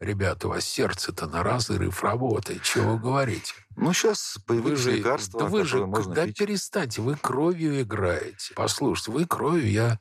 Ребята, 0.00 0.48
у 0.48 0.50
вас 0.50 0.64
сердце-то 0.64 1.28
на 1.28 1.44
разрыв 1.44 2.02
работает, 2.02 2.64
чего 2.64 2.94
вы 2.94 2.98
говорите? 2.98 3.54
Ну, 3.76 3.92
сейчас 3.92 4.38
Вы 4.38 4.42
появились 4.60 4.78
же, 4.80 4.92
лекарства, 4.96 5.40
да 5.40 5.46
вы 5.46 5.64
же, 5.64 5.86
можно 5.86 6.14
да 6.14 6.26
пить. 6.26 6.38
перестаньте, 6.38 7.00
вы 7.00 7.14
кровью 7.14 7.80
играете. 7.80 8.52
Послушайте, 8.56 9.12
вы 9.12 9.24
кровью, 9.24 9.70
я 9.70 10.00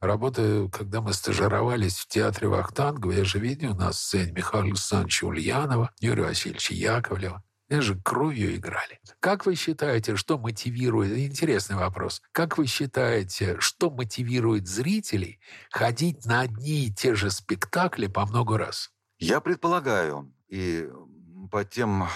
работаю, 0.00 0.70
когда 0.70 1.02
мы 1.02 1.12
стажировались 1.12 1.98
в 1.98 2.08
театре 2.08 2.48
Вахтангова, 2.48 3.12
я 3.12 3.24
же 3.24 3.38
видел 3.38 3.74
на 3.74 3.92
сцене 3.92 4.32
Михаила 4.32 4.66
Александровича 4.68 5.26
Ульянова, 5.26 5.90
Юрия 6.00 6.22
Васильевича 6.24 6.72
Яковлева. 6.72 7.42
Они 7.70 7.80
же 7.82 7.94
кровью 7.94 8.56
играли. 8.56 9.00
Как 9.20 9.46
вы 9.46 9.54
считаете, 9.54 10.16
что 10.16 10.38
мотивирует... 10.38 11.16
Интересный 11.16 11.76
вопрос. 11.76 12.20
Как 12.32 12.58
вы 12.58 12.66
считаете, 12.66 13.60
что 13.60 13.90
мотивирует 13.90 14.66
зрителей 14.66 15.40
ходить 15.70 16.26
на 16.26 16.40
одни 16.40 16.86
и 16.86 16.92
те 16.92 17.14
же 17.14 17.30
спектакли 17.30 18.08
по 18.08 18.26
много 18.26 18.58
раз? 18.58 18.90
Я 19.20 19.40
предполагаю, 19.40 20.34
и 20.48 20.88
по 21.52 21.64
тем 21.64 22.08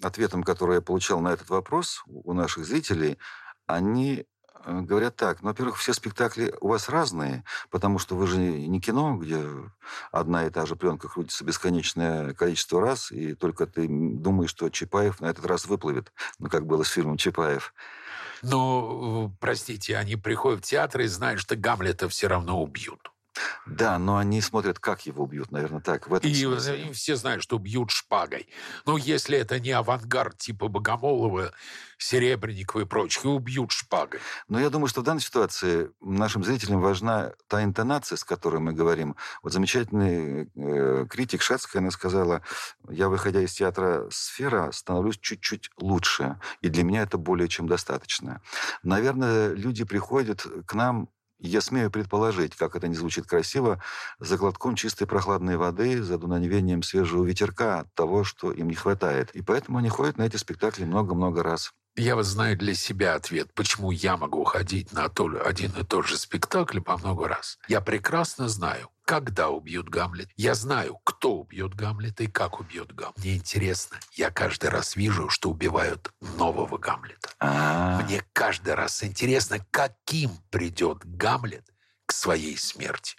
ответам, 0.00 0.44
которые 0.44 0.76
я 0.76 0.82
получал 0.82 1.20
на 1.20 1.32
этот 1.32 1.50
вопрос 1.50 2.04
у 2.06 2.32
наших 2.32 2.64
зрителей, 2.64 3.18
они 3.66 4.26
говорят 4.66 5.16
так. 5.16 5.42
Ну, 5.42 5.48
во-первых, 5.48 5.78
все 5.78 5.92
спектакли 5.92 6.54
у 6.60 6.68
вас 6.68 6.88
разные, 6.88 7.44
потому 7.70 7.98
что 7.98 8.16
вы 8.16 8.26
же 8.26 8.38
не 8.38 8.80
кино, 8.80 9.16
где 9.16 9.44
одна 10.10 10.46
и 10.46 10.50
та 10.50 10.66
же 10.66 10.76
пленка 10.76 11.08
крутится 11.08 11.44
бесконечное 11.44 12.34
количество 12.34 12.80
раз, 12.80 13.12
и 13.12 13.34
только 13.34 13.66
ты 13.66 13.86
думаешь, 13.88 14.50
что 14.50 14.68
Чапаев 14.68 15.20
на 15.20 15.26
этот 15.26 15.46
раз 15.46 15.66
выплывет. 15.66 16.12
Ну, 16.38 16.48
как 16.48 16.66
было 16.66 16.82
с 16.82 16.88
фильмом 16.88 17.16
«Чапаев». 17.16 17.74
Э, 18.42 19.28
простите, 19.40 19.96
они 19.96 20.16
приходят 20.16 20.64
в 20.64 20.68
театр 20.68 21.02
и 21.02 21.06
знают, 21.06 21.40
что 21.40 21.56
Гамлета 21.56 22.08
все 22.08 22.28
равно 22.28 22.62
убьют. 22.62 23.13
Да, 23.66 23.98
но 23.98 24.16
они 24.18 24.40
смотрят, 24.40 24.78
как 24.78 25.06
его 25.06 25.24
убьют, 25.24 25.50
наверное, 25.50 25.80
так. 25.80 26.08
В 26.08 26.14
этом 26.14 26.30
И 26.30 26.34
смысле. 26.34 26.88
э, 26.90 26.92
все 26.92 27.16
знают, 27.16 27.42
что 27.42 27.58
бьют 27.58 27.90
шпагой. 27.90 28.48
Но 28.86 28.96
если 28.96 29.38
это 29.38 29.58
не 29.60 29.70
авангард 29.72 30.38
типа 30.38 30.68
Богомолова, 30.68 31.52
Серебренникова 31.98 32.82
и 32.82 32.84
прочих, 32.84 33.24
и 33.24 33.28
убьют 33.28 33.72
шпагой. 33.72 34.20
Но 34.48 34.60
я 34.60 34.68
думаю, 34.70 34.88
что 34.88 35.00
в 35.00 35.04
данной 35.04 35.20
ситуации 35.22 35.90
нашим 36.00 36.44
зрителям 36.44 36.80
важна 36.80 37.32
та 37.48 37.62
интонация, 37.64 38.16
с 38.16 38.24
которой 38.24 38.60
мы 38.60 38.72
говорим. 38.72 39.16
Вот 39.42 39.52
замечательный 39.52 40.50
э, 40.54 41.06
критик 41.08 41.40
Шацкая, 41.42 41.80
она 41.80 41.90
сказала, 41.90 42.42
я, 42.88 43.08
выходя 43.08 43.40
из 43.40 43.52
театра 43.54 44.06
«Сфера», 44.10 44.70
становлюсь 44.72 45.18
чуть-чуть 45.18 45.70
лучше. 45.78 46.38
И 46.60 46.68
для 46.68 46.84
меня 46.84 47.02
это 47.02 47.16
более 47.16 47.48
чем 47.48 47.66
достаточно. 47.68 48.42
Наверное, 48.82 49.54
люди 49.54 49.84
приходят 49.84 50.46
к 50.66 50.74
нам 50.74 51.08
я 51.48 51.60
смею 51.60 51.90
предположить, 51.90 52.56
как 52.56 52.76
это 52.76 52.88
не 52.88 52.94
звучит 52.94 53.26
красиво, 53.26 53.82
за 54.18 54.36
глотком 54.36 54.74
чистой 54.76 55.06
прохладной 55.06 55.56
воды, 55.56 56.02
за 56.02 56.18
дуновением 56.18 56.82
свежего 56.82 57.24
ветерка 57.24 57.84
того, 57.94 58.24
что 58.24 58.52
им 58.52 58.68
не 58.68 58.74
хватает. 58.74 59.30
И 59.32 59.42
поэтому 59.42 59.78
они 59.78 59.88
ходят 59.88 60.18
на 60.18 60.22
эти 60.22 60.36
спектакли 60.36 60.84
много-много 60.84 61.42
раз. 61.42 61.72
Я 61.96 62.16
вот 62.16 62.24
знаю 62.24 62.58
для 62.58 62.74
себя 62.74 63.14
ответ, 63.14 63.54
почему 63.54 63.92
я 63.92 64.16
могу 64.16 64.42
ходить 64.42 64.92
на 64.92 65.04
один 65.04 65.70
и 65.80 65.84
тот 65.84 66.06
же 66.06 66.18
спектакль 66.18 66.80
по 66.80 66.96
много 66.98 67.28
раз. 67.28 67.58
Я 67.68 67.80
прекрасно 67.80 68.48
знаю, 68.48 68.88
когда 69.04 69.50
убьют 69.50 69.88
Гамлет. 69.88 70.30
Я 70.36 70.54
знаю, 70.54 70.98
кто 71.04 71.34
убьет 71.36 71.74
Гамлета 71.74 72.24
и 72.24 72.26
как 72.26 72.60
убьет 72.60 72.94
Гамлет. 72.94 73.18
Мне 73.18 73.36
интересно, 73.36 73.98
я 74.12 74.30
каждый 74.30 74.70
раз 74.70 74.96
вижу, 74.96 75.28
что 75.28 75.50
убивают 75.50 76.12
нового 76.20 76.78
Гамлета. 76.78 77.30
А, 77.38 78.00
Мне 78.02 78.24
каждый 78.32 78.74
раз 78.74 79.02
интересно, 79.04 79.58
каким 79.70 80.30
придет 80.50 80.98
Гамлет 81.04 81.68
к 82.06 82.12
своей 82.12 82.56
смерти. 82.56 83.16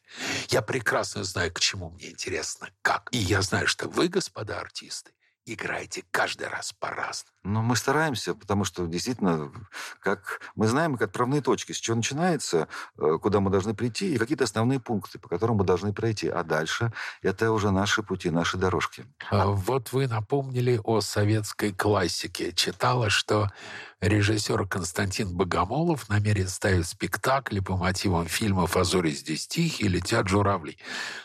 Я 0.50 0.62
прекрасно 0.62 1.24
знаю, 1.24 1.52
к 1.54 1.60
чему 1.60 1.90
мне 1.92 2.10
интересно, 2.12 2.70
как. 2.82 3.10
И 3.12 3.18
я 3.18 3.42
знаю, 3.42 3.68
что 3.68 3.88
вы, 3.88 4.08
господа 4.08 4.60
артисты, 4.60 5.12
играете 5.46 6.04
каждый 6.12 6.48
раз 6.48 6.74
по-разному. 6.74 7.32
Ну, 7.44 7.62
мы 7.62 7.76
стараемся, 7.76 8.34
потому 8.34 8.64
что 8.64 8.88
действительно, 8.88 9.52
как 10.00 10.42
мы 10.56 10.68
знаем, 10.68 10.94
как 10.94 11.10
отправные 11.10 11.42
точки, 11.42 11.74
с 11.74 11.78
чего 11.78 11.96
начинается, 11.96 12.68
э, 12.98 13.18
куда 13.22 13.40
мы 13.40 13.52
должны 13.52 13.76
прийти, 13.76 14.14
и 14.14 14.18
какие-то 14.18 14.46
основные 14.46 14.80
пункты, 14.80 15.20
по 15.20 15.30
которым 15.30 15.58
мы 15.58 15.64
должны 15.64 15.94
пройти. 15.94 16.28
А 16.28 16.44
дальше 16.44 16.92
это 17.22 17.52
уже 17.52 17.70
наши 17.72 18.02
пути, 18.02 18.32
наши 18.32 18.58
дорожки. 18.58 19.06
А 19.30 19.48
Вот 19.48 19.92
вы 19.92 20.08
напомнили 20.08 20.82
о 20.84 21.02
советской 21.02 21.72
классике. 21.72 22.52
Читала, 22.52 23.10
что 23.12 23.52
режиссер 24.02 24.68
Константин 24.68 25.36
Богомолов 25.36 26.10
намерен 26.10 26.48
ставить 26.48 26.88
спектакли 26.88 27.60
по 27.60 27.76
мотивам 27.78 28.28
фильмов 28.28 28.78
«А 28.78 28.84
зори 28.84 29.12
здесь 29.12 29.48
тихие» 29.48 29.90
«Летят 29.90 30.28
журавли». 30.28 30.78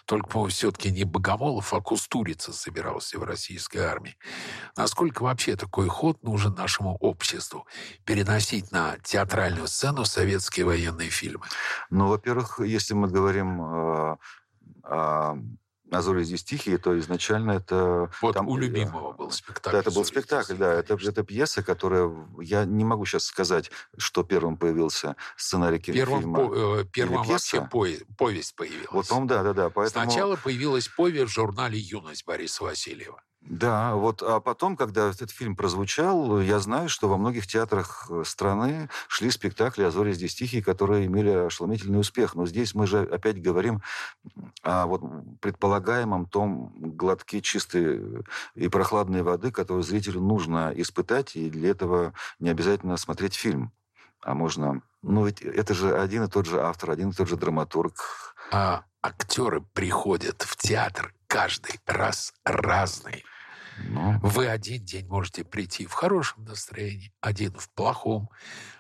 Только, 0.05 0.29
по-моему, 0.29 0.51
все-таки 0.51 0.91
не 0.91 1.05
Богомолов, 1.05 1.73
а 1.75 1.81
Кустурица 1.81 2.53
собирался 2.53 3.19
в 3.19 3.25
российской 3.25 3.79
армии. 3.79 4.17
Насколько 4.77 5.23
вообще 5.23 5.57
такой 5.57 5.89
ход 5.89 6.23
нужен 6.23 6.55
нашему 6.55 6.97
обществу? 6.97 7.67
Переносить 8.05 8.73
на 8.73 8.97
театральную 9.03 9.67
сцену 9.67 10.05
советские 10.05 10.67
военные 10.67 11.11
фильмы. 11.11 11.45
Ну, 11.91 12.09
во-первых, 12.09 12.61
если 12.61 12.95
мы 12.95 13.09
говорим 13.09 13.63
э, 13.63 14.17
о 14.85 15.37
«А 15.91 16.03
зори 16.03 16.23
здесь 16.25 16.45
тихие», 16.45 16.79
то 16.79 16.99
изначально 16.99 17.53
это... 17.53 18.11
Вот 18.23 18.35
там, 18.35 18.49
у 18.49 18.57
э, 18.57 18.61
любимого 18.61 19.13
был 19.13 19.31
спектакль. 19.31 19.73
Да, 19.73 19.79
это 19.79 19.91
был 19.91 20.05
«Зори 20.05 20.07
здесь 20.07 20.23
спектакль, 20.23 20.55
да. 20.55 20.67
тихие», 20.67 20.79
Это, 20.81 20.89
конечно. 20.89 21.11
это 21.11 21.23
пьеса, 21.25 21.63
которая... 21.63 22.11
Я 22.41 22.65
не 22.65 22.85
могу 22.85 23.05
сейчас 23.07 23.25
сказать, 23.25 23.71
что 23.97 24.23
первым 24.23 24.57
появился 24.57 25.17
сценарий 25.37 25.79
Первым, 25.81 26.21
фильма. 26.21 26.47
по- 26.49 26.55
э, 26.81 26.85
первым 26.85 27.25
пьеса? 27.25 27.61
вообще 27.63 27.69
пое- 27.71 28.07
повесть 28.17 28.55
появилась. 28.55 28.91
Вот, 28.91 29.09
по 29.09 29.27
да, 29.27 29.43
да, 29.43 29.53
да. 29.53 29.71
Поэтому... 29.71 30.05
Сначала 30.11 30.37
появилась 30.37 30.89
повесть 30.89 31.27
в 31.27 31.29
журнале 31.29 31.79
«Юность» 31.79 32.25
Бориса 32.25 32.65
Васильева. 32.65 33.23
Да, 33.41 33.95
вот, 33.95 34.23
а 34.23 34.39
потом, 34.39 34.77
когда 34.77 35.09
этот 35.09 35.31
фильм 35.31 35.57
прозвучал, 35.57 36.41
я 36.41 36.59
знаю, 36.59 36.91
что 36.91 37.09
во 37.09 37.17
многих 37.17 37.47
театрах 37.47 38.07
э, 38.11 38.23
страны 38.25 38.91
шли 39.09 39.31
спектакли 39.31 39.83
«А 39.83 39.91
зори 39.91 40.13
здесь 40.13 40.35
тихие», 40.35 40.63
которые 40.63 41.07
имели 41.07 41.31
ошеломительный 41.31 41.99
успех. 41.99 42.35
Но 42.35 42.47
здесь 42.47 42.75
мы 42.75 42.87
же 42.87 43.01
опять 43.03 43.41
говорим 43.41 43.81
о 44.63 44.87
вот 44.87 45.03
предполагаемом 45.41 46.27
том 46.27 46.75
глотке 46.77 47.41
чистой 47.41 48.25
и 48.55 48.69
прохладной 48.69 49.23
воды, 49.23 49.51
которую 49.51 49.85
зрителю 49.85 50.21
нужно 50.21 50.73
испытать, 50.77 51.35
и 51.35 51.49
для 51.49 51.71
этого 51.71 52.13
не 52.41 52.51
обязательно 52.51 52.99
смотреть 52.99 53.35
фильм. 53.35 53.73
А 54.21 54.35
можно... 54.35 54.83
Ну, 55.03 55.25
ведь 55.25 55.41
это 55.41 55.73
же 55.73 55.99
один 55.99 56.25
и 56.25 56.29
тот 56.29 56.45
же 56.45 56.61
автор, 56.61 56.91
один 56.91 57.09
и 57.09 57.15
тот 57.15 57.27
же 57.27 57.37
драматург. 57.37 58.35
А 58.51 58.85
актеры 59.03 59.61
приходят 59.61 60.43
в 60.43 60.57
театр 60.57 61.15
каждый 61.27 61.81
раз 61.87 62.35
разные. 62.45 63.23
Ну, 63.79 64.19
Вы 64.23 64.49
один 64.49 64.85
день 64.85 65.07
можете 65.07 65.45
прийти 65.45 65.87
в 65.87 65.93
хорошем 65.93 66.45
настроении, 66.45 67.13
один 67.21 67.53
в 67.55 67.71
плохом, 67.71 68.29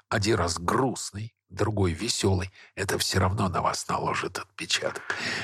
один 0.08 0.36
раз 0.36 0.58
грустный, 0.58 1.34
другой 1.50 1.92
веселый. 1.92 2.50
Это 2.76 2.96
все 2.98 3.18
равно 3.18 3.48
на 3.48 3.60
вас 3.60 3.86
наложит 3.88 4.38
отпечаток. 4.38 5.02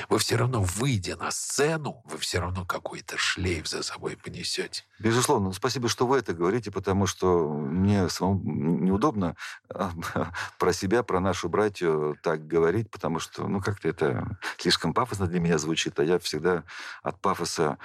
Вы 0.09 0.17
все 0.19 0.37
равно, 0.37 0.61
выйдя 0.61 1.15
на 1.17 1.31
сцену, 1.31 2.01
вы 2.05 2.17
все 2.17 2.39
равно 2.39 2.65
какой-то 2.65 3.17
шлейф 3.17 3.67
за 3.67 3.83
собой 3.83 4.17
понесете. 4.17 4.83
Безусловно. 4.99 5.51
Спасибо, 5.51 5.89
что 5.89 6.07
вы 6.07 6.17
это 6.17 6.33
говорите, 6.33 6.71
потому 6.71 7.05
что 7.05 7.49
мне 7.49 8.09
самому 8.09 8.41
неудобно 8.81 9.35
а, 9.69 9.91
про 10.57 10.73
себя, 10.73 11.03
про 11.03 11.19
нашу 11.19 11.49
братью 11.49 12.17
так 12.23 12.47
говорить, 12.47 12.89
потому 12.89 13.19
что, 13.19 13.47
ну, 13.47 13.61
как-то 13.61 13.89
это 13.89 14.39
слишком 14.57 14.93
пафосно 14.93 15.27
для 15.27 15.39
меня 15.39 15.57
звучит, 15.57 15.99
а 15.99 16.03
я 16.03 16.19
всегда 16.19 16.63
от 17.03 17.19
пафоса 17.19 17.77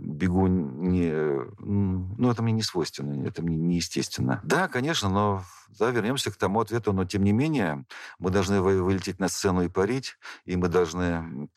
бегу 0.00 0.46
не... 0.46 1.12
Ну, 1.58 2.30
это 2.30 2.42
мне 2.42 2.52
не 2.52 2.62
свойственно, 2.62 3.26
это 3.26 3.42
мне 3.42 3.56
неестественно. 3.56 4.40
Да, 4.42 4.68
конечно, 4.68 5.08
но 5.08 5.42
да, 5.78 5.90
вернемся 5.90 6.30
к 6.30 6.36
тому 6.36 6.60
ответу, 6.60 6.92
но 6.92 7.04
тем 7.04 7.22
не 7.22 7.32
менее 7.32 7.84
мы 8.18 8.30
должны 8.30 8.60
вылететь 8.60 9.20
на 9.20 9.28
сцену 9.28 9.62
и 9.62 9.68
парить, 9.68 10.16
и 10.44 10.56
мы 10.56 10.68
должны... 10.68 11.48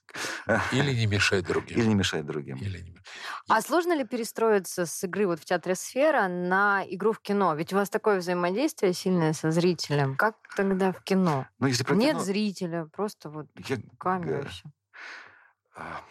Или 0.72 0.94
не 0.94 1.08
мешать 1.08 1.46
другим. 1.46 1.78
Или 1.78 1.88
не 1.88 1.96
мешать 1.96 2.26
другим. 2.26 2.58
Или 2.58 2.82
не... 2.82 2.98
А 3.50 3.62
сложно 3.62 3.96
ли 3.96 4.06
перестроиться 4.06 4.86
с 4.86 5.04
игры 5.04 5.26
вот 5.26 5.40
в 5.40 5.46
театре 5.46 5.76
«Сфера» 5.76 6.28
на 6.28 6.84
игру 6.88 7.14
в 7.14 7.20
кино? 7.20 7.56
Ведь 7.56 7.74
у 7.74 7.76
вас 7.78 7.90
такое 7.90 8.20
взаимодействие 8.20 8.94
сильное 8.94 9.34
со 9.34 9.52
зрителем. 9.52 10.16
Как 10.16 10.36
тогда 10.56 10.92
в 10.92 11.02
кино? 11.04 11.48
Ну, 11.60 11.68
если 11.68 11.84
про 11.84 11.96
Нет 11.96 12.14
кино... 12.14 12.24
зрителя, 12.24 12.86
просто 12.94 13.30
вот 13.30 13.48
Я... 13.68 13.78
камера 13.98 14.42
и 14.42 14.48
всё. 14.48 14.70
А, 15.76 16.02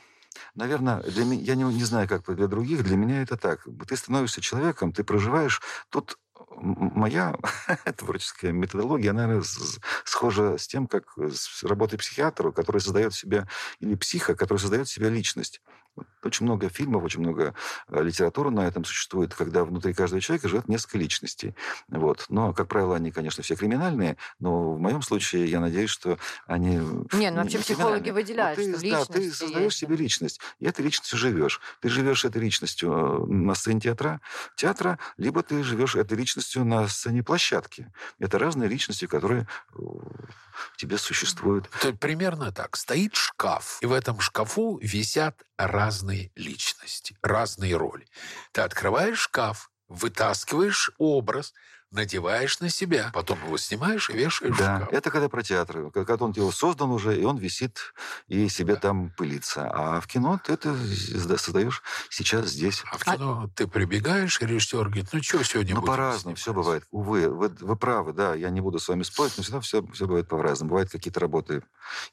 Наверное, 0.54 1.00
для 1.02 1.24
меня, 1.24 1.42
я 1.42 1.54
не, 1.54 1.64
не 1.64 1.84
знаю, 1.84 2.06
как 2.08 2.34
для 2.34 2.46
других, 2.46 2.84
для 2.84 2.96
меня 2.96 3.22
это 3.22 3.36
так. 3.38 3.66
Ты 3.88 3.96
становишься 3.96 4.42
человеком, 4.42 4.92
ты 4.92 5.02
проживаешь. 5.02 5.62
Тут 5.88 6.18
моя 6.50 7.36
творческая 7.96 8.52
методология, 8.52 9.14
наверное, 9.14 9.42
с- 9.42 9.78
схожа 10.04 10.58
с 10.58 10.66
тем, 10.66 10.86
как 10.86 11.16
с 11.16 11.62
работой 11.62 11.98
психиатра, 11.98 12.50
который 12.52 12.82
создает 12.82 13.14
себя, 13.14 13.48
или 13.80 13.94
психа, 13.94 14.34
который 14.34 14.58
создает 14.58 14.88
себя 14.88 15.08
личность. 15.08 15.62
Вот 15.94 16.06
Очень 16.22 16.46
много 16.46 16.70
фильмов, 16.70 17.04
очень 17.04 17.20
много 17.20 17.54
э, 17.88 18.02
литературы 18.02 18.50
на 18.50 18.66
этом 18.66 18.82
существует, 18.84 19.34
когда 19.34 19.62
внутри 19.64 19.92
каждого 19.92 20.22
человека 20.22 20.48
живет 20.48 20.68
несколько 20.68 20.96
личностей. 20.96 21.54
Вот. 21.88 22.24
Но, 22.30 22.54
как 22.54 22.68
правило, 22.68 22.96
они, 22.96 23.10
конечно, 23.10 23.42
все 23.42 23.56
криминальные, 23.56 24.16
но 24.38 24.72
в 24.72 24.80
моем 24.80 25.02
случае 25.02 25.50
я 25.50 25.60
надеюсь, 25.60 25.90
что 25.90 26.18
они... 26.46 26.76
Не, 27.12 27.30
ну 27.30 27.42
вообще 27.42 27.58
не 27.58 27.62
психологи 27.62 28.08
выделяют, 28.10 28.58
Но 28.58 28.64
ты, 28.64 28.78
что 28.78 28.90
Да, 28.90 29.04
ты 29.04 29.32
создаешь 29.32 29.64
есть, 29.64 29.76
себе 29.76 29.96
личность, 29.96 30.40
и 30.60 30.66
этой 30.66 30.82
личностью 30.82 31.18
живешь. 31.18 31.60
Ты 31.80 31.90
живешь 31.90 32.24
этой 32.24 32.40
личностью 32.40 32.90
э, 32.90 33.26
на 33.26 33.54
сцене 33.54 33.80
театра, 33.80 34.22
театра, 34.56 34.98
либо 35.18 35.42
ты 35.42 35.62
живешь 35.62 35.94
этой 35.94 36.16
личностью 36.16 36.64
на 36.64 36.88
сцене 36.88 37.22
площадки. 37.22 37.92
Это 38.18 38.38
разные 38.38 38.68
личности, 38.68 39.06
которые 39.06 39.42
э, 39.42 39.76
в 39.76 40.76
тебе 40.78 40.96
существуют. 40.96 41.68
То 41.82 41.92
примерно 41.92 42.50
так. 42.50 42.76
Стоит 42.76 43.14
шкаф, 43.14 43.78
и 43.82 43.86
в 43.86 43.92
этом 43.92 44.20
шкафу 44.20 44.78
висят 44.80 45.44
разные 45.66 46.32
личности, 46.34 47.16
разные 47.22 47.76
роли. 47.76 48.06
Ты 48.52 48.62
открываешь 48.62 49.18
шкаф, 49.20 49.70
вытаскиваешь 49.88 50.90
образ, 50.98 51.52
надеваешь 51.92 52.58
на 52.60 52.68
себя, 52.70 53.10
потом 53.14 53.38
его 53.44 53.56
снимаешь 53.58 54.10
и 54.10 54.14
вешаешь 54.14 54.54
в 54.54 54.58
Да, 54.58 54.78
шкаф. 54.80 54.92
это 54.92 55.10
когда 55.10 55.28
про 55.28 55.42
театр. 55.42 55.90
Когда 55.92 56.16
он 56.24 56.32
его 56.32 56.50
создан 56.50 56.90
уже, 56.90 57.18
и 57.20 57.24
он 57.24 57.36
висит, 57.38 57.94
и 58.28 58.48
себе 58.48 58.76
там 58.76 59.10
пылится. 59.10 59.70
А 59.72 60.00
в 60.00 60.06
кино 60.06 60.40
ты 60.44 60.54
это 60.54 60.70
созда- 60.70 61.38
создаешь 61.38 61.82
сейчас 62.10 62.46
здесь. 62.48 62.82
А 62.90 62.98
в 62.98 63.04
кино 63.04 63.50
ты 63.54 63.66
прибегаешь, 63.66 64.40
и 64.40 64.46
режиссер 64.46 64.84
говорит, 64.86 65.08
ну 65.12 65.22
что 65.22 65.42
сегодня 65.44 65.74
Ну, 65.74 65.82
по-разному, 65.82 66.34
все 66.36 66.44
снимать?» 66.52 66.56
бывает. 66.64 66.84
Увы, 66.90 67.28
вы, 67.28 67.48
вы 67.60 67.76
правы, 67.76 68.12
да, 68.12 68.34
я 68.34 68.50
не 68.50 68.60
буду 68.60 68.78
с 68.78 68.88
вами 68.88 69.02
спорить, 69.02 69.34
но 69.36 69.42
всегда 69.42 69.60
все, 69.60 69.86
все 69.92 70.06
бывает 70.06 70.28
по-разному. 70.28 70.70
Бывают 70.70 70.90
какие-то 70.90 71.20
работы 71.20 71.62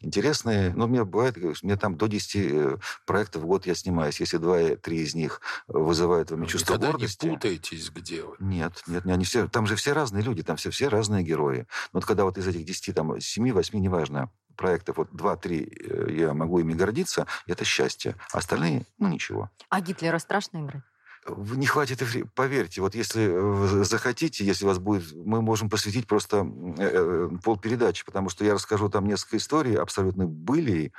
интересные, 0.01 0.73
но 0.75 0.85
у 0.85 0.87
меня 0.87 1.05
бывает, 1.05 1.37
у 1.37 1.65
меня 1.65 1.77
там 1.77 1.95
до 1.97 2.07
10 2.07 2.35
э, 2.35 2.77
проектов 3.05 3.43
в 3.43 3.45
год 3.45 3.65
я 3.65 3.75
снимаюсь. 3.75 4.19
Если 4.19 4.37
два-три 4.37 4.99
из 5.01 5.15
них 5.15 5.41
вызывают 5.67 6.31
во 6.31 6.37
мне 6.37 6.45
Вы 6.45 6.51
чувство 6.51 6.77
гордости... 6.77 7.25
не 7.25 7.33
путаетесь, 7.35 7.89
где 7.91 8.23
вы. 8.23 8.35
Нет, 8.39 8.83
нет, 8.87 9.05
не- 9.05 9.13
они 9.13 9.25
все, 9.25 9.47
там 9.47 9.67
же 9.69 9.75
все 9.75 9.93
разные 9.93 10.23
люди, 10.23 10.43
там 10.43 10.57
все, 10.57 10.69
все 10.69 10.89
разные 10.89 11.23
герои. 11.23 11.67
Но 11.93 11.99
вот 11.99 12.05
когда 12.05 12.25
вот 12.25 12.37
из 12.37 12.47
этих 12.47 12.65
10, 12.65 12.95
там, 12.95 13.13
7-8, 13.13 13.77
неважно, 13.77 14.29
проектов, 14.55 14.97
вот 14.97 15.09
2-3 15.11 16.09
э, 16.09 16.13
я 16.19 16.33
могу 16.33 16.59
ими 16.59 16.73
гордиться, 16.73 17.25
это 17.47 17.63
счастье. 17.63 18.15
А 18.33 18.39
остальные, 18.39 18.85
ну, 18.97 19.07
ничего. 19.07 19.49
А 19.69 19.79
Гитлера 19.79 20.19
страшно 20.19 20.65
играть? 20.65 20.83
Не 21.27 21.67
хватит, 21.67 22.01
поверьте, 22.33 22.81
вот 22.81 22.95
если 22.95 23.29
э, 23.29 23.83
захотите, 23.83 24.45
если 24.45 24.65
у 24.65 24.69
вас 24.69 24.79
будет, 24.79 25.13
мы 25.13 25.41
можем 25.41 25.69
посвятить 25.69 26.07
просто 26.07 26.47
э, 26.77 27.29
полпередачи, 27.43 28.05
потому 28.05 28.29
что 28.29 28.45
я 28.45 28.53
расскажу 28.53 28.89
там 28.89 29.05
несколько 29.05 29.37
историй, 29.37 29.75
абсолютно 29.75 30.25
были, 30.25 30.93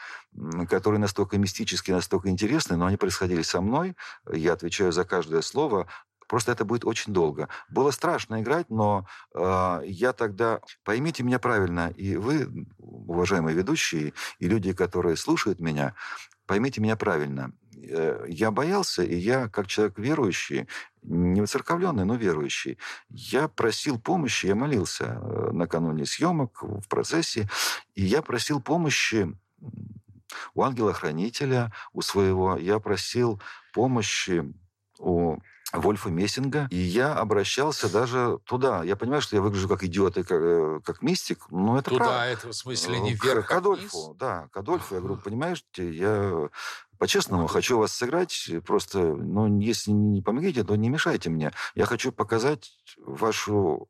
которые 0.69 1.01
настолько 1.01 1.39
мистические, 1.39 1.97
настолько 1.97 2.29
интересные, 2.29 2.77
но 2.77 2.87
они 2.87 2.97
происходили 2.97 3.43
со 3.43 3.61
мной, 3.61 3.97
я 4.31 4.53
отвечаю 4.53 4.93
за 4.93 5.05
каждое 5.05 5.41
слово, 5.41 5.89
Просто 6.31 6.53
это 6.53 6.65
будет 6.65 6.85
очень 6.85 7.13
долго. 7.13 7.49
Было 7.69 7.91
страшно 7.91 8.41
играть, 8.41 8.71
но 8.71 9.05
э, 9.35 9.83
я 9.87 10.13
тогда... 10.13 10.61
Поймите 10.85 11.25
меня 11.25 11.41
правильно, 11.41 11.93
и 11.97 12.15
вы, 12.15 12.69
уважаемые 12.79 13.57
ведущие, 13.57 14.13
и 14.39 14.47
люди, 14.47 14.73
которые 14.73 15.17
слушают 15.17 15.59
меня, 15.59 15.97
поймите 16.47 16.81
меня 16.81 16.95
правильно. 16.95 17.53
Э, 17.75 18.27
Я 18.29 18.53
боялся, 18.53 19.03
и 19.03 19.17
я, 19.17 19.49
как 19.49 19.67
человек 19.67 19.99
верующий, 19.99 20.69
не 21.03 21.41
воцерковленный, 21.41 22.05
но 22.05 22.15
верующий, 22.15 22.79
я 23.09 23.49
просил 23.49 23.99
помощи, 23.99 24.47
я 24.47 24.55
молился 24.55 25.19
э, 25.21 25.51
накануне 25.53 26.07
съемок, 26.07 26.63
в 26.63 26.87
процессе, 26.87 27.51
и 27.97 28.05
я 28.05 28.23
просил 28.23 28.61
помощи 28.61 29.37
у 30.55 30.63
ангела-хранителя, 30.63 31.73
у 31.93 32.03
своего, 32.03 32.57
я 32.57 32.79
просил 32.79 33.43
помощи 33.75 34.45
у 35.01 35.39
Вольфа 35.73 36.09
Мессинга, 36.11 36.67
и 36.71 36.77
я 36.77 37.15
обращался 37.15 37.89
даже 37.93 38.39
туда. 38.45 38.83
Я 38.83 38.97
понимаю, 38.97 39.23
что 39.23 39.37
я 39.37 39.43
выгляжу 39.43 39.69
как 39.69 39.85
идиот 39.85 40.19
и 40.19 40.23
как, 40.23 40.41
э, 40.41 40.81
как 40.85 41.03
мистик, 41.03 41.47
но 41.51 41.79
это 41.79 41.91
Туда, 41.91 42.05
правда. 42.05 42.25
это 42.27 42.49
в 42.49 42.53
смысле 42.53 42.97
Э, 42.97 43.01
не 43.01 43.15
вверх, 43.15 43.47
К 43.47 43.53
Адольфу, 43.53 44.07
вниз? 44.09 44.17
да, 44.19 44.49
к 44.53 44.57
Адольфу. 44.57 44.95
Я 44.95 45.01
говорю, 45.01 45.21
понимаешь, 45.21 45.65
я 45.77 46.49
по-честному 46.99 47.47
хочу 47.47 47.79
вас 47.79 47.93
сыграть, 47.93 48.51
просто, 48.67 48.99
ну, 48.99 49.61
если 49.61 49.91
не 49.93 50.21
помогите, 50.23 50.65
то 50.65 50.77
не 50.77 50.89
мешайте 50.91 51.31
мне. 51.31 51.53
Я 51.75 51.87
хочу 51.87 52.13
показать 52.13 52.73
вашу 52.99 53.89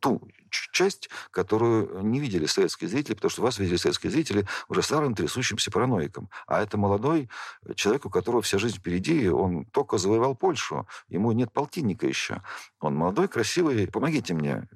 ту 0.00 0.28
часть, 0.72 1.10
которую 1.30 2.02
не 2.02 2.20
видели 2.20 2.46
советские 2.46 2.88
зрители, 2.88 3.14
потому 3.14 3.30
что 3.30 3.42
вас 3.42 3.58
видели 3.58 3.76
советские 3.76 4.10
зрители 4.10 4.46
уже 4.68 4.82
старым 4.82 5.14
трясущимся 5.14 5.70
параноиком. 5.70 6.28
А 6.46 6.62
это 6.62 6.78
молодой 6.78 7.28
человек, 7.74 8.06
у 8.06 8.10
которого 8.10 8.42
вся 8.42 8.58
жизнь 8.58 8.76
впереди, 8.76 9.28
он 9.28 9.64
только 9.66 9.98
завоевал 9.98 10.34
Польшу, 10.34 10.86
ему 11.08 11.32
нет 11.32 11.52
полтинника 11.52 12.06
еще. 12.06 12.42
Он 12.80 12.94
молодой, 12.94 13.28
красивый, 13.28 13.86
помогите 13.86 14.34
мне. 14.34 14.68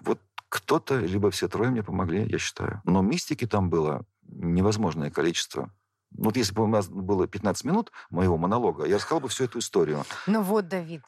Вот 0.00 0.20
кто-то, 0.48 0.98
либо 0.98 1.30
все 1.30 1.48
трое 1.48 1.70
мне 1.70 1.82
помогли, 1.82 2.26
я 2.28 2.38
считаю. 2.38 2.80
Но 2.84 3.02
мистики 3.02 3.46
там 3.46 3.70
было 3.70 4.04
невозможное 4.22 5.10
количество. 5.10 5.70
Ну, 6.10 6.24
Вот 6.24 6.36
если 6.36 6.54
бы 6.54 6.64
у 6.64 6.66
нас 6.66 6.88
было 6.88 7.26
15 7.26 7.64
минут 7.64 7.92
моего 8.10 8.38
монолога, 8.38 8.84
я 8.86 8.96
рассказал 8.96 9.20
бы 9.20 9.28
всю 9.28 9.44
эту 9.44 9.58
историю. 9.58 10.04
Ну 10.26 10.42
вот, 10.42 10.68
Давид, 10.68 11.02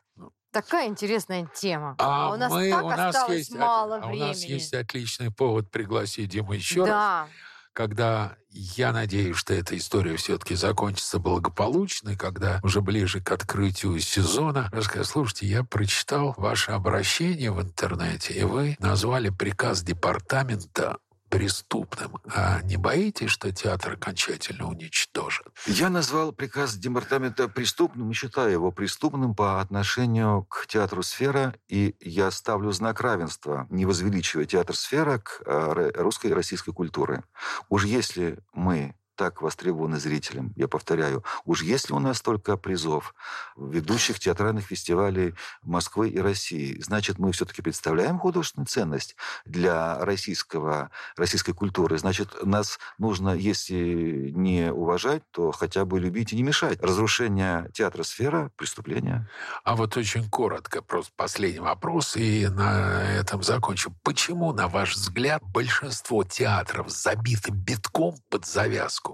такая 0.51 0.89
интересная 0.89 1.49
тема. 1.55 1.95
А, 1.99 2.33
у 2.33 2.37
нас 2.37 2.53
мы, 2.53 2.71
так 2.71 2.85
у 2.85 2.89
нас 2.89 3.15
осталось 3.15 3.39
есть, 3.39 3.55
мало 3.55 3.97
а 3.97 4.07
времени. 4.07 4.23
у 4.23 4.27
нас 4.27 4.43
есть 4.45 4.75
отличный 4.75 5.31
повод 5.31 5.71
пригласить 5.71 6.31
Диму 6.31 6.53
еще 6.53 6.81
раз, 6.81 6.89
да. 6.89 7.29
когда 7.73 8.37
я 8.51 8.93
надеюсь, 8.93 9.37
что 9.37 9.55
эта 9.55 9.77
история 9.77 10.17
все-таки 10.17 10.55
закончится 10.55 11.19
благополучно, 11.19 12.11
и 12.11 12.17
когда 12.17 12.61
уже 12.63 12.81
ближе 12.81 13.21
к 13.21 13.31
открытию 13.31 13.99
сезона, 14.01 14.69
расскажу, 14.73 15.05
слушайте, 15.05 15.47
я 15.47 15.63
прочитал 15.63 16.35
ваше 16.37 16.73
обращение 16.73 17.53
в 17.53 17.63
интернете, 17.63 18.35
и 18.35 18.43
вы 18.43 18.77
назвали 18.81 19.31
приказ 19.31 19.83
департамента 19.83 20.99
преступным. 21.31 22.19
А 22.35 22.61
не 22.63 22.77
боитесь, 22.77 23.31
что 23.31 23.51
театр 23.53 23.95
окончательно 23.95 24.69
уничтожит? 24.69 25.47
Я 25.67 25.89
назвал 25.89 26.33
приказ 26.33 26.75
департамента 26.75 27.49
преступным 27.49 28.11
и 28.11 28.15
считаю 28.15 28.51
его 28.51 28.73
преступным 28.73 29.35
по 29.35 29.61
отношению 29.61 30.45
к 30.45 30.67
театру 30.67 31.03
«Сфера», 31.03 31.55
и 31.69 31.95
я 32.01 32.31
ставлю 32.31 32.73
знак 32.73 33.01
равенства, 33.01 33.67
не 33.71 33.87
возвеличивая 33.87 34.45
театр 34.45 34.77
«Сфера» 34.77 35.19
к 35.19 35.43
э, 35.47 35.93
русской 35.95 36.31
и 36.31 36.35
российской 36.35 36.73
культуре. 36.73 37.23
Уж 37.69 37.85
если 37.85 38.39
мы 38.53 38.95
так 39.21 39.43
востребованы 39.43 39.99
зрителям, 39.99 40.55
я 40.57 40.67
повторяю, 40.67 41.23
уж 41.45 41.63
если 41.63 41.93
у 41.93 41.99
нас 41.99 42.17
столько 42.17 42.57
призов 42.57 43.15
ведущих 43.55 44.19
театральных 44.19 44.65
фестивалей 44.65 45.35
Москвы 45.63 46.09
и 46.09 46.19
России, 46.19 46.81
значит, 46.81 47.19
мы 47.19 47.33
все-таки 47.33 47.61
представляем 47.61 48.19
художественную 48.19 48.67
ценность 48.67 49.17
для 49.45 50.03
российского, 50.03 50.91
российской 51.19 51.53
культуры. 51.53 51.99
Значит, 51.99 52.31
нас 52.43 52.79
нужно, 52.97 53.35
если 53.35 54.31
не 54.35 54.73
уважать, 54.73 55.23
то 55.33 55.53
хотя 55.53 55.85
бы 55.85 56.01
любить 56.01 56.33
и 56.33 56.37
не 56.37 56.43
мешать. 56.43 56.81
Разрушение 56.81 57.69
театра 57.75 58.05
«Сфера»– 58.05 58.51
преступление. 58.57 59.29
А 59.65 59.77
вот 59.77 59.99
очень 59.99 60.31
коротко, 60.31 60.81
просто 60.81 61.13
последний 61.15 61.61
вопрос, 61.61 62.17
и 62.17 62.49
на 62.49 63.03
этом 63.03 63.43
закончу. 63.43 63.93
Почему, 64.03 64.55
на 64.55 64.67
ваш 64.69 64.95
взгляд, 64.95 65.43
большинство 65.43 66.25
театров 66.25 66.89
забиты 66.89 67.51
битком 67.51 68.15
под 68.31 68.47
завязку, 68.47 69.10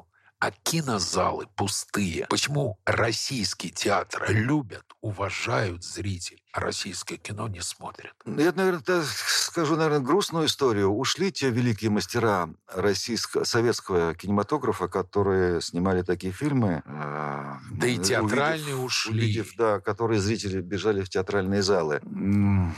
а 0.47 0.53
кинозалы 0.63 1.49
пустые? 1.57 2.27
Почему 2.31 2.79
российский 2.85 3.71
театр 3.71 4.27
любят, 4.31 4.85
уважают 5.01 5.83
зритель, 5.83 6.41
а 6.53 6.61
российское 6.61 7.17
кино 7.17 7.49
не 7.49 7.61
смотрят? 7.63 8.15
Я, 8.25 8.53
наверное, 8.53 9.03
скажу, 9.05 9.75
наверное, 9.75 10.07
грустную 10.07 10.47
историю. 10.47 10.93
Ушли 10.93 11.33
те 11.33 11.51
великие 11.51 11.91
мастера 11.91 12.49
российского, 12.73 13.43
советского 13.43 14.15
кинематографа, 14.15 14.87
которые 14.87 15.61
снимали 15.61 16.03
такие 16.03 16.33
фильмы. 16.33 16.85
Э, 16.87 17.55
да 17.73 17.87
и 17.89 17.99
театральные 17.99 18.77
увидев, 18.77 18.85
ушли. 18.85 19.25
Увидев, 19.25 19.49
да, 19.57 19.81
которые 19.81 20.21
зрители 20.21 20.61
бежали 20.61 21.03
в 21.03 21.09
театральные 21.09 21.63
залы. 21.63 22.01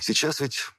Сейчас 0.01 0.41
ведь 0.41 0.71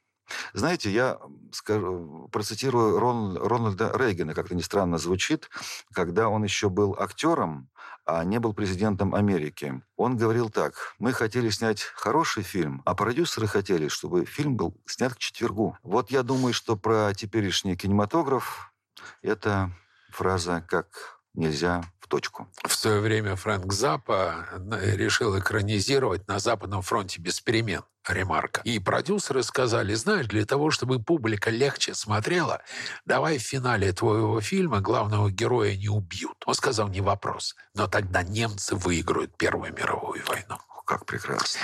знаете, 0.54 0.92
я 0.92 1.20
скажу, 1.52 2.30
процитирую 2.32 3.00
Рон, 3.00 3.38
Рональда 3.38 3.92
Рейгана, 3.94 4.34
как-то 4.34 4.56
не 4.56 4.62
странно 4.62 4.98
звучит, 4.98 5.50
когда 5.94 6.30
он 6.30 6.44
еще 6.44 6.70
был 6.70 6.96
актером, 7.00 7.70
а 8.06 8.24
не 8.24 8.40
был 8.40 8.54
президентом 8.54 9.14
Америки. 9.14 9.82
Он 9.96 10.18
говорил 10.18 10.50
так, 10.50 10.96
мы 10.98 11.14
хотели 11.14 11.50
снять 11.50 11.82
хороший 11.82 12.44
фильм, 12.44 12.82
а 12.86 12.96
продюсеры 12.96 13.48
хотели, 13.48 13.88
чтобы 13.88 14.26
фильм 14.26 14.56
был 14.56 14.76
снят 14.86 15.14
к 15.14 15.18
четвергу. 15.18 15.78
Вот 15.84 16.10
я 16.10 16.24
думаю, 16.24 16.54
что 16.54 16.76
про 16.76 17.14
теперешний 17.14 17.76
кинематограф 17.76 18.74
это 19.22 19.72
фраза 20.10 20.64
как 20.68 21.19
нельзя 21.40 21.84
в 22.00 22.08
точку. 22.08 22.48
В 22.64 22.74
свое 22.74 23.00
время 23.00 23.36
Фрэнк 23.36 23.72
Запа 23.74 24.46
решил 24.82 25.38
экранизировать 25.40 26.28
«На 26.28 26.40
Западном 26.40 26.82
фронте 26.82 27.20
без 27.20 27.40
перемен» 27.42 27.84
ремарка. 28.08 28.62
И 28.64 28.80
продюсеры 28.80 29.44
сказали, 29.44 29.94
знаешь, 29.94 30.28
для 30.28 30.46
того, 30.46 30.72
чтобы 30.72 31.02
публика 31.02 31.50
легче 31.50 31.94
смотрела, 31.94 32.62
давай 33.06 33.38
в 33.38 33.42
финале 33.42 33.92
твоего 33.94 34.42
фильма 34.42 34.82
главного 34.82 35.30
героя 35.32 35.76
не 35.76 35.90
убьют. 35.90 36.44
Он 36.46 36.54
сказал, 36.54 36.88
не 36.88 37.02
вопрос. 37.02 37.56
Но 37.76 37.88
тогда 37.88 38.24
немцы 38.24 38.76
выиграют 38.76 39.38
Первую 39.38 39.74
мировую 39.74 40.24
войну. 40.26 40.58
Как 40.86 41.06
прекрасно. 41.06 41.62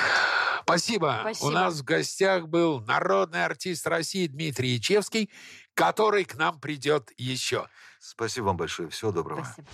Спасибо. 0.62 1.18
Спасибо. 1.22 1.48
У 1.48 1.50
нас 1.50 1.80
в 1.80 1.84
гостях 1.84 2.48
был 2.48 2.80
народный 2.82 3.44
артист 3.44 3.88
России 3.88 4.28
Дмитрий 4.28 4.70
Ячевский, 4.70 5.32
который 5.74 6.26
к 6.26 6.36
нам 6.36 6.60
придет 6.60 7.12
еще. 7.18 7.68
Спасибо 8.00 8.46
вам 8.46 8.58
большое. 8.58 8.90
Всего 8.90 9.12
доброго. 9.12 9.44
Спасибо. 9.44 9.68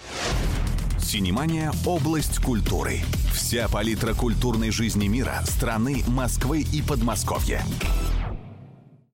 Синемания– 1.00 1.74
область 1.86 2.40
культуры. 2.40 3.02
Вся 3.34 3.68
палитра 3.68 4.14
культурной 4.14 4.72
жизни 4.72 5.08
мира, 5.08 5.42
страны, 5.44 6.04
Москвы 6.08 6.62
и 6.62 6.82
Подмосковья. 6.82 7.64